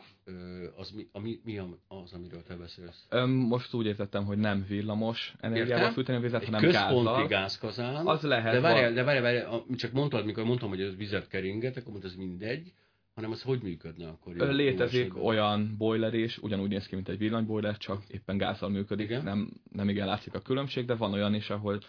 az 0.78 0.90
mi, 0.92 1.08
ami, 1.12 1.40
mi 1.44 1.58
az, 1.88 2.14
amiről 2.14 2.44
te 2.44 2.56
beszélsz? 2.56 3.06
Öm, 3.10 3.30
Most 3.30 3.74
úgy 3.74 3.86
értettem, 3.86 4.26
hogy 4.26 4.38
nem 4.38 4.66
villamos 4.68 5.34
energiával 5.40 5.92
fűteni 5.92 6.18
a 6.18 6.22
vizet, 6.22 6.46
hanem 6.46 6.62
központi 6.62 7.04
gázzal. 7.04 7.28
gázkazán. 7.28 8.08
Az 8.08 8.22
lehet, 8.22 8.54
De 8.54 8.60
várj, 8.60 8.82
van. 8.84 8.94
de 8.94 9.04
várj, 9.04 9.20
várj, 9.20 9.38
a- 9.38 9.66
csak 9.76 9.92
mondtad, 9.92 10.26
mikor 10.26 10.44
mondtam, 10.44 10.70
hogy 10.70 10.82
ez 10.82 10.96
vizet 10.96 11.28
keringet, 11.28 11.78
akkor 11.78 11.90
mondtad, 11.92 12.12
ez 12.12 12.18
mindegy, 12.18 12.74
hanem 13.14 13.32
az 13.32 13.42
hogy 13.42 13.62
működne 13.62 14.08
akkor? 14.08 14.36
jó 14.36 14.46
Létezik 14.46 15.00
esetben? 15.00 15.24
olyan 15.24 15.76
boiler 15.78 16.14
is, 16.14 16.38
ugyanúgy 16.38 16.70
néz 16.70 16.86
ki, 16.88 16.96
mint 16.96 17.10
egy 17.10 17.18
villanyboiler, 17.18 17.78
csak 17.78 18.04
éppen 18.08 18.38
gázzal 18.38 18.70
működik. 18.70 19.06
Igen. 19.10 19.24
Nem, 19.24 19.50
nem 19.72 19.90
igen 19.90 20.08
látszik 20.08 20.34
a 20.34 20.40
különbség, 20.40 20.86
de 20.86 20.96
van 20.96 21.14
olyan 21.14 21.34
is, 21.34 21.50
ahol 21.50 21.80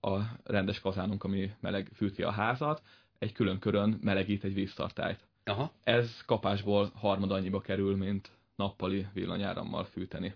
a 0.00 0.18
rendes 0.44 0.80
kazánunk, 0.80 1.24
ami 1.24 1.50
meleg 1.60 1.90
fűti 1.94 2.22
a 2.22 2.30
házat, 2.30 2.82
egy 3.18 3.32
külön 3.32 3.58
körön 3.58 3.98
melegít 4.02 4.44
egy 4.44 4.54
víztartályt. 4.54 5.20
Aha. 5.44 5.72
Ez 5.84 6.24
kapásból 6.26 6.90
harmad 6.94 7.30
annyiba 7.30 7.60
kerül, 7.60 7.96
mint 7.96 8.30
nappali 8.56 9.06
villanyárammal 9.12 9.84
fűteni. 9.84 10.34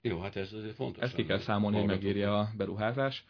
Jó, 0.00 0.20
hát 0.20 0.36
ez 0.36 0.52
azért 0.52 0.74
fontos. 0.74 1.02
Ezt 1.02 1.14
ki 1.14 1.24
kell 1.24 1.38
számolni, 1.38 1.76
hogy 1.76 1.86
megírja 1.86 2.38
a 2.38 2.50
beruházás. 2.56 3.24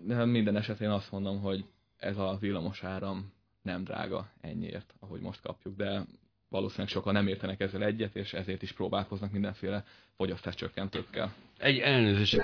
De 0.00 0.24
minden 0.24 0.56
esetén 0.56 0.90
azt 0.90 1.10
mondom, 1.10 1.40
hogy 1.40 1.64
ez 1.96 2.18
a 2.18 2.36
villamos 2.40 2.84
áram 2.84 3.32
nem 3.62 3.84
drága 3.84 4.30
ennyiért, 4.40 4.94
ahogy 5.00 5.20
most 5.20 5.40
kapjuk, 5.40 5.76
de 5.76 6.06
valószínűleg 6.48 6.88
sokan 6.88 7.12
nem 7.12 7.26
értenek 7.26 7.60
ezzel 7.60 7.84
egyet, 7.84 8.16
és 8.16 8.32
ezért 8.32 8.62
is 8.62 8.72
próbálkoznak 8.72 9.32
mindenféle 9.32 9.84
fogyasztáscsökkentőkkel. 10.16 11.34
Egy 11.58 11.78
elnézést. 11.78 12.40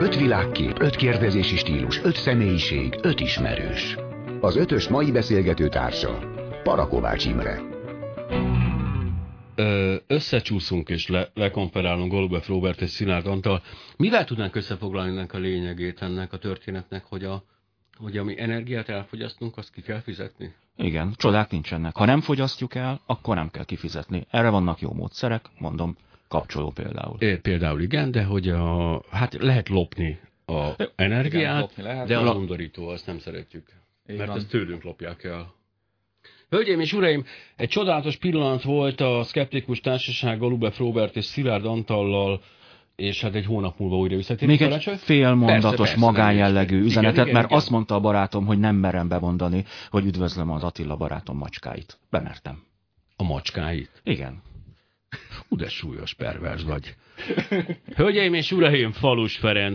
Öt 0.00 0.16
világkép, 0.16 0.78
öt 0.78 0.96
kérdezési 0.96 1.56
stílus, 1.56 2.02
öt 2.02 2.16
személyiség, 2.16 2.98
öt 3.02 3.20
ismerős. 3.20 4.07
Az 4.40 4.56
ötös 4.56 4.88
mai 4.88 5.12
beszélgető 5.12 5.68
társa, 5.68 6.18
Parakovács 6.62 7.24
Imre. 7.24 7.60
Ö, 9.54 9.96
összecsúszunk 10.06 10.88
és 10.88 11.08
le, 11.08 11.30
lekonferálunk 11.34 12.10
Golubef 12.10 12.48
Robert 12.48 12.80
és 12.80 12.90
Szilárd 12.90 13.26
Antal. 13.26 13.62
Mivel 13.96 14.24
tudnánk 14.24 14.54
összefoglalni 14.54 15.10
ennek 15.10 15.32
a 15.32 15.38
lényegét 15.38 16.02
ennek 16.02 16.32
a 16.32 16.38
történetnek, 16.38 17.04
hogy, 17.04 17.24
a, 17.24 17.44
hogy 17.96 18.16
ami 18.16 18.40
energiát 18.40 18.88
elfogyasztunk, 18.88 19.56
azt 19.56 19.72
ki 19.72 19.80
kell 19.80 20.00
fizetni? 20.00 20.54
Igen, 20.76 21.12
csodák 21.16 21.50
nincsenek. 21.50 21.96
Ha 21.96 22.04
nem 22.04 22.20
fogyasztjuk 22.20 22.74
el, 22.74 23.00
akkor 23.06 23.34
nem 23.34 23.50
kell 23.50 23.64
kifizetni. 23.64 24.26
Erre 24.30 24.48
vannak 24.48 24.80
jó 24.80 24.92
módszerek, 24.92 25.44
mondom, 25.58 25.96
kapcsoló 26.28 26.70
például. 26.70 27.16
É, 27.18 27.36
például 27.36 27.80
igen, 27.80 28.10
de 28.10 28.24
hogy 28.24 28.48
a, 28.48 29.02
hát 29.10 29.34
lehet 29.34 29.68
lopni 29.68 30.20
a 30.46 30.74
energiát, 30.96 31.42
igen, 31.42 31.58
lopni 31.58 31.82
lehet. 31.82 32.06
de 32.06 32.18
a 32.18 32.34
undorító, 32.34 32.88
azt 32.88 33.06
nem 33.06 33.18
szeretjük. 33.18 33.78
Így 34.08 34.16
mert 34.16 34.28
van. 34.28 34.36
ezt 34.36 34.48
tőlünk 34.48 34.82
lopják 34.82 35.24
el. 35.24 35.54
Hölgyeim 36.50 36.80
és 36.80 36.92
uraim, 36.92 37.24
egy 37.56 37.68
csodálatos 37.68 38.16
pillanat 38.16 38.62
volt 38.62 39.00
a 39.00 39.22
Skeptikus 39.24 39.80
Társaság 39.80 40.38
Golubef 40.38 40.78
Robert 40.78 41.16
és 41.16 41.24
Szilárd 41.24 41.64
Antallal, 41.64 42.42
és 42.96 43.20
hát 43.20 43.34
egy 43.34 43.44
hónap 43.44 43.78
múlva 43.78 43.96
újra 43.96 44.16
visszatérünk. 44.16 44.60
Még 44.60 44.70
egy 44.72 44.98
félmondatos, 44.98 45.62
Persze, 45.62 45.76
persze, 45.76 45.98
magánjellegű 45.98 46.82
üzenetet, 46.82 47.12
Igen, 47.12 47.22
igen, 47.22 47.34
mert 47.34 47.46
igen. 47.46 47.58
azt 47.58 47.70
mondta 47.70 47.94
a 47.94 48.00
barátom, 48.00 48.46
hogy 48.46 48.58
nem 48.58 48.76
merem 48.76 49.08
bemondani, 49.08 49.64
hogy 49.90 50.04
üdvözlöm 50.04 50.50
az 50.50 50.62
Attila 50.62 50.96
barátom 50.96 51.36
macskáit. 51.36 51.98
Bemertem. 52.10 52.62
A 53.16 53.22
macskáit. 53.22 54.00
Igen. 54.04 54.42
Hú, 55.48 55.56
de 55.56 55.68
súlyos 55.68 56.14
pervers 56.14 56.62
vagy. 56.62 56.94
Hölgyeim 57.94 58.34
és 58.34 58.52
uraim, 58.52 58.92
Falus 58.92 59.36
Ferenc 59.36 59.66